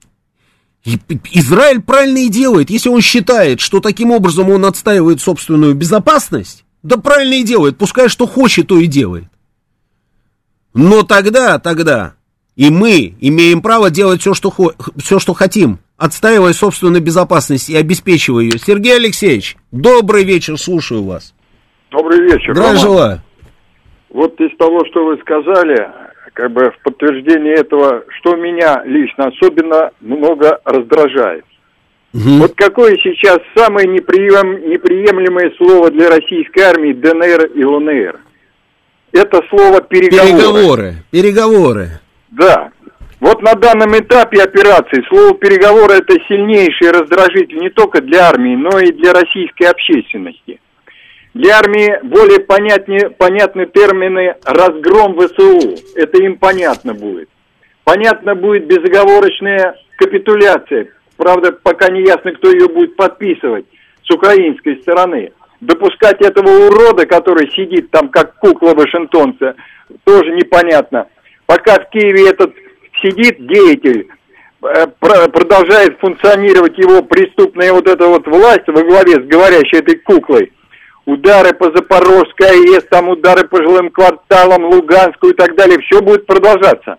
[0.85, 6.97] Израиль правильно и делает, если он считает, что таким образом он отстаивает собственную безопасность, да
[6.97, 9.25] правильно и делает, пускай что хочет, то и делает.
[10.75, 12.13] Но тогда, тогда
[12.55, 14.53] и мы имеем право делать все, что,
[14.97, 18.57] все, что хотим, отстаивая собственную безопасность и обеспечивая ее.
[18.59, 21.33] Сергей Алексеевич, добрый вечер, слушаю вас.
[21.91, 22.53] Добрый вечер.
[22.53, 23.21] Здравия желаю.
[24.09, 25.89] Вот из того, что вы сказали,
[26.33, 31.45] как бы в подтверждение этого, что меня лично особенно много раздражает.
[32.13, 32.39] Угу.
[32.39, 38.19] Вот какое сейчас самое неприем, неприемлемое слово для российской армии ДНР и ЛНР?
[39.11, 40.31] Это слово переговоры.
[40.31, 40.95] Переговоры.
[41.11, 41.89] Переговоры.
[42.29, 42.71] Да.
[43.19, 48.79] Вот на данном этапе операции слово переговоры это сильнейший раздражитель не только для армии, но
[48.79, 50.59] и для российской общественности.
[51.33, 55.75] Для армии более понятнее, понятны термины «разгром ВСУ».
[55.95, 57.29] Это им понятно будет.
[57.83, 60.89] Понятно будет безоговорочная капитуляция.
[61.15, 63.65] Правда, пока не ясно, кто ее будет подписывать
[64.03, 65.31] с украинской стороны.
[65.59, 69.55] Допускать этого урода, который сидит там как кукла вашингтонца,
[70.03, 71.07] тоже непонятно.
[71.47, 72.53] Пока в Киеве этот
[73.01, 74.07] сидит деятель,
[74.63, 80.51] э, продолжает функционировать его преступная вот эта вот власть во главе с говорящей этой куклой.
[81.05, 86.25] Удары по Запорожской АЭС, там удары по жилым кварталам, Луганскую и так далее, все будет
[86.25, 86.97] продолжаться.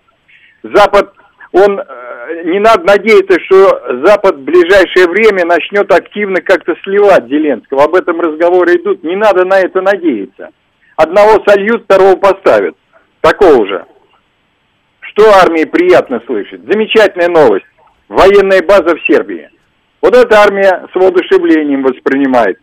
[0.63, 1.13] Запад,
[1.51, 7.83] он, э, не надо надеяться, что Запад в ближайшее время начнет активно как-то сливать Зеленского.
[7.83, 10.49] Об этом разговоры идут, не надо на это надеяться.
[10.95, 12.75] Одного сольют, второго поставят.
[13.21, 13.85] Такого же.
[15.19, 16.61] Что армии приятно слышать?
[16.61, 17.65] Замечательная новость.
[18.07, 19.49] Военная база в Сербии.
[20.01, 22.57] Вот эта армия с воодушевлением воспринимает.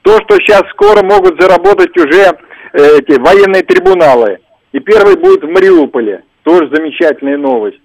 [0.00, 2.32] То, что сейчас скоро могут заработать уже э,
[2.72, 4.38] эти военные трибуналы.
[4.72, 6.24] И первый будет в Мариуполе.
[6.44, 7.80] Тоже замечательная новость.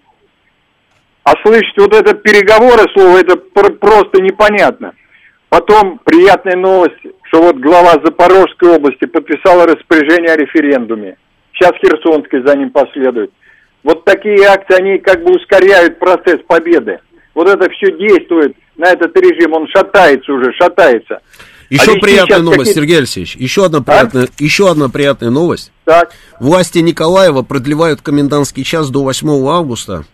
[1.25, 4.93] А слышать вот это переговоры слово, это просто непонятно.
[5.49, 11.17] Потом приятная новость, что вот глава Запорожской области подписала распоряжение о референдуме.
[11.51, 13.31] Сейчас Херсонской за ним последует.
[13.83, 16.99] Вот такие акции, они как бы ускоряют процесс победы.
[17.33, 21.19] вот это все действует на этот режим, он шатается уже, шатается.
[21.69, 23.35] Еще А ведь приятная новость, Сергей Алексеевич.
[23.35, 25.71] Еще одна приятная, еще одна приятная новость.
[25.85, 26.11] Так.
[26.39, 30.05] Власти Николаева продлевают комендантский час до 8 августа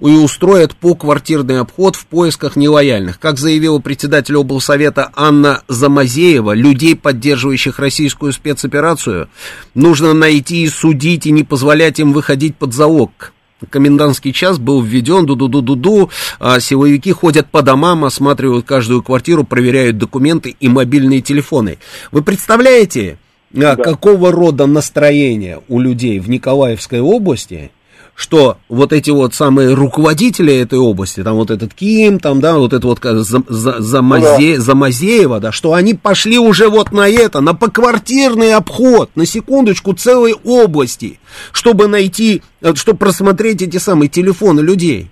[0.00, 3.18] и устроят поквартирный обход в поисках нелояльных.
[3.18, 9.28] Как заявила председатель облсовета Анна Замазеева, людей, поддерживающих российскую спецоперацию,
[9.74, 13.32] нужно найти и судить, и не позволять им выходить под залог.
[13.70, 20.54] Комендантский час был введен, ду-ду-ду-ду-ду, а силовики ходят по домам, осматривают каждую квартиру, проверяют документы
[20.58, 21.78] и мобильные телефоны.
[22.12, 23.18] Вы представляете,
[23.56, 27.70] а, какого рода настроение у людей в Николаевской области,
[28.14, 32.72] что вот эти вот самые руководители этой области, там вот этот Ким, там, да, вот
[32.72, 37.40] это вот как за, за, Замазе- Замазеева, да, что они пошли уже вот на это,
[37.40, 41.18] на поквартирный обход, на секундочку, целой области,
[41.52, 45.10] чтобы найти, э, чтобы просмотреть эти самые телефоны людей.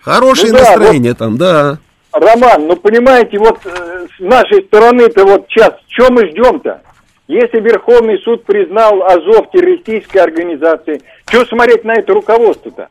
[0.00, 1.78] Хорошее Ну да, настроение там, да.
[2.12, 6.80] Роман, ну понимаете, вот э, с нашей стороны-то вот сейчас, что мы ждем-то?
[7.28, 12.88] Если Верховный суд признал Азов террористической организацией, что смотреть на это руководство-то?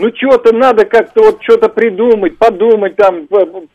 [0.00, 3.28] Ну что-то надо как-то вот что-то придумать, подумать там,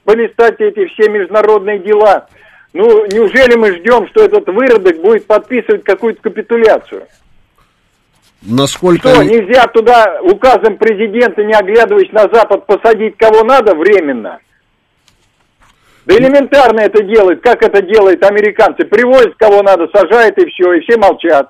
[0.04, 2.28] полистать эти все международные дела.
[2.74, 7.04] Ну, неужели мы ждем, что этот выродок будет подписывать какую-то капитуляцию?
[8.42, 9.10] Насколько...
[9.10, 14.40] Что, нельзя туда указом президента, не оглядываясь на Запад, посадить кого надо временно?
[16.06, 18.86] Да элементарно это делают, как это делают американцы.
[18.86, 21.50] Привозят кого надо, сажают и все, и все молчат.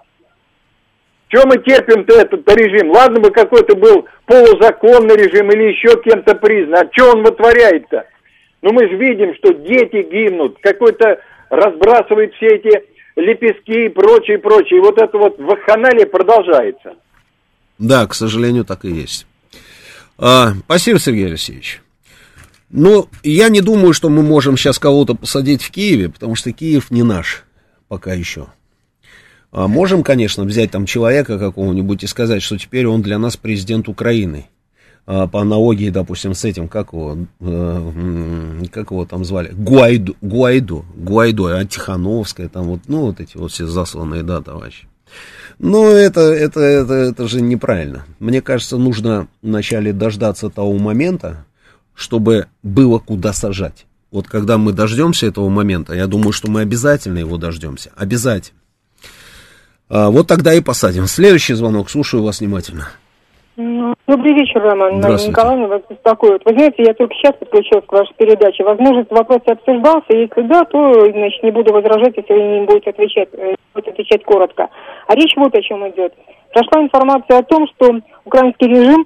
[1.30, 2.92] Чем мы терпим-то этот режим?
[2.92, 6.86] Ладно бы какой-то был полузаконный режим или еще кем-то признан.
[6.86, 8.06] А что он вытворяет-то?
[8.62, 11.20] Ну мы же видим, что дети гибнут, какой-то
[11.50, 12.84] разбрасывает все эти
[13.16, 14.78] лепестки и прочее, прочее.
[14.78, 16.94] И вот это вот вакханалия продолжается.
[17.80, 19.26] Да, к сожалению, так и есть.
[20.20, 21.82] А, спасибо, Сергей Алексеевич.
[22.76, 26.90] Ну, я не думаю, что мы можем сейчас кого-то посадить в Киеве, потому что Киев
[26.90, 27.44] не наш
[27.88, 28.48] пока еще.
[29.52, 33.88] А можем, конечно, взять там человека какого-нибудь и сказать, что теперь он для нас президент
[33.88, 34.48] Украины.
[35.06, 40.84] А, по аналогии, допустим, с этим, как его, э, как его там звали, Гуайду, Гуайду,
[40.96, 44.88] Гуайдо, а Тихановская, там вот, ну, вот эти вот все засланные, да, товарищи.
[45.60, 48.06] Но это, это, это, это же неправильно.
[48.18, 51.46] Мне кажется, нужно вначале дождаться того момента,
[51.96, 53.86] чтобы было куда сажать.
[54.12, 57.92] Вот когда мы дождемся этого момента, я думаю, что мы обязательно его дождемся.
[57.96, 58.60] Обязательно.
[59.90, 61.06] А, вот тогда и посадим.
[61.06, 61.90] Следующий звонок.
[61.90, 62.90] Слушаю вас внимательно.
[63.56, 64.98] Ну, Добрый вечер, Роман.
[65.00, 66.42] Николаевна вас беспокоит.
[66.44, 68.64] Вы знаете, я только сейчас подключилась к вашей передаче.
[68.64, 70.06] Возможно, вопрос обсуждался.
[70.10, 74.24] Если да, то, значит, не буду возражать, если вы не будете отвечать, э, будете отвечать
[74.24, 74.70] коротко.
[75.08, 76.14] А речь вот о чем идет.
[76.52, 79.06] Прошла информация о том, что украинский режим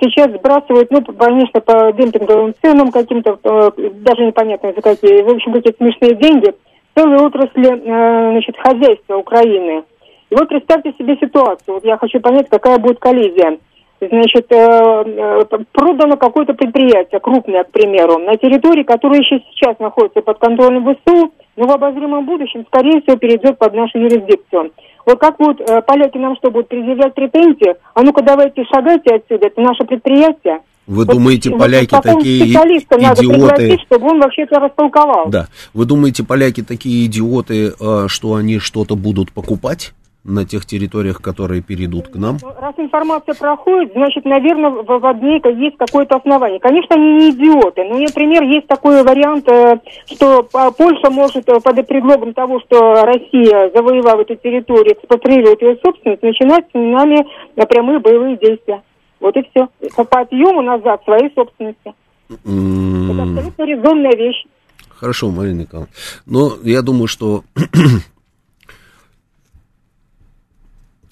[0.00, 3.70] сейчас сбрасывает, ну, конечно, по демпинговым ценам каким-то, э,
[4.00, 6.52] даже непонятно за какие, в общем, какие-то смешные деньги,
[6.96, 9.84] целые отрасли, э, значит, хозяйства Украины.
[10.30, 11.74] И вот представьте себе ситуацию.
[11.74, 13.58] Вот я хочу понять, какая будет коллизия.
[14.00, 20.22] Значит, э, э, продано какое-то предприятие, крупное, к примеру, на территории, которая еще сейчас находится
[20.22, 24.72] под контролем ВСУ, но в обозримом будущем, скорее всего, перейдет под нашу юрисдикцию.
[25.06, 27.74] Вот как будут э, поляки нам что, будут предъявлять претензии?
[27.94, 30.60] А ну-ка давайте шагайте отсюда, это наше предприятие.
[30.86, 33.78] Вы Вот думаете, поляки такие идиоты?
[33.86, 35.28] чтобы он вообще это растолковал.
[35.28, 35.46] Да.
[35.72, 39.92] Вы думаете, поляки такие идиоты, э, что они что-то будут покупать
[40.24, 42.38] на тех территориях, которые перейдут к нам?
[42.42, 46.60] Ну, Раз информация проходит, значит, наверное, в, в ней есть какое-то основание.
[46.60, 49.78] Конечно, они не идиоты, но, например, есть такой вариант, э,
[50.12, 55.78] что а, Польша может э, под предлогом того, что Россия, завоевав эту территорию, экспроприирует ее
[55.82, 57.24] собственность, начинать с нами
[57.66, 58.82] прямые боевые действия.
[59.20, 59.68] Вот и все.
[60.04, 61.94] По отъему назад своей собственности.
[62.28, 64.44] Это М, абсолютно резонная вещь.
[64.88, 65.92] Хорошо, Марина Николаевна.
[66.26, 67.42] Но я думаю, что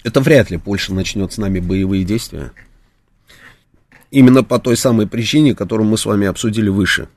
[0.03, 2.51] это вряд ли Польша начнет с нами боевые действия.
[4.11, 7.09] Именно по той самой причине, которую мы с вами обсудили выше.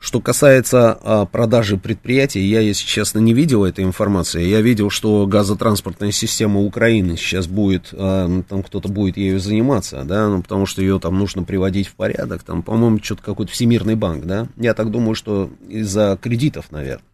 [0.00, 4.42] Что касается а, продажи предприятий, я, если честно, не видел этой информации.
[4.42, 10.02] Я видел, что газотранспортная система Украины сейчас будет, а, ну, там кто-то будет ею заниматься,
[10.04, 12.42] да, ну, потому что ее там нужно приводить в порядок.
[12.44, 14.48] Там, по-моему, что-то какой-то Всемирный банк, да.
[14.56, 17.04] Я так думаю, что из-за кредитов, наверное.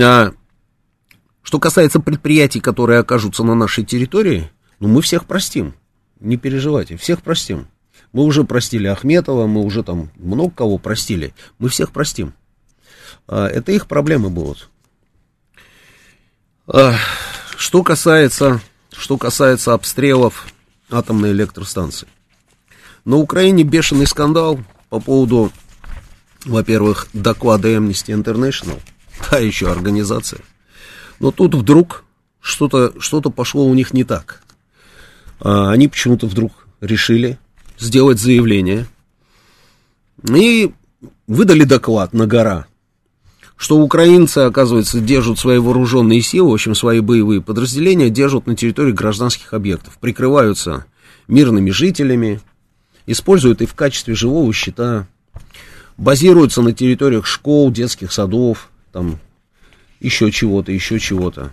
[0.00, 0.32] А,
[1.48, 4.50] что касается предприятий, которые окажутся на нашей территории,
[4.80, 5.72] ну, мы всех простим.
[6.20, 7.68] Не переживайте, всех простим.
[8.12, 11.32] Мы уже простили Ахметова, мы уже там много кого простили.
[11.58, 12.34] Мы всех простим.
[13.26, 14.68] А, Это их проблемы будут.
[16.66, 16.96] А,
[17.56, 18.60] Что касается,
[18.92, 20.48] что касается обстрелов
[20.90, 22.08] атомной электростанции.
[23.06, 24.60] На Украине бешеный скандал
[24.90, 25.50] по поводу,
[26.44, 28.78] во-первых, доклада Amnesty International,
[29.30, 30.42] та еще организация.
[31.20, 32.04] Но тут вдруг
[32.40, 34.42] что-то что пошло у них не так.
[35.40, 37.38] А, они почему-то вдруг решили
[37.78, 38.86] сделать заявление
[40.28, 40.72] и
[41.26, 42.66] выдали доклад на гора,
[43.56, 48.92] что украинцы, оказывается, держат свои вооруженные силы, в общем, свои боевые подразделения держат на территории
[48.92, 50.86] гражданских объектов, прикрываются
[51.26, 52.40] мирными жителями,
[53.06, 55.06] используют их в качестве живого щита,
[55.96, 59.18] базируются на территориях школ, детских садов, там
[60.00, 61.52] еще чего-то, еще чего-то.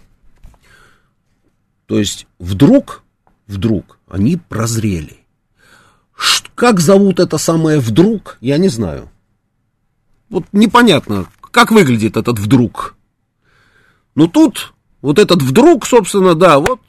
[1.86, 3.04] То есть вдруг,
[3.48, 5.18] вдруг они прозрели.
[6.56, 9.10] Как зовут это самое вдруг, я не знаю.
[10.30, 12.96] Вот непонятно, как выглядит этот вдруг.
[14.16, 16.80] Ну тут вот этот вдруг, собственно, да, вот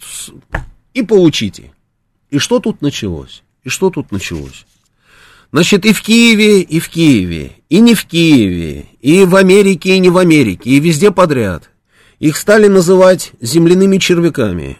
[0.94, 1.72] и получите.
[2.30, 3.42] И что тут началось?
[3.64, 4.65] И что тут началось?
[5.56, 9.98] Значит, и в Киеве, и в Киеве, и не в Киеве, и в Америке, и
[10.00, 11.70] не в Америке, и везде подряд.
[12.18, 14.76] Их стали называть земляными червяками.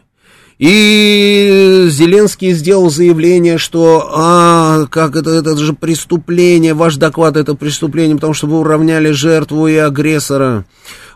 [0.58, 8.16] И Зеленский сделал заявление, что, а, как это, это же преступление, ваш доклад это преступление,
[8.16, 10.66] потому что вы уравняли жертву и агрессора.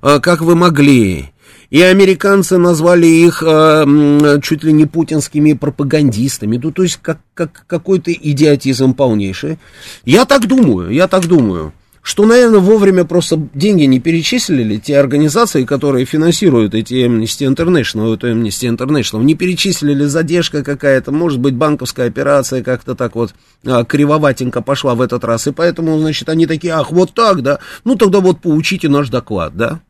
[0.01, 1.32] А, как вы могли?
[1.71, 6.61] И американцы назвали их э, чуть ли не путинскими пропагандистами.
[6.61, 9.59] Ну, то есть, как, как какой-то идиотизм полнейший.
[10.05, 11.73] Я так думаю, я так думаю
[12.03, 18.29] что, наверное, вовремя просто деньги не перечислили, те организации, которые финансируют эти Amnesty International, эту
[18.29, 23.35] Amnesty International, не перечислили задержка какая-то, может быть, банковская операция как-то так вот
[23.67, 27.59] а, кривоватенько пошла в этот раз, и поэтому, значит, они такие, ах, вот так, да,
[27.85, 29.81] ну тогда вот поучите наш доклад, да.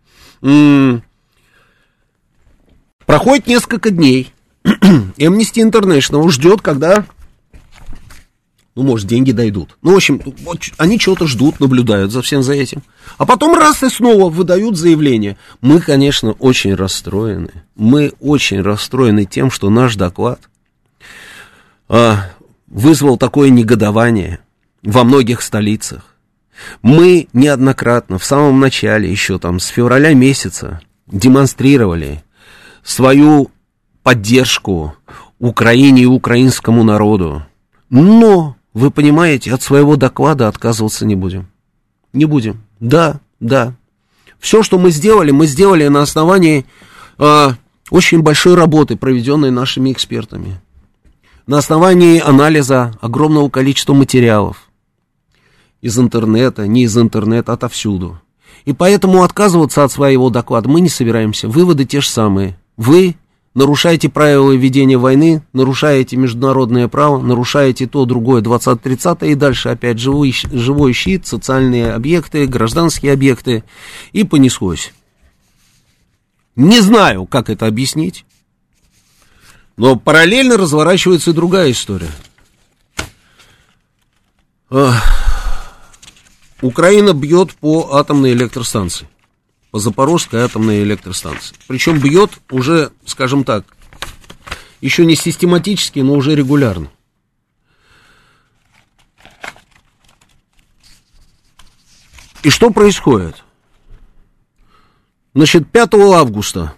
[3.11, 4.33] Проходит несколько дней,
[4.65, 7.07] Amnesty International ждет, когда
[8.77, 9.77] ну, может, деньги дойдут.
[9.83, 10.23] Ну, в общем,
[10.79, 12.85] они чего-то ждут, наблюдают за всем за этим.
[13.19, 15.37] А потом раз и снова выдают заявление.
[15.61, 17.65] Мы, конечно, очень расстроены.
[17.75, 20.39] Мы очень расстроены тем, что наш доклад
[21.89, 22.31] а,
[22.69, 24.39] вызвал такое негодование
[24.85, 26.15] во многих столицах.
[26.81, 32.23] Мы неоднократно в самом начале, еще там с февраля месяца, демонстрировали
[32.91, 33.51] свою
[34.03, 34.95] поддержку
[35.39, 37.45] Украине и украинскому народу.
[37.89, 41.49] Но вы понимаете, от своего доклада отказываться не будем.
[42.13, 42.63] Не будем.
[42.81, 43.75] Да, да.
[44.39, 46.67] Все, что мы сделали, мы сделали на основании
[47.19, 47.49] э,
[47.91, 50.61] очень большой работы, проведенной нашими экспертами.
[51.47, 54.69] На основании анализа огромного количества материалов.
[55.81, 58.21] Из интернета, не из интернета, отовсюду.
[58.65, 61.49] И поэтому отказываться от своего доклада мы не собираемся.
[61.49, 62.60] Выводы те же самые.
[62.81, 63.17] Вы
[63.53, 70.35] нарушаете правила ведения войны, нарушаете международное право, нарушаете то, другое, 20-30 и дальше опять живой,
[70.51, 73.65] живой щит, социальные объекты, гражданские объекты
[74.13, 74.95] и понеслось.
[76.57, 78.25] Не знаю, как это объяснить,
[79.77, 82.09] но параллельно разворачивается и другая история.
[86.63, 89.07] Украина бьет по атомной электростанции
[89.71, 91.55] по Запорожской атомной электростанции.
[91.67, 93.65] Причем бьет уже, скажем так,
[94.81, 96.91] еще не систематически, но уже регулярно.
[102.43, 103.45] И что происходит?
[105.35, 106.75] Значит, 5 августа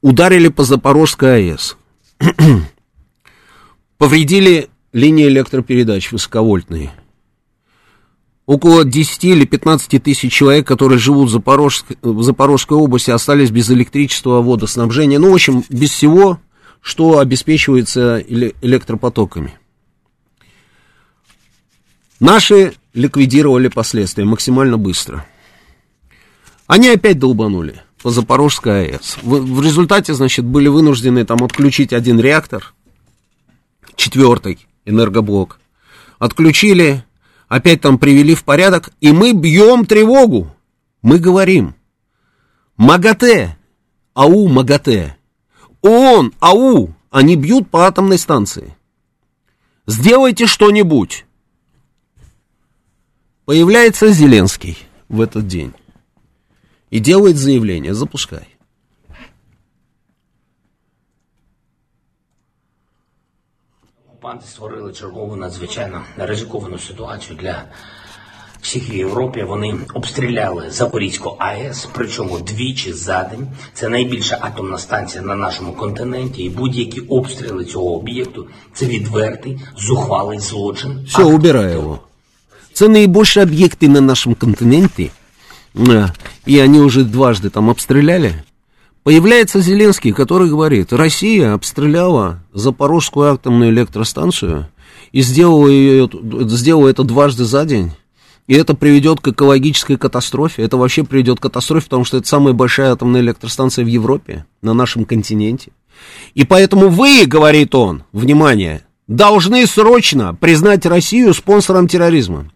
[0.00, 1.76] ударили по Запорожской АЭС.
[3.98, 6.92] Повредили линии электропередач высоковольтные–
[8.48, 13.70] около 10 или 15 тысяч человек, которые живут в Запорожской, в Запорожской области, остались без
[13.70, 16.40] электричества, водоснабжения, ну, в общем, без всего,
[16.80, 19.58] что обеспечивается электропотоками.
[22.20, 25.26] Наши ликвидировали последствия максимально быстро.
[26.66, 29.18] Они опять долбанули по Запорожской АЭС.
[29.20, 32.72] В, в результате, значит, были вынуждены там отключить один реактор,
[33.94, 35.60] четвертый энергоблок.
[36.18, 37.04] Отключили
[37.48, 40.54] опять там привели в порядок, и мы бьем тревогу.
[41.02, 41.74] Мы говорим,
[42.76, 43.56] МАГАТЭ,
[44.14, 45.16] АУ МАГАТЭ,
[45.82, 48.74] ООН, АУ, они бьют по атомной станции.
[49.86, 51.24] Сделайте что-нибудь.
[53.46, 54.76] Появляется Зеленский
[55.08, 55.72] в этот день
[56.90, 58.57] и делает заявление, запускай.
[64.23, 67.65] Окупанти створили чергову надзвичайно ризиковану ситуацію для
[68.61, 73.47] всіх в Європі вони обстріляли Запорізьку АЕС, причому двічі за день.
[73.73, 80.39] Це найбільша атомна станція на нашому континенті, і будь-які обстріли цього об'єкту це відвертий, зухвалий
[80.39, 81.05] злочин.
[81.07, 81.99] Все, убирай его.
[82.73, 85.11] Это наибольшие объекты на нашем континенте,
[85.75, 86.09] э,
[86.47, 88.43] и они уже дважды там обстреляли.
[89.08, 94.68] Появляется Зеленский, который говорит, Россия обстреляла Запорожскую атомную электростанцию
[95.12, 96.10] и сделала, ее,
[96.50, 97.92] сделала это дважды за день.
[98.48, 100.62] И это приведет к экологической катастрофе.
[100.62, 104.74] Это вообще приведет к катастрофе, потому что это самая большая атомная электростанция в Европе, на
[104.74, 105.72] нашем континенте.
[106.34, 112.50] И поэтому вы, говорит он, внимание, должны срочно признать Россию спонсором терроризма.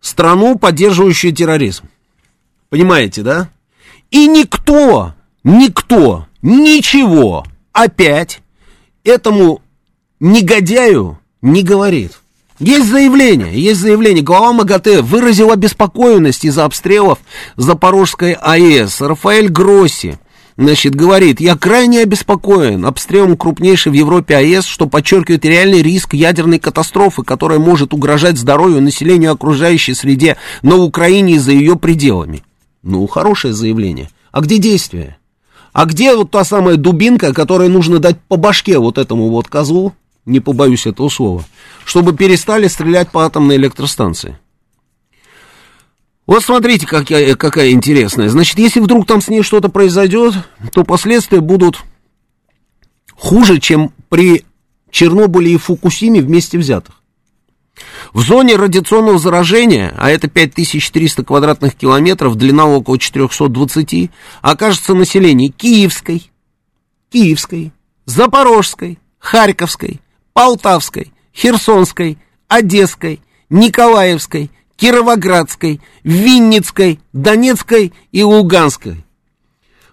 [0.00, 1.86] Страну, поддерживающую терроризм.
[2.68, 3.50] Понимаете, да?
[4.12, 5.14] И никто,
[5.44, 8.42] никто, ничего опять
[9.04, 9.62] этому
[10.20, 12.12] негодяю не говорит.
[12.58, 14.22] Есть заявление, есть заявление.
[14.22, 17.18] Глава МАГАТЭ выразил обеспокоенность из-за обстрелов
[17.56, 19.00] Запорожской АЭС.
[19.00, 20.16] Рафаэль Гросси,
[20.56, 26.60] значит, говорит, я крайне обеспокоен обстрелом крупнейшей в Европе АЭС, что подчеркивает реальный риск ядерной
[26.60, 32.44] катастрофы, которая может угрожать здоровью населению окружающей среде на Украине и за ее пределами.
[32.84, 34.08] Ну, хорошее заявление.
[34.30, 35.16] А где действие?
[35.72, 39.94] А где вот та самая дубинка, которой нужно дать по башке вот этому вот козлу,
[40.26, 41.44] не побоюсь этого слова,
[41.84, 44.38] чтобы перестали стрелять по атомной электростанции?
[46.26, 48.28] Вот смотрите, какая, какая интересная.
[48.28, 50.34] Значит, если вдруг там с ней что-то произойдет,
[50.72, 51.82] то последствия будут
[53.16, 54.44] хуже, чем при
[54.90, 57.01] Чернобыле и Фукусиме вместе взятых.
[58.12, 64.10] В зоне радиационного заражения, а это 5300 квадратных километров, длина около 420,
[64.42, 66.30] окажется население Киевской,
[67.10, 67.72] Киевской,
[68.04, 70.00] Запорожской, Харьковской,
[70.34, 72.18] Полтавской, Херсонской,
[72.48, 79.04] Одесской, Николаевской, Кировоградской, Винницкой, Донецкой и Луганской.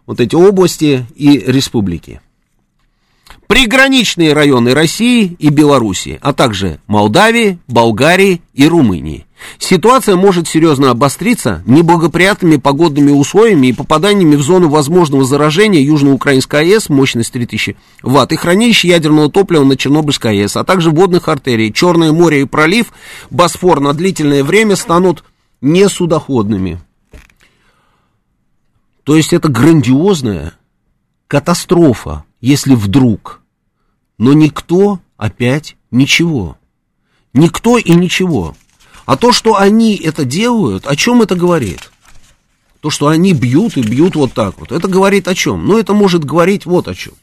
[0.06, 2.22] Вот эти области и республики.
[3.50, 9.26] Приграничные районы России и Белоруссии, а также Молдавии, Болгарии и Румынии.
[9.58, 16.90] Ситуация может серьезно обостриться неблагоприятными погодными условиями и попаданиями в зону возможного заражения Южноукраинской АЭС,
[16.90, 21.74] мощность 3000 Вт, и хранилище ядерного топлива на Чернобыльской АЭС, а также водных артерий.
[21.74, 22.94] Черное море и пролив
[23.32, 25.24] Босфор на длительное время станут
[25.60, 26.80] несудоходными.
[29.04, 30.54] То есть это грандиозная
[31.28, 33.42] катастрофа, если вдруг.
[34.18, 36.58] Но никто опять ничего.
[37.34, 38.56] Никто и ничего.
[39.06, 41.92] А то, что они это делают, о чем это говорит?
[42.82, 45.66] То, что они бьют и бьют вот так вот, это говорит о чем?
[45.66, 47.14] Ну, это может говорить вот о чем.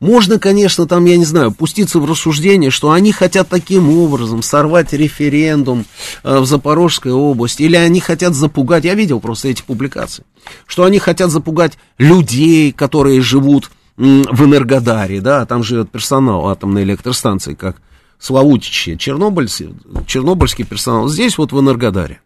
[0.00, 4.92] Можно, конечно, там, я не знаю, пуститься в рассуждение, что они хотят таким образом сорвать
[4.92, 5.86] референдум
[6.22, 10.24] э, в Запорожской области, или они хотят запугать, я видел просто эти публикации,
[10.66, 17.54] что они хотят запугать людей, которые живут в Энергодаре, да, там живет персонал атомной электростанции,
[17.54, 17.82] как
[18.20, 19.74] Славутичи, чернобыльский,
[20.06, 22.20] чернобыльский персонал, здесь вот в Энергодаре.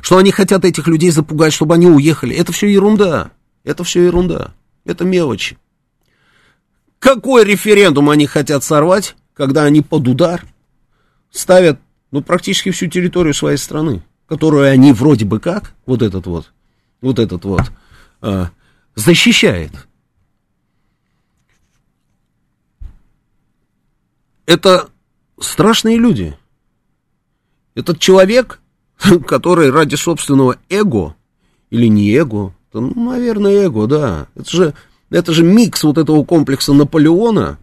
[0.00, 3.30] Что они хотят этих людей запугать, чтобы они уехали, это все ерунда,
[3.62, 4.52] это все ерунда,
[4.84, 5.56] это мелочи.
[6.98, 10.44] Какой референдум они хотят сорвать, когда они под удар
[11.30, 11.78] ставят,
[12.10, 16.52] ну, практически всю территорию своей страны, которую они вроде бы как, вот этот вот,
[17.00, 17.70] вот этот вот,
[18.22, 18.46] э,
[18.96, 19.83] защищает.
[24.46, 24.88] Это
[25.40, 26.36] страшные люди.
[27.74, 28.60] Этот человек,
[29.26, 31.16] который ради собственного эго,
[31.70, 34.74] или не эго, то, ну, наверное, эго, да, это же
[35.10, 37.58] это же микс вот этого комплекса Наполеона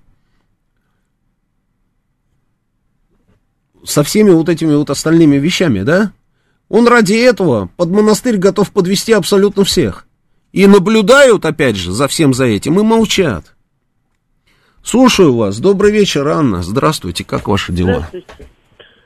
[3.84, 6.14] со всеми вот этими вот остальными вещами, да?
[6.70, 10.08] Он ради этого под монастырь готов подвести абсолютно всех.
[10.54, 13.51] И наблюдают, опять же, за всем за этим и молчат.
[14.84, 15.60] Слушаю вас.
[15.60, 16.64] Добрый вечер, Анна.
[16.64, 17.24] Здравствуйте.
[17.24, 18.08] Как ваши дела?
[18.10, 18.48] Здравствуйте.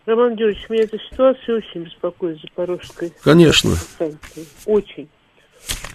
[0.06, 3.12] Роман Георгиевич, меня эта ситуация очень беспокоит, Запорожской.
[3.24, 3.72] Конечно.
[3.72, 4.46] станции.
[4.66, 5.10] Очень.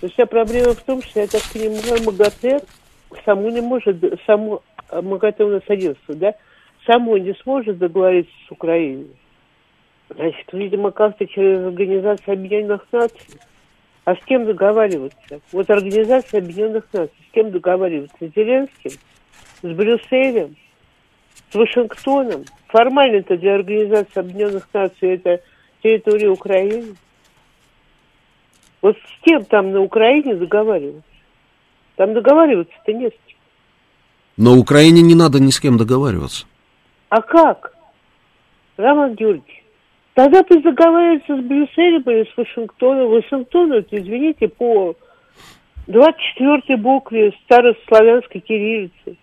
[0.01, 2.61] То есть вся проблема в том, что, я так понимаю, МАГАТЭ
[3.25, 3.97] само не может,
[4.27, 6.35] само, а, МАГАТЭ у нас агентство, да,
[6.87, 9.11] само не сможет договориться с Украиной.
[10.09, 13.41] Значит, видимо, как-то через Организацию Объединенных Наций.
[14.05, 15.41] А с кем договариваться?
[15.53, 18.17] Вот Организация Объединенных Наций, с кем договариваться?
[18.21, 18.91] С Зеленским?
[19.63, 20.57] С Брюсселем?
[21.51, 22.45] С Вашингтоном?
[22.69, 25.43] Формально-то для Организации Объединенных Наций это
[25.83, 26.95] территория Украины.
[28.81, 31.03] Вот с кем там на Украине договариваться?
[31.97, 33.37] Там договариваться-то не с кем.
[34.37, 36.47] На Украине не надо ни с кем договариваться.
[37.09, 37.75] А как?
[38.77, 39.61] Роман Георгиевич,
[40.15, 43.11] Тогда пусть договариваются с Брюсселем или с Вашингтоном.
[43.11, 44.95] Вашингтон, это, извините, по
[45.87, 49.17] 24-й букве старославянской кириллицы.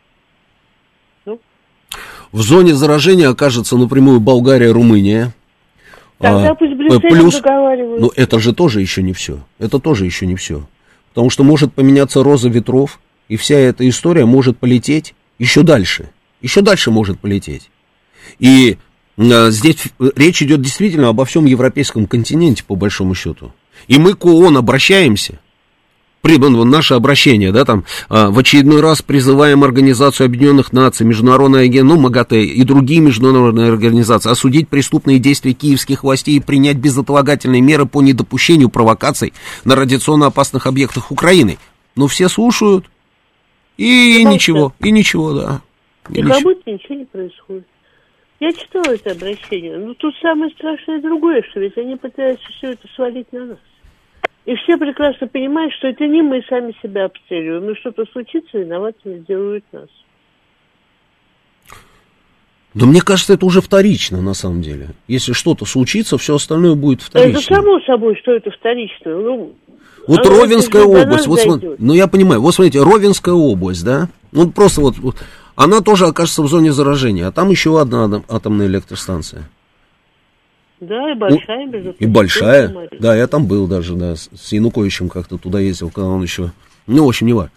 [2.37, 5.33] В зоне заражения окажется напрямую Болгария, Румыния.
[6.19, 7.41] Тогда А, пусть Брюсселем плюс,
[7.99, 9.39] ну это же тоже еще не все.
[9.57, 10.67] Это тоже еще не все.
[11.09, 16.11] Потому что может поменяться роза ветров, и вся эта история может полететь еще дальше.
[16.43, 17.71] Еще дальше может полететь.
[18.37, 18.77] И
[19.17, 19.85] э, здесь
[20.15, 23.51] речь идет действительно обо всем европейском континенте, по большому счету.
[23.87, 25.39] И мы к ООН обращаемся.
[26.27, 31.95] Ну, наше обращение, да, там, а, в очередной раз призываем Организацию Объединенных Наций, Международное агентство,
[31.95, 37.85] ну, МАГАТЭ и другие международные организации осудить преступные действия киевских властей и принять безотлагательные меры
[37.85, 39.33] по недопущению провокаций
[39.63, 41.57] на радиационно опасных объектах Украины.
[41.95, 42.85] Но все слушают,
[43.77, 45.61] и Да ничего, и ничего, да.
[46.09, 47.67] И И как будто ничего не происходит.
[48.39, 52.87] Я читала это обращение, но тут самое страшное другое, что ведь они пытаются все это
[52.95, 53.57] свалить на нас.
[54.47, 59.19] И все прекрасно понимают, что это не мы сами себя обстреливаем, и что-то случится, виноватыми
[59.19, 59.89] сделают нас.
[62.73, 64.91] Да мне кажется, это уже вторично, на самом деле.
[65.09, 67.39] Если что-то случится, все остальное будет вторично.
[67.39, 69.17] Это само собой, что это вторично.
[69.19, 69.53] Ну,
[70.07, 71.79] Вот оно Ровенская область, вот, смо- дойдет.
[71.79, 75.17] ну я понимаю, вот смотрите, Ровенская область, да, ну просто вот, вот,
[75.57, 79.49] она тоже окажется в зоне заражения, а там еще одна атом- атомная электростанция.
[80.79, 84.51] Да, и большая, между Ну, И прочим, большая, да, я там был даже, да, с,
[84.51, 86.51] Януковичем как-то туда ездил, когда он еще,
[86.85, 87.51] ну, в общем, не важно.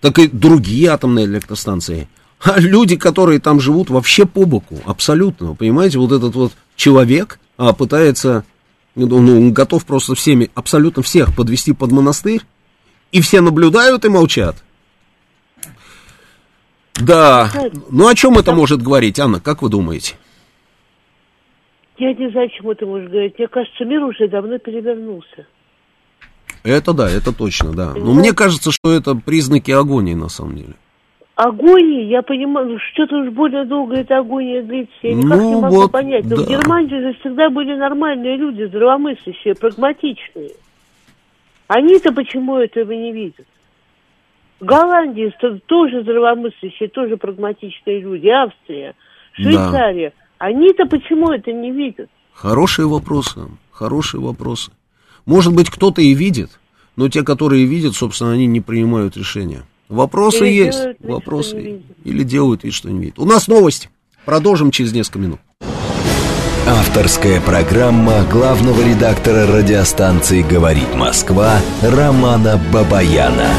[0.00, 2.08] Так и другие атомные электростанции.
[2.40, 7.72] А люди, которые там живут, вообще по боку, абсолютно, понимаете, вот этот вот человек а,
[7.72, 8.44] пытается,
[8.96, 12.42] ну, готов просто всеми, абсолютно всех подвести под монастырь,
[13.12, 14.56] и все наблюдают и молчат.
[16.94, 17.50] Да,
[17.90, 20.16] ну о чем это может говорить, Анна, как вы думаете?
[21.98, 23.38] Я не знаю, чему ты можешь говорить.
[23.38, 25.46] Мне кажется, мир уже давно перевернулся.
[26.62, 27.92] Это да, это точно, да.
[27.94, 30.74] Но мне кажется, что это признаки агонии на самом деле.
[31.36, 34.92] Агония, я понимаю, ну, что-то уж более долго эта агония длится.
[35.02, 36.24] Я никак Ну, не могу вот, понять.
[36.24, 36.46] Но в да.
[36.46, 40.52] Германии же всегда были нормальные люди, здравомыслящие, прагматичные.
[41.68, 43.46] Они-то почему этого не видят?
[44.60, 48.28] В Голландии ст- тоже здравомыслящие, тоже прагматичные люди.
[48.28, 48.94] Австрия,
[49.32, 50.12] Швейцария.
[50.38, 52.08] Они-то почему это не видят?
[52.34, 54.70] Хорошие вопросы, хорошие вопросы.
[55.24, 56.60] Может быть, кто-то и видит,
[56.96, 59.62] но те, которые видят, собственно, они не принимают решения.
[59.88, 61.82] Вопросы Или есть, делают вопросы.
[62.04, 63.18] Или делают вид, что не видят.
[63.18, 63.88] У нас новости.
[64.24, 65.40] Продолжим через несколько минут.
[66.66, 73.50] Авторская программа главного редактора радиостанции «Говорит Москва» Романа Бабаяна.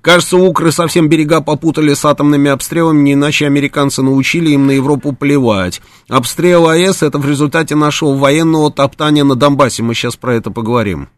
[0.00, 5.12] Кажется, укры совсем берега попутали с атомными обстрелами, не иначе американцы научили им на Европу
[5.12, 5.82] плевать.
[6.08, 9.82] Обстрел АЭС это в результате нашего военного топтания на Донбассе.
[9.82, 11.08] Мы сейчас про это поговорим.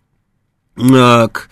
[0.79, 1.51] Так,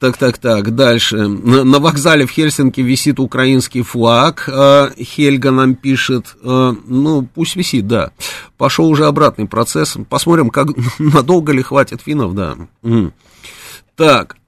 [0.00, 1.28] так, так, так, дальше.
[1.28, 4.48] На, вокзале в Хельсинки висит украинский флаг.
[4.48, 8.10] Э, Хельга нам пишет, э, ну, пусть висит, да.
[8.56, 9.98] Пошел уже обратный процесс.
[10.08, 10.68] Посмотрим, как
[10.98, 12.56] надолго ли хватит финнов, да.
[13.94, 14.38] Так.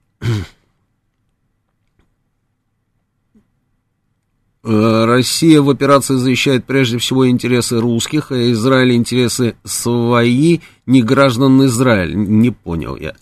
[4.65, 11.67] Э, Россия в операции защищает прежде всего интересы русских, а Израиль интересы свои, не граждан
[11.67, 12.15] Израиля.
[12.15, 13.15] Не понял я.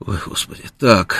[0.00, 0.64] Ой, господи.
[0.78, 1.16] Так.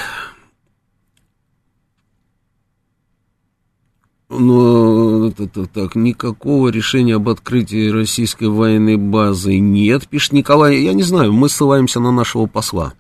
[4.29, 10.79] Ну, так, так, так, никакого решения об открытии российской военной базы нет, пишет Николай.
[10.79, 12.95] Я не знаю, мы ссылаемся на нашего посла.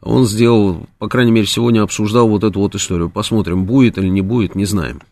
[0.00, 3.10] Он сделал, по крайней мере, сегодня обсуждал вот эту вот историю.
[3.10, 5.02] Посмотрим, будет или не будет, не знаем.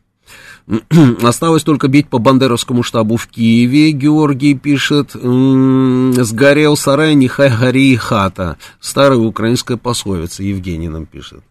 [1.22, 3.92] Осталось только бить по Бандеровскому штабу в Киеве.
[3.92, 8.56] Георгий пишет, сгорел сарай, нехай гори и хата.
[8.80, 11.42] Старая украинская пословица, Евгений нам пишет.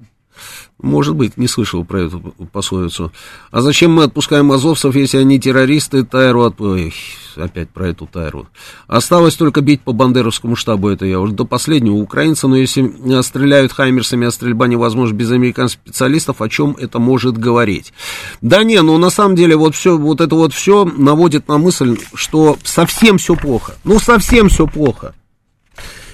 [0.81, 2.19] Может быть, не слышал про эту
[2.51, 3.11] пословицу.
[3.49, 6.59] А зачем мы отпускаем азовцев, если они террористы, Тайру от...
[6.59, 6.93] Ой,
[7.37, 8.47] опять про эту Тайру.
[8.87, 12.91] Осталось только бить по бандеровскому штабу, это я уже до последнего украинца, но если
[13.21, 17.93] стреляют хаймерсами, а стрельба невозможна без американских специалистов, о чем это может говорить?
[18.41, 21.97] Да не, ну на самом деле вот все, вот это вот все наводит на мысль,
[22.13, 23.75] что совсем все плохо.
[23.83, 25.15] Ну совсем все плохо.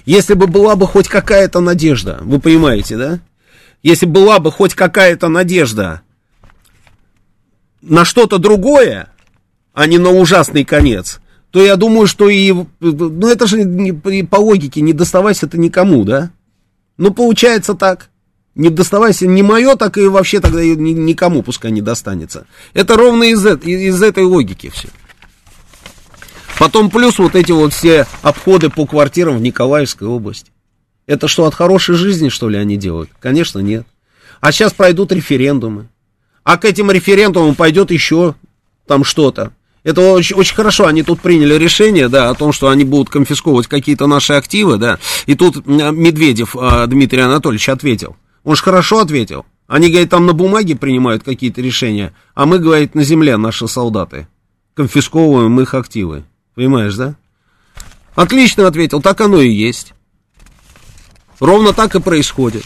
[0.06, 3.20] Если бы была бы хоть какая-то надежда, вы понимаете, да?
[3.84, 6.02] Если была бы хоть какая-то надежда
[7.82, 9.10] на что-то другое,
[9.74, 11.20] а не на ужасный конец,
[11.52, 12.54] то я думаю, что и...
[12.80, 16.32] Ну, это же не, по логике не доставайся это никому, да?
[16.98, 18.10] Ну, получается так.
[18.54, 22.46] Не доставайся не мое, так и вообще тогда никому пускай не достанется.
[22.74, 24.90] Это ровно из, из этой логики все.
[26.60, 30.52] Потом плюс вот эти вот все обходы по квартирам в Николаевской области.
[31.08, 33.10] Это что, от хорошей жизни, что ли, они делают?
[33.20, 33.86] Конечно, нет.
[34.40, 35.88] А сейчас пройдут референдумы.
[36.44, 38.36] А к этим референдумам пойдет еще
[38.88, 39.54] там что-то.
[39.84, 43.68] Это очень, очень хорошо, они тут приняли решение, да, о том, что они будут конфисковывать
[43.68, 48.16] какие-то наши активы, да, и тут Медведев а, Дмитрий Анатольевич ответил.
[48.44, 49.46] Он же хорошо ответил.
[49.68, 54.28] Они, говорит, там на бумаге принимают какие-то решения, а мы, говорит, на земле наши солдаты.
[54.76, 56.26] Конфисковываем их активы.
[56.54, 57.16] Понимаешь, да?
[58.14, 59.94] Отлично ответил, так оно и есть.
[61.42, 62.64] Ровно так и происходит.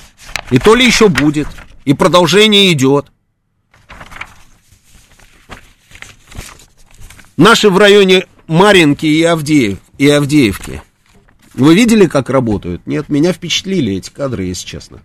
[0.52, 1.47] И то ли еще будет.
[1.85, 3.07] И продолжение идет.
[7.38, 10.84] Наши в районе Маринки и, Авдеев, и Авдеевки.
[11.53, 12.85] Вы видели, как работают?
[12.85, 15.02] Нет, меня впечатлили эти кадры, если честно.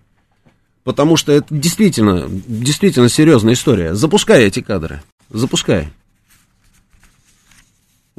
[0.83, 3.95] Потому что это действительно, действительно серьезная история.
[3.95, 5.01] Запускай эти кадры.
[5.29, 5.93] Запускай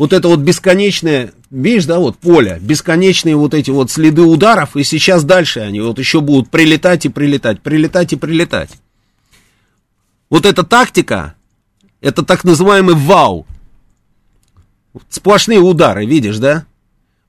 [0.01, 4.83] вот это вот бесконечное, видишь, да, вот поле, бесконечные вот эти вот следы ударов, и
[4.83, 8.71] сейчас дальше они вот еще будут прилетать и прилетать, прилетать и прилетать.
[10.29, 11.35] Вот эта тактика,
[11.99, 13.45] это так называемый вау.
[15.09, 16.65] Сплошные удары, видишь, да?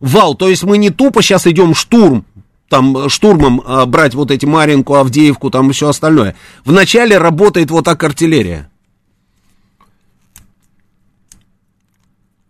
[0.01, 2.24] Вау, то есть мы не тупо сейчас идем штурм,
[2.69, 6.35] там штурмом а, брать вот эти Маринку, Авдеевку, там и все остальное.
[6.65, 8.69] Вначале работает вот так артиллерия.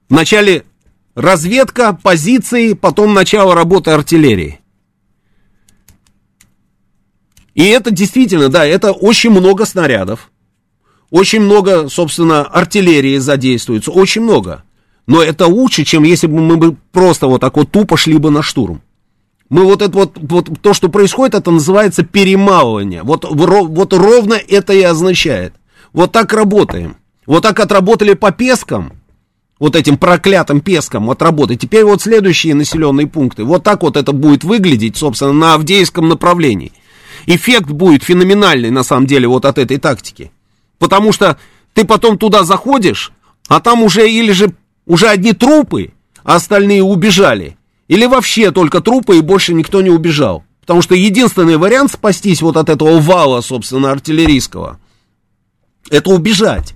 [0.09, 0.65] Вначале
[1.15, 4.61] разведка, позиции, потом начало работы артиллерии.
[7.55, 10.31] И это действительно, да, это очень много снарядов.
[11.11, 14.63] Очень много, собственно, артиллерии задействуется, очень много.
[15.07, 18.31] Но это лучше, чем если бы мы бы просто вот так вот тупо шли бы
[18.31, 18.81] на штурм.
[19.51, 23.03] Мы вот это вот, вот то, что происходит, это называется перемалывание.
[23.03, 25.53] Вот, вот ровно это и означает.
[25.93, 26.97] Вот так работаем.
[27.27, 28.95] Вот так отработали по пескам,
[29.63, 31.61] вот этим проклятым песком отработать.
[31.61, 33.45] Теперь вот следующие населенные пункты.
[33.45, 36.73] Вот так вот это будет выглядеть, собственно, на Авдеевском направлении.
[37.27, 40.33] Эффект будет феноменальный, на самом деле, вот от этой тактики.
[40.81, 41.39] Потому что
[41.75, 43.13] ты потом туда заходишь,
[43.47, 44.53] а там уже или же
[44.85, 45.93] уже одни трупы,
[46.25, 47.57] а остальные убежали.
[47.87, 50.43] Или вообще только трупы и больше никто не убежал.
[50.63, 54.81] Потому что единственный вариант спастись вот от этого вала, собственно, артиллерийского,
[55.89, 56.75] это убежать.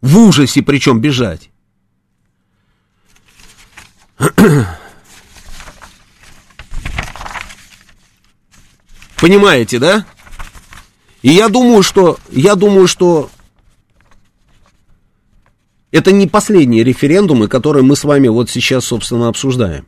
[0.00, 1.50] В ужасе причем бежать.
[9.20, 10.06] Понимаете, да?
[11.22, 13.30] И я думаю, что, я думаю, что
[15.90, 19.86] это не последние референдумы, которые мы с вами вот сейчас, собственно, обсуждаем.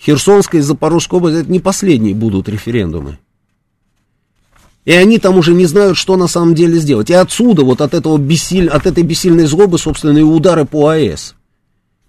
[0.00, 3.18] Херсонская и Запорожская область, это не последние будут референдумы.
[4.88, 7.10] И они там уже не знают, что на самом деле сделать.
[7.10, 8.70] И отсюда, вот от, этого бессиль...
[8.70, 11.34] от этой бессильной злобы, собственно, и удары по АЭС.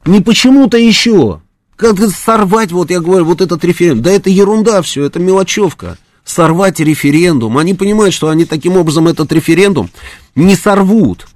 [0.05, 1.41] Не почему-то еще.
[1.75, 4.03] Как сорвать, вот я говорю, вот этот референдум.
[4.03, 5.97] Да это ерунда все, это мелочевка.
[6.23, 7.57] Сорвать референдум.
[7.57, 9.89] Они понимают, что они таким образом этот референдум
[10.35, 11.27] не сорвут.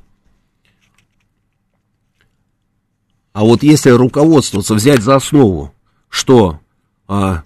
[3.34, 5.74] А вот если руководствоваться, взять за основу,
[6.07, 6.61] что
[7.06, 7.44] а,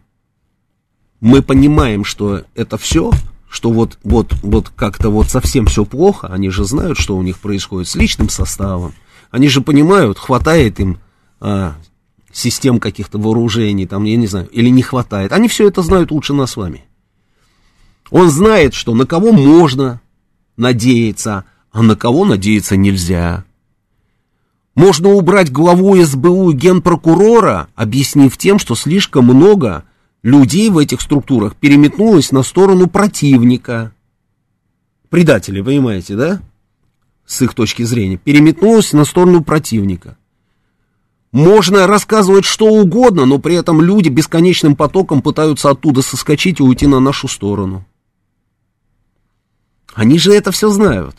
[1.19, 3.10] мы понимаем, что это все
[3.49, 7.40] что вот, вот, вот как-то вот совсем все плохо, они же знают, что у них
[7.40, 8.94] происходит с личным составом,
[9.32, 10.99] они же понимают, хватает им
[11.40, 11.76] а,
[12.32, 15.32] систем каких-то вооружений, там, я не знаю, или не хватает.
[15.32, 16.86] Они все это знают лучше нас с вами.
[18.10, 20.02] Он знает, что на кого можно
[20.56, 23.44] надеяться, а на кого надеяться нельзя.
[24.76, 29.84] Можно убрать главу СБУ и генпрокурора, объяснив тем, что слишком много
[30.28, 33.94] людей в этих структурах переметнулось на сторону противника.
[35.10, 36.41] Предатели, понимаете, да?
[37.26, 38.18] С их точки зрения.
[38.18, 40.18] Переметнулось на сторону противника.
[41.32, 46.88] Можно рассказывать что угодно, но при этом люди бесконечным потоком пытаются оттуда соскочить и уйти
[46.88, 47.86] на нашу сторону.
[49.94, 51.16] Они же это все знают.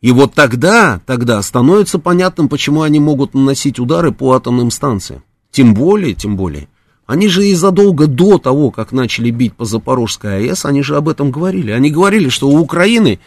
[0.00, 5.24] И вот тогда, тогда становится понятным, почему они могут наносить удары по атомным станциям.
[5.50, 6.68] Тем более, тем более,
[7.06, 11.08] они же и задолго до того, как начали бить по Запорожской АЭС, они же об
[11.08, 11.70] этом говорили.
[11.70, 13.20] Они говорили, что у Украины,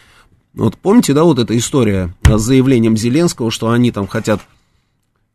[0.54, 4.40] вот помните, да, вот эта история с заявлением Зеленского, что они там хотят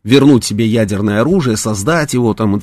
[0.04, 2.62] вернуть себе ядерное оружие, создать его там.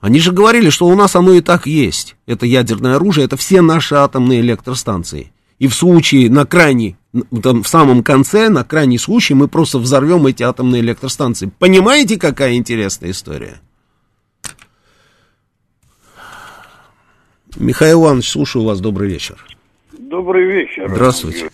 [0.00, 2.16] Они же говорили, что у нас оно и так есть.
[2.26, 5.32] Это ядерное оружие, это все наши атомные электростанции.
[5.58, 6.96] И в случае, на крайний,
[7.42, 11.52] там, в самом конце, на крайний случай, мы просто взорвем эти атомные электростанции.
[11.58, 13.60] Понимаете, какая интересная история?
[17.58, 19.36] Михаил Иванович, слушаю вас, добрый вечер.
[19.92, 20.88] Добрый вечер.
[20.88, 21.50] Здравствуйте.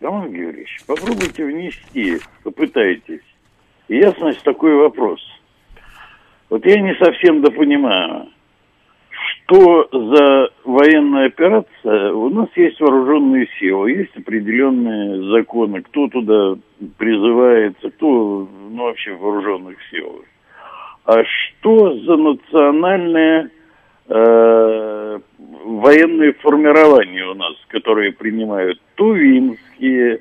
[0.00, 3.22] Роман Георгиевич, попробуйте внести, попытайтесь,
[3.88, 5.20] ясность такой вопрос.
[6.50, 8.28] Вот я не совсем допонимаю,
[9.10, 16.56] что за военная операция, у нас есть вооруженные силы, есть определенные законы, кто туда
[16.98, 20.24] призывается, кто ну, вообще в вооруженных силах.
[21.04, 23.50] А что за национальное
[24.08, 25.18] э,
[25.64, 30.20] военные формирования у нас, которые принимают тувинские,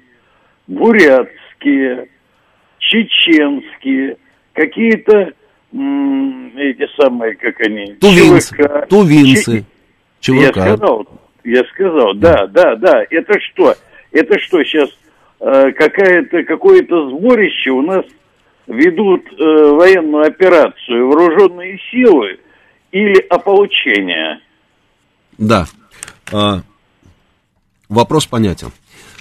[0.68, 2.08] бурятские,
[2.80, 4.18] чеченские,
[4.54, 5.34] какие-то
[5.72, 8.88] эти самые, как они, Тувинцы, ЧВК.
[8.88, 9.66] тувинцы,
[10.22, 10.56] Ч- ЧВК.
[10.58, 11.08] Я сказал,
[11.44, 13.04] я сказал, да, да, да.
[13.10, 13.76] Это что?
[14.12, 14.90] Это что сейчас
[15.42, 18.06] э, какая-то какое-то сборище у нас
[18.68, 22.40] ведут э, военную операцию вооруженные силы
[22.96, 24.40] или ополчение?
[25.38, 25.68] Да.
[26.32, 26.62] А,
[27.90, 28.72] вопрос понятен.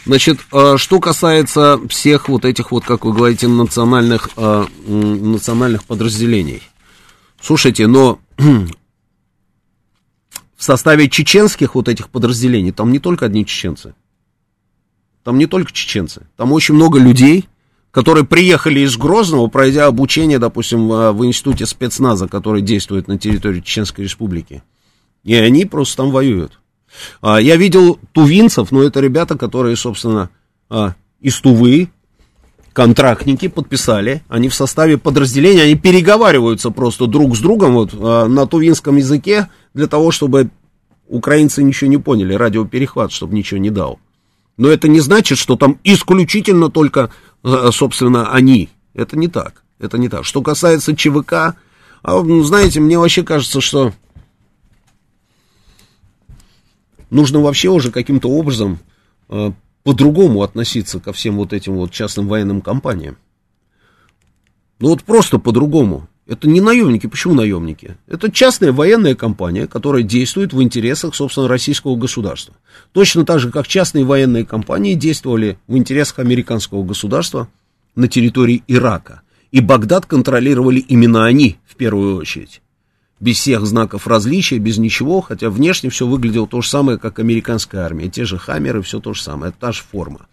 [0.06, 6.62] Значит, а, что касается всех вот этих вот, как вы говорите, национальных, а, национальных подразделений.
[7.40, 8.68] Слушайте, но в
[10.56, 13.96] составе чеченских вот этих подразделений там не только одни чеченцы.
[15.24, 16.28] Там не только чеченцы.
[16.36, 17.48] Там очень много людей,
[17.94, 24.04] которые приехали из Грозного, пройдя обучение, допустим, в, институте спецназа, который действует на территории Чеченской
[24.04, 24.64] Республики.
[25.22, 26.60] И они просто там воюют.
[27.22, 30.30] А, я видел тувинцев, но это ребята, которые, собственно,
[30.68, 31.88] а, из Тувы,
[32.72, 38.48] контрактники подписали, они в составе подразделения, они переговариваются просто друг с другом вот, а, на
[38.48, 40.50] тувинском языке для того, чтобы
[41.06, 44.00] украинцы ничего не поняли, радиоперехват, чтобы ничего не дал.
[44.56, 47.10] Но это не значит, что там исключительно только,
[47.44, 48.70] собственно, они.
[48.94, 49.62] Это не так.
[49.78, 50.24] Это не так.
[50.24, 51.32] Что касается ЧВК,
[52.02, 53.92] а, ну, знаете, мне вообще кажется, что
[57.10, 58.78] нужно вообще уже каким-то образом
[59.28, 59.52] э,
[59.82, 63.16] по-другому относиться ко всем вот этим вот частным военным компаниям.
[64.80, 66.08] Ну вот просто по-другому.
[66.26, 67.06] Это не наемники.
[67.06, 67.96] Почему наемники?
[68.06, 72.54] Это частная военная компания, которая действует в интересах, собственно, российского государства.
[72.92, 77.48] Точно так же, как частные военные компании действовали в интересах американского государства
[77.94, 79.20] на территории Ирака.
[79.50, 82.62] И Багдад контролировали именно они, в первую очередь
[83.20, 87.82] без всех знаков различия, без ничего, хотя внешне все выглядело то же самое, как американская
[87.82, 88.10] армия.
[88.10, 90.26] Те же хаммеры, все то же самое, та же форма.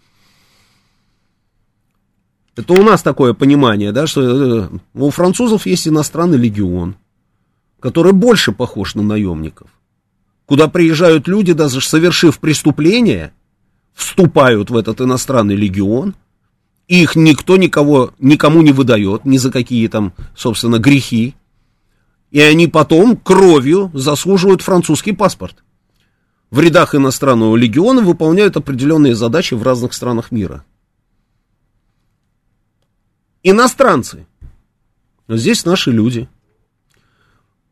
[2.54, 6.96] Это у нас такое понимание, да, что у французов есть иностранный легион,
[7.80, 9.70] который больше похож на наемников,
[10.44, 13.32] куда приезжают люди, даже совершив преступление,
[13.94, 16.14] вступают в этот иностранный легион,
[16.88, 21.34] и их никто никого, никому не выдает, ни за какие там, собственно, грехи,
[22.30, 25.64] и они потом кровью заслуживают французский паспорт.
[26.50, 30.64] В рядах иностранного легиона выполняют определенные задачи в разных странах мира.
[33.42, 34.26] Иностранцы.
[35.28, 36.28] Но здесь наши люди.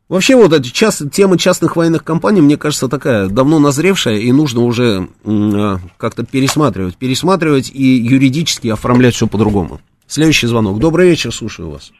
[0.09, 4.63] Вообще вот эта част, тема частных военных компаний, мне кажется, такая давно назревшая, и нужно
[4.63, 6.97] уже м, как-то пересматривать.
[6.97, 9.81] Пересматривать и юридически оформлять все по-другому.
[10.09, 10.81] Следующий звонок.
[10.81, 11.93] Добрый вечер, слушаю вас.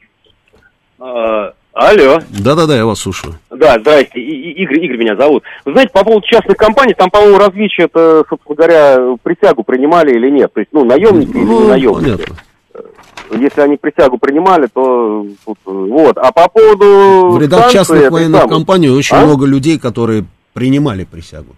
[0.99, 2.19] А, алло.
[2.31, 3.39] Да-да-да, я вас слушаю.
[3.51, 5.45] Да, здрасте, И- Игорь, Игорь меня зовут.
[5.65, 10.31] Вы знаете, по поводу частных компаний, там, по-моему, различие, это, собственно говоря, присягу принимали или
[10.31, 10.53] нет.
[10.53, 12.17] То есть, ну, наемники или не наемники.
[12.17, 12.37] понятно.
[13.33, 16.19] Если они присягу принимали, то э, вот.
[16.19, 19.25] А по поводу В рядах станции, частных военных самой- компаний очень А?
[19.25, 21.55] много людей, которые принимали присягу.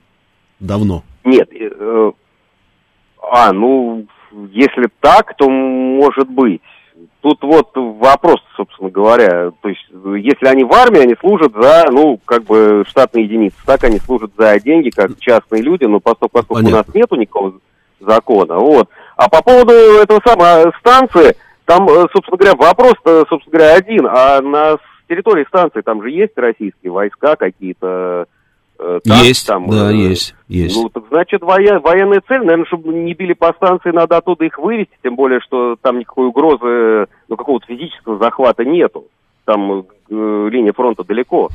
[0.60, 1.02] Давно.
[1.24, 1.48] Нет.
[1.52, 2.12] э, э,
[3.30, 4.06] а, ну,
[4.52, 6.60] если так, то может быть.
[7.20, 9.52] Тут вот вопрос, собственно говоря.
[9.62, 13.56] То есть, если они в армии, они служат за, ну, как бы штатные единицы.
[13.64, 17.54] Так они служат за деньги, как частные люди, но поскольку, поскольку у нас нету никакого
[18.00, 18.88] закона, вот.
[19.22, 22.94] А по поводу этого самого станции, там, э, собственно говоря, вопрос,
[23.28, 24.06] собственно говоря, один.
[24.08, 24.78] А на
[25.08, 28.26] территории станции там же есть российские войска какие-то,
[28.80, 29.18] э, так?
[29.18, 30.76] Есть, Там, да, э, есть, есть.
[30.76, 34.58] Ну, так значит, воя- военная цель, наверное, чтобы не били по станции, надо оттуда их
[34.58, 39.04] вывести, тем более, что там никакой угрозы, ну, какого-то физического захвата нету.
[39.44, 41.48] Там э, линия фронта далеко.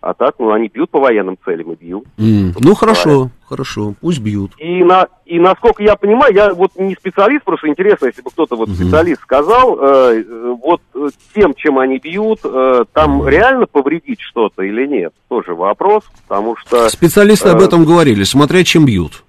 [0.00, 2.04] А так, ну, они бьют по военным целям и бьют.
[2.18, 4.52] М, Ну, хорошо, хорошо, пусть бьют.
[4.58, 8.54] И, на, и насколько я понимаю, я вот не специалист, просто интересно, если бы кто-то
[8.54, 10.24] вот специалист сказал, э,
[10.62, 16.04] вот э, тем, чем они бьют, э, там реально повредить что-то или нет, тоже вопрос,
[16.28, 16.88] потому что...
[16.88, 19.24] Специалисты об э, этом говорили, смотря чем бьют.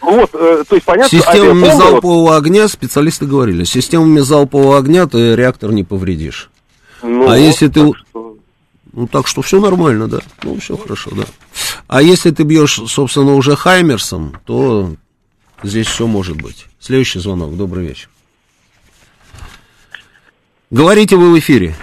[0.00, 5.34] Вот, э, то есть понятно, Системами авиабомбы, залпового огня специалисты говорили, системами залпового огня ты
[5.34, 6.48] реактор не повредишь.
[7.02, 7.86] ну, а если ты...
[7.86, 7.96] так
[8.92, 10.18] Ну, так что все нормально, да.
[10.42, 11.24] Ну, все хорошо, да.
[11.86, 14.94] А если ты бьешь, собственно, уже Хаймерсом, то
[15.62, 16.66] здесь все может быть.
[16.80, 17.56] Следующий звонок.
[17.56, 18.08] Добрый вечер.
[20.70, 21.74] Говорите вы в эфире.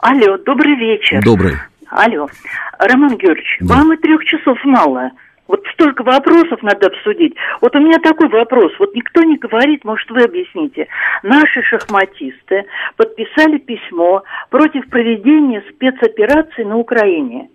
[0.00, 1.22] Алло, добрый вечер.
[1.22, 1.56] Добрый.
[1.88, 2.28] Алло.
[2.78, 3.74] Роман Георгиевич, Да.
[3.76, 5.10] вам и трех часов мало.
[5.50, 7.34] Вот столько вопросов надо обсудить.
[7.60, 8.70] Вот у меня такой вопрос.
[8.78, 10.86] Вот никто не говорит, может, вы объясните.
[11.24, 12.66] Наши шахматисты
[12.96, 17.48] подписали письмо против проведения спецоперации на Украине.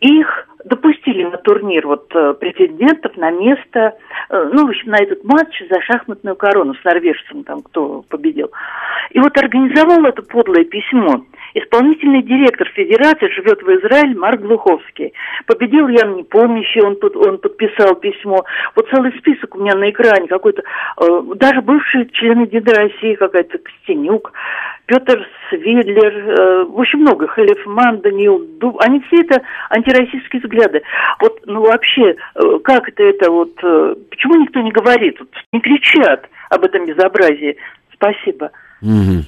[0.00, 3.96] Их допустили на турнир вот э, претендентов на место,
[4.30, 8.50] э, ну, в общем, на этот матч за шахматную корону с норвежцем, там, кто победил.
[9.10, 11.24] И вот организовал это подлое письмо
[11.54, 15.14] исполнительный директор федерации, живет в Израиле, Марк Глуховский.
[15.46, 18.44] Победил Ян Непомнящий, он, под- он подписал письмо.
[18.74, 23.58] Вот целый список у меня на экране какой-то, э, даже бывшие члены Единой России, какая-то
[23.58, 24.32] Костенюк,
[24.86, 30.82] Петр Свидлер, э, в общем, много, Халифман, Даниил Дуб, они все это антироссийские взгляды.
[31.20, 35.18] Вот, ну, вообще, э, как это, это вот, э, почему никто не говорит,
[35.52, 37.56] не кричат об этом безобразии?
[37.92, 38.50] Спасибо.
[38.80, 39.24] Мгм.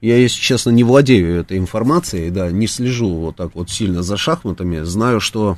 [0.00, 4.16] Я, если честно, не владею этой информацией, да, не слежу вот так вот сильно за
[4.16, 4.78] шахматами.
[4.78, 5.56] Знаю, что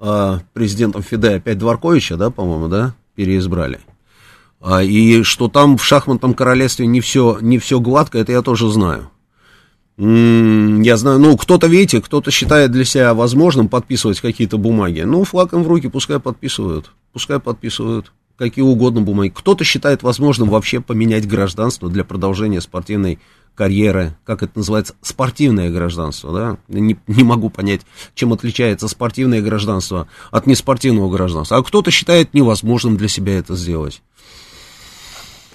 [0.00, 3.78] а, президентом ФИДе опять Дворковича, да, по-моему, да, переизбрали.
[4.60, 8.70] А, и что там в шахматном королевстве не все, не все гладко, это я тоже
[8.70, 9.10] знаю.
[9.96, 15.00] Я знаю, ну, кто-то, видите, кто-то считает для себя возможным подписывать какие-то бумаги.
[15.00, 16.92] Ну, флагом в руки пускай подписывают.
[17.12, 19.32] Пускай подписывают какие угодно бумаги.
[19.34, 23.18] Кто-то считает возможным вообще поменять гражданство для продолжения спортивной
[23.56, 24.16] карьеры.
[24.24, 24.94] Как это называется?
[25.02, 26.58] Спортивное гражданство, да?
[26.68, 27.80] Не, не могу понять,
[28.14, 31.56] чем отличается спортивное гражданство от неспортивного гражданства.
[31.56, 34.00] А кто-то считает невозможным для себя это сделать.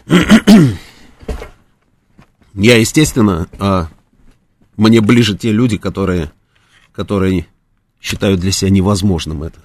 [2.53, 3.87] Я, естественно, а,
[4.77, 6.31] мне ближе те люди, которые,
[6.91, 7.47] которые
[8.01, 9.59] считают для себя невозможным это.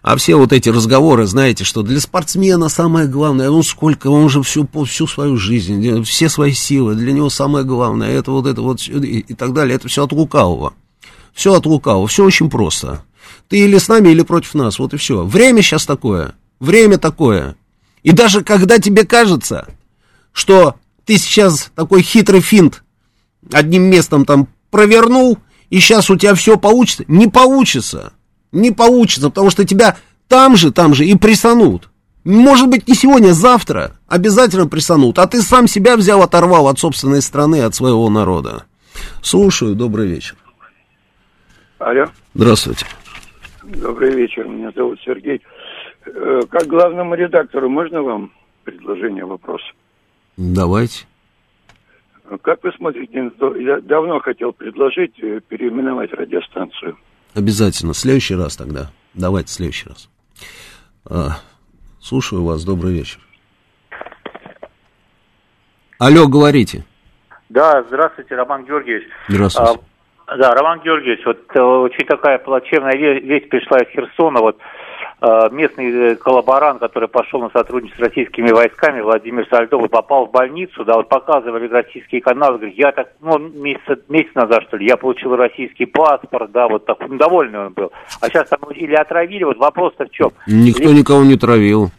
[0.00, 4.42] А все вот эти разговоры, знаете, что для спортсмена самое главное, ну сколько, он же
[4.42, 8.62] всю, всю свою жизнь, э, все свои силы, для него самое главное, это вот это
[8.62, 10.74] вот и, и так далее, это все от лукавого.
[11.34, 13.04] Все от лукавого, все очень просто.
[13.48, 15.24] Ты или с нами, или против нас, вот и все.
[15.24, 17.56] Время сейчас такое, время такое.
[18.02, 19.68] И даже когда тебе кажется,
[20.32, 22.82] что ты сейчас такой хитрый финт
[23.52, 25.38] одним местом там провернул,
[25.70, 28.12] и сейчас у тебя все получится, не получится.
[28.52, 29.96] Не получится, потому что тебя
[30.28, 31.90] там же, там же и прессанут.
[32.24, 35.18] Может быть, не сегодня, а завтра обязательно прессанут.
[35.18, 38.64] А ты сам себя взял, оторвал от собственной страны, от своего народа.
[39.22, 40.36] Слушаю, добрый вечер.
[41.78, 42.86] Алло, Здравствуйте.
[43.62, 45.40] добрый вечер, меня зовут Сергей.
[46.14, 48.32] Э, Как главному редактору можно вам
[48.64, 49.60] предложение вопрос?
[50.36, 51.06] Давайте.
[52.42, 53.30] Как вы смотрите,
[53.60, 56.96] я давно хотел предложить э, переименовать радиостанцию.
[57.34, 57.92] Обязательно.
[57.92, 58.90] В следующий раз тогда.
[59.14, 60.10] Давайте в следующий раз.
[61.10, 61.38] А,
[62.00, 63.18] слушаю вас, добрый вечер.
[65.98, 66.84] Алло, говорите.
[67.48, 69.04] Да, здравствуйте, Роман Георгиевич.
[69.28, 69.80] Здравствуйте.
[70.26, 74.40] А, да, Роман Георгиевич, вот э, очень такая плачевная ве- весть пришла из Херсона.
[74.40, 74.58] Вот
[75.50, 80.84] местный э, коллаборант, который пошел на сотрудничество с российскими войсками, Владимир Сальдов, попал в больницу,
[80.84, 84.96] да, вот показывали российские каналы, говорит, я так, ну, месяц, месяц назад, что ли, я
[84.96, 87.90] получил российский паспорт, да, вот так, довольный он был.
[88.20, 90.30] А сейчас там или отравили, вот вопрос-то в чем?
[90.46, 91.90] Никто никого не травил.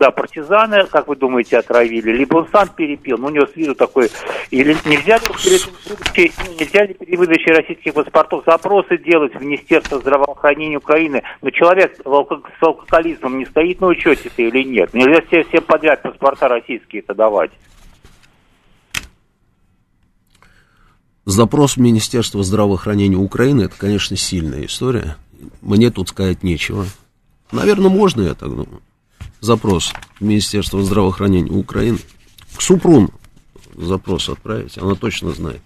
[0.00, 3.74] Да, партизаны, как вы думаете, отравили, либо он сам перепил, ну, у него с виду
[3.74, 4.08] такой,
[4.50, 9.98] или нельзя ли, перед выдачей- ну, нельзя ли перед российских паспортов запросы делать в Министерство
[9.98, 14.94] здравоохранения Украины, но человек с алкоголизмом не стоит на учете-то или нет?
[14.94, 17.50] Нельзя всем, всем подряд паспорта российские-то давать.
[21.26, 25.16] Запрос в Министерство здравоохранения Украины, это, конечно, сильная история.
[25.60, 26.86] Мне тут сказать нечего.
[27.52, 28.80] Наверное, можно, я так думаю.
[29.40, 31.98] Запрос в Министерство здравоохранения Украины.
[32.56, 33.10] К Супрун
[33.74, 35.60] запрос отправить, она точно знает.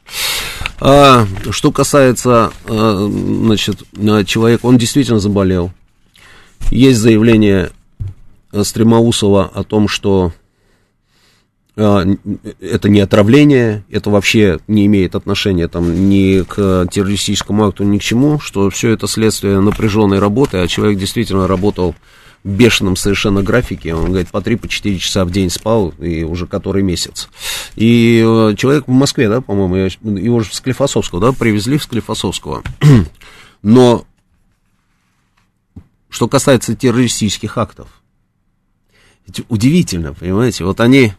[0.81, 5.73] А, что касается, а, значит, а, человека, он действительно заболел.
[6.71, 7.71] Есть заявление
[8.53, 10.33] Стремоусова о том, что
[11.77, 18.03] это не отравление, это вообще не имеет отношения там, ни к террористическому акту, ни к
[18.03, 21.97] чему, что все это следствие напряженной работы, а человек действительно работал
[22.45, 26.47] в бешеном совершенно графике, он говорит, по 3-4 по часа в день спал, и уже
[26.47, 27.29] который месяц.
[27.75, 32.63] И э, человек в Москве, да, по-моему, его же в Склифосовского, да, привезли в Склифосовского.
[33.63, 34.05] Но
[36.11, 37.89] что касается террористических актов,
[39.49, 41.15] удивительно, понимаете, вот они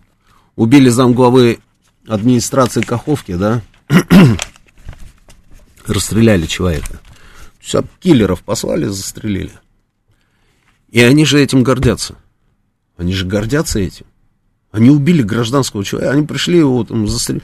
[0.55, 1.59] убили замглавы
[2.07, 3.61] администрации Каховки, да,
[5.87, 6.99] расстреляли человека.
[7.59, 9.51] Все, киллеров послали, застрелили.
[10.89, 12.15] И они же этим гордятся.
[12.97, 14.05] Они же гордятся этим.
[14.71, 17.43] Они убили гражданского человека, они пришли его там застрелили.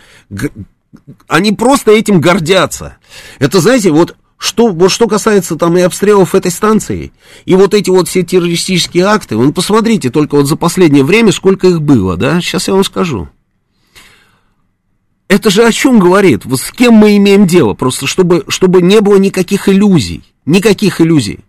[1.27, 2.98] Они просто этим гордятся.
[3.40, 7.13] Это, знаете, вот что, вот что касается там и обстрелов этой станции,
[7.45, 11.67] и вот эти вот все террористические акты, вы посмотрите только вот за последнее время, сколько
[11.67, 13.29] их было, да, сейчас я вам скажу.
[15.27, 16.43] Это же о чем говорит?
[16.45, 17.75] Вот с кем мы имеем дело?
[17.75, 20.23] Просто чтобы, чтобы не было никаких иллюзий.
[20.47, 21.41] Никаких иллюзий.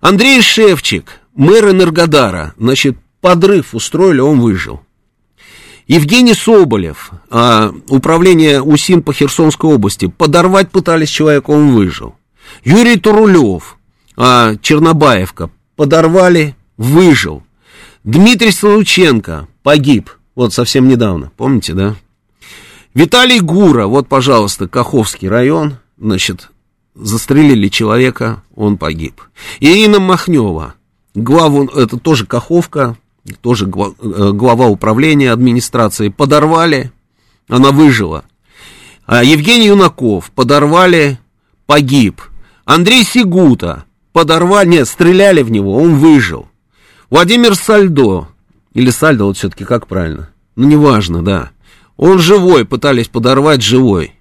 [0.00, 4.80] Андрей Шевчик, мэр Энергодара, значит, подрыв устроили, он выжил.
[5.92, 12.14] Евгений Соболев, а, управление УСИН по Херсонской области, подорвать пытались человека, он выжил.
[12.64, 13.76] Юрий Турулев,
[14.16, 17.42] а, Чернобаевка, подорвали, выжил.
[18.04, 21.94] Дмитрий Солученко погиб, вот совсем недавно, помните, да?
[22.94, 26.48] Виталий Гура, вот, пожалуйста, Каховский район, значит,
[26.94, 29.20] застрелили человека, он погиб.
[29.60, 30.72] Ирина Махнева,
[31.14, 32.96] главу, это тоже Каховка,
[33.40, 36.92] тоже э, глава управления администрации, подорвали,
[37.48, 38.24] она выжила.
[39.06, 41.18] А Евгений Юнаков подорвали,
[41.66, 42.20] погиб.
[42.64, 46.48] Андрей Сигута подорвали, нет, стреляли в него, он выжил.
[47.10, 48.28] Владимир Сальдо,
[48.74, 51.50] или Сальдо, вот все-таки как правильно, ну неважно, да.
[51.96, 54.14] Он живой, пытались подорвать живой.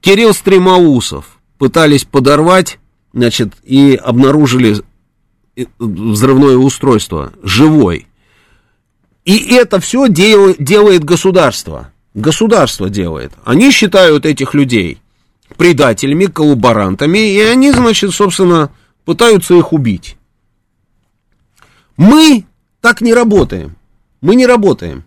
[0.00, 2.78] Кирилл Стремоусов пытались подорвать,
[3.12, 4.78] значит, и обнаружили
[5.56, 8.07] э, взрывное устройство, живой.
[9.28, 11.92] И это все дел, делает государство.
[12.14, 13.30] Государство делает.
[13.44, 15.02] Они считают этих людей
[15.58, 18.70] предателями, коллаборантами, и они, значит, собственно,
[19.04, 20.16] пытаются их убить.
[21.98, 22.46] Мы
[22.80, 23.76] так не работаем.
[24.22, 25.04] Мы не работаем.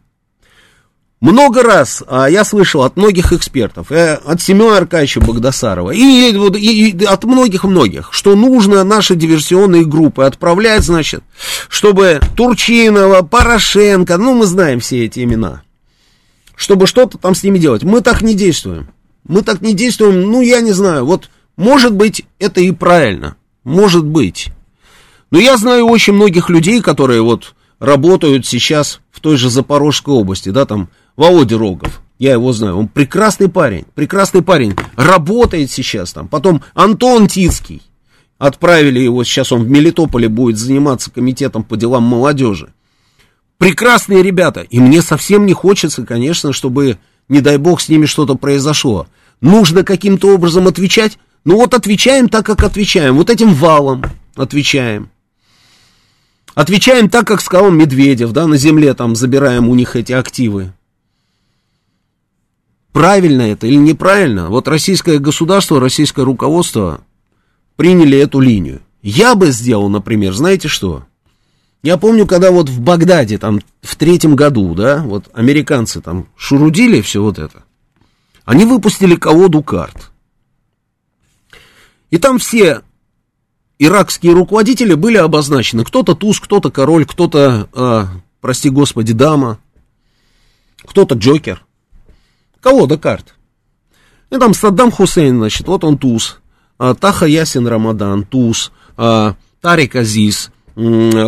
[1.22, 6.90] Много раз а, я слышал от многих экспертов, э, от Семена Аркадьевича Богдасарова и, и,
[6.90, 11.24] и от многих-многих, что нужно наши диверсионные группы отправлять, значит,
[11.70, 15.62] чтобы Турчинова, Порошенко, ну мы знаем все эти имена,
[16.56, 17.84] чтобы что-то там с ними делать.
[17.84, 18.90] Мы так не действуем.
[19.28, 24.04] Мы так не действуем, ну я не знаю, вот может быть это и правильно, может
[24.04, 24.48] быть.
[25.30, 30.50] Но я знаю очень многих людей, которые вот работают сейчас в той же Запорожской области,
[30.50, 36.28] да, там Володя Рогов, я его знаю, он прекрасный парень, прекрасный парень, работает сейчас там.
[36.28, 37.82] Потом Антон Тицкий,
[38.38, 42.74] отправили его, сейчас он в Мелитополе будет заниматься комитетом по делам молодежи.
[43.58, 46.98] Прекрасные ребята, и мне совсем не хочется, конечно, чтобы,
[47.30, 49.08] не дай бог, с ними что-то произошло.
[49.42, 54.04] Нужно каким-то образом отвечать, ну вот отвечаем так, как отвечаем, вот этим валом
[54.36, 55.12] отвечаем.
[56.56, 60.74] Отвечаем так, как сказал Медведев, да, на земле там забираем у них эти активы.
[62.92, 64.50] Правильно это или неправильно?
[64.50, 67.02] Вот российское государство, российское руководство
[67.78, 68.82] приняли эту линию.
[69.02, 71.06] Я бы сделал, например, знаете что?
[71.84, 77.02] Я помню, когда вот в Багдаде, там, в третьем году, да, вот американцы там шурудили
[77.02, 77.64] все вот это,
[78.46, 80.12] они выпустили колоду карт.
[82.12, 82.82] И там все
[83.80, 85.84] иракские руководители были обозначены.
[85.84, 88.06] Кто-то туз, кто-то король, кто-то, э,
[88.42, 89.58] прости господи, дама,
[90.86, 91.66] кто-то Джокер
[92.62, 93.36] колода карт.
[94.30, 96.40] И там Саддам Хусейн, значит, вот он туз.
[96.80, 98.72] А, Таха Ясин Рамадан, туз.
[98.96, 100.52] А, Тарик Азиз,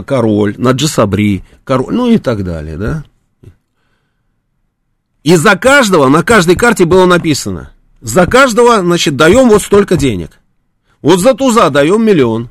[0.08, 0.56] король.
[0.58, 1.94] Наджисабри, король.
[1.94, 3.03] Ну и так далее, да.
[5.24, 7.72] И за каждого, на каждой карте было написано.
[8.02, 10.40] За каждого, значит, даем вот столько денег.
[11.02, 12.50] Вот за туза даем миллион.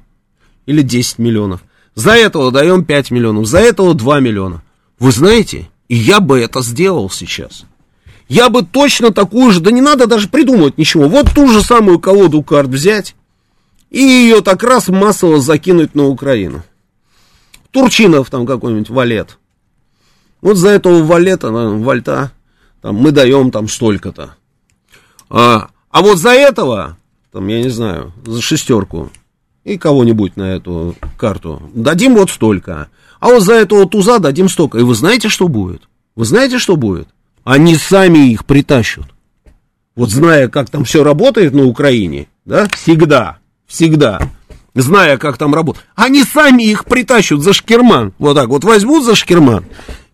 [0.66, 1.62] Или 10 миллионов.
[1.94, 3.46] За этого даем 5 миллионов.
[3.46, 4.62] За этого 2 миллиона.
[4.98, 7.64] Вы знаете, я бы это сделал сейчас
[8.32, 11.98] я бы точно такую же, да не надо даже придумывать ничего, вот ту же самую
[11.98, 13.14] колоду карт взять
[13.90, 16.62] и ее так раз массово закинуть на Украину.
[17.72, 19.38] Турчинов там какой-нибудь валет.
[20.40, 22.32] Вот за этого валета, вальта,
[22.80, 24.34] там, мы даем там столько-то.
[25.28, 26.96] А, А вот за этого,
[27.32, 29.10] там, я не знаю, за шестерку
[29.62, 32.88] и кого-нибудь на эту карту дадим вот столько.
[33.20, 34.78] А вот за этого туза дадим столько.
[34.78, 35.82] И вы знаете, что будет?
[36.16, 37.08] Вы знаете, что будет?
[37.44, 39.06] Они сами их притащат.
[39.94, 44.20] Вот зная, как там все работает на Украине, да, всегда, всегда,
[44.74, 48.14] зная, как там работает, они сами их притащат за шкерман.
[48.18, 49.64] Вот так вот возьмут за шкерман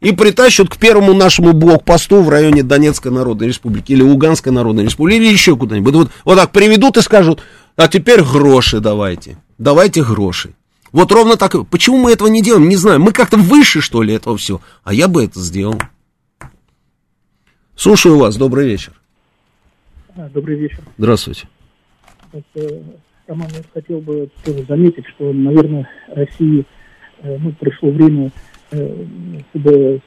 [0.01, 5.17] и притащат к первому нашему блокпосту в районе Донецкой Народной Республики или Луганской Народной Республики
[5.17, 5.95] или еще куда-нибудь.
[5.95, 7.43] Вот, вот так приведут и скажут,
[7.77, 10.55] а теперь гроши давайте, давайте гроши.
[10.91, 11.55] Вот ровно так.
[11.69, 12.99] Почему мы этого не делаем, не знаю.
[13.01, 14.63] Мы как-то выше, что ли, этого всего.
[14.85, 15.79] А я бы это сделал.
[17.79, 18.93] Слушаю вас, добрый вечер.
[20.17, 20.81] А, Добрый вечер.
[20.99, 21.47] Здравствуйте.
[22.33, 22.41] Э,
[23.29, 26.67] Роман, я хотел бы тоже заметить, что, наверное, России
[27.23, 28.33] э, ну, пришло время
[28.73, 29.05] э,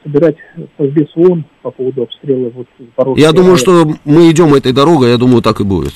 [0.04, 0.36] собирать
[0.76, 5.16] Совбез ООН по поводу обстрела вот Запорожской Я думаю, что мы идем этой дорогой, я
[5.16, 5.94] думаю, так и будет.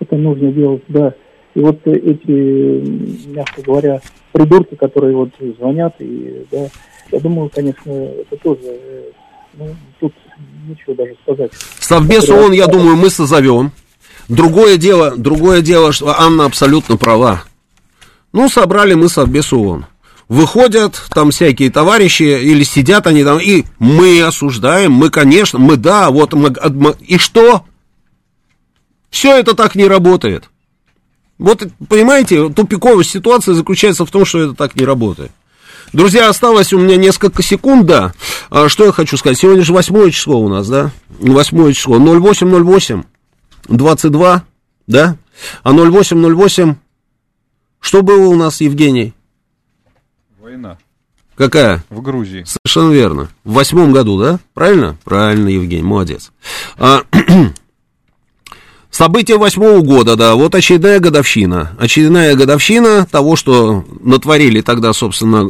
[0.00, 1.14] Это нужно делать, да.
[1.54, 6.68] И вот эти, мягко говоря, придурки, которые вот звонят, и, да,
[7.10, 8.60] я думаю, конечно, это тоже,
[9.60, 10.12] ну, тут
[10.66, 11.52] ничего даже сказать.
[11.78, 13.72] Совбез ООН, я думаю, мы созовем.
[14.28, 17.44] Другое дело, другое дело, что Анна абсолютно права.
[18.32, 19.86] Ну, собрали мы Совбез ООН.
[20.28, 26.10] Выходят там всякие товарищи, или сидят они там, и мы осуждаем, мы, конечно, мы, да,
[26.10, 27.64] вот мы- и что?
[29.10, 30.48] Все это так не работает.
[31.38, 35.32] Вот, понимаете, тупиковая ситуация заключается в том, что это так не работает.
[35.92, 38.12] Друзья, осталось у меня несколько секунд, да.
[38.50, 39.38] А, Что я хочу сказать?
[39.38, 40.90] Сегодня же восьмое число у нас, да?
[41.18, 41.98] Восьмое число.
[41.98, 43.02] 0808
[43.68, 44.44] 22,
[44.86, 45.16] да?
[45.62, 46.76] А 0808
[47.80, 49.14] что было у нас, Евгений?
[50.38, 50.76] Война
[51.34, 51.82] Какая?
[51.88, 52.44] в Грузии.
[52.44, 53.28] Совершенно верно.
[53.44, 54.38] В восьмом году, да?
[54.52, 54.98] Правильно?
[55.04, 56.30] Правильно, Евгений, молодец.
[56.76, 57.02] А,
[58.90, 61.74] события восьмого года, да, вот очередная годовщина.
[61.78, 65.48] Очередная годовщина того, что натворили тогда, собственно,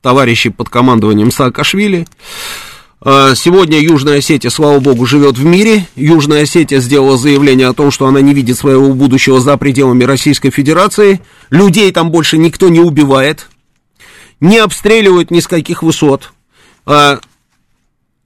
[0.00, 2.06] товарищи под командованием Саакашвили.
[3.00, 5.86] А, Сегодня Южная Осетия, слава богу, живет в мире.
[5.94, 10.50] Южная Осетия сделала заявление о том, что она не видит своего будущего за пределами Российской
[10.50, 11.20] Федерации.
[11.50, 13.48] Людей там больше никто не убивает,
[14.40, 16.32] не обстреливают ни с каких высот.
[16.86, 17.20] А,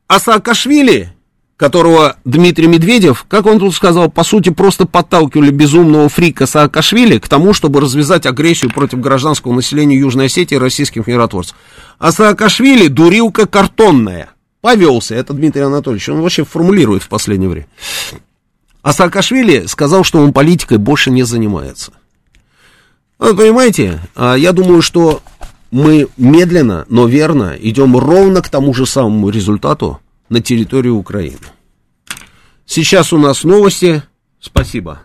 [0.07, 1.13] а Саакашвили,
[1.59, 7.29] которого Дмитрий Медведев, как он тут сказал, по сути, просто подталкивали безумного фрика Саакашвили к
[7.29, 11.57] тому, чтобы развязать агрессию против гражданского населения Южной Осетии и российских миротворцев.
[11.99, 14.29] А Саакашвили дурилка картонная.
[14.61, 17.67] Повелся, это Дмитрий Анатольевич, он вообще формулирует в последнее время.
[18.83, 21.93] А Саакашвили сказал, что он политикой больше не занимается.
[23.19, 25.23] Вот, понимаете, а, я думаю, что
[25.73, 29.99] мы медленно, но верно идем ровно к тому же самому результату
[30.29, 31.39] на территории Украины.
[32.67, 34.03] Сейчас у нас новости.
[34.41, 35.03] Спасибо.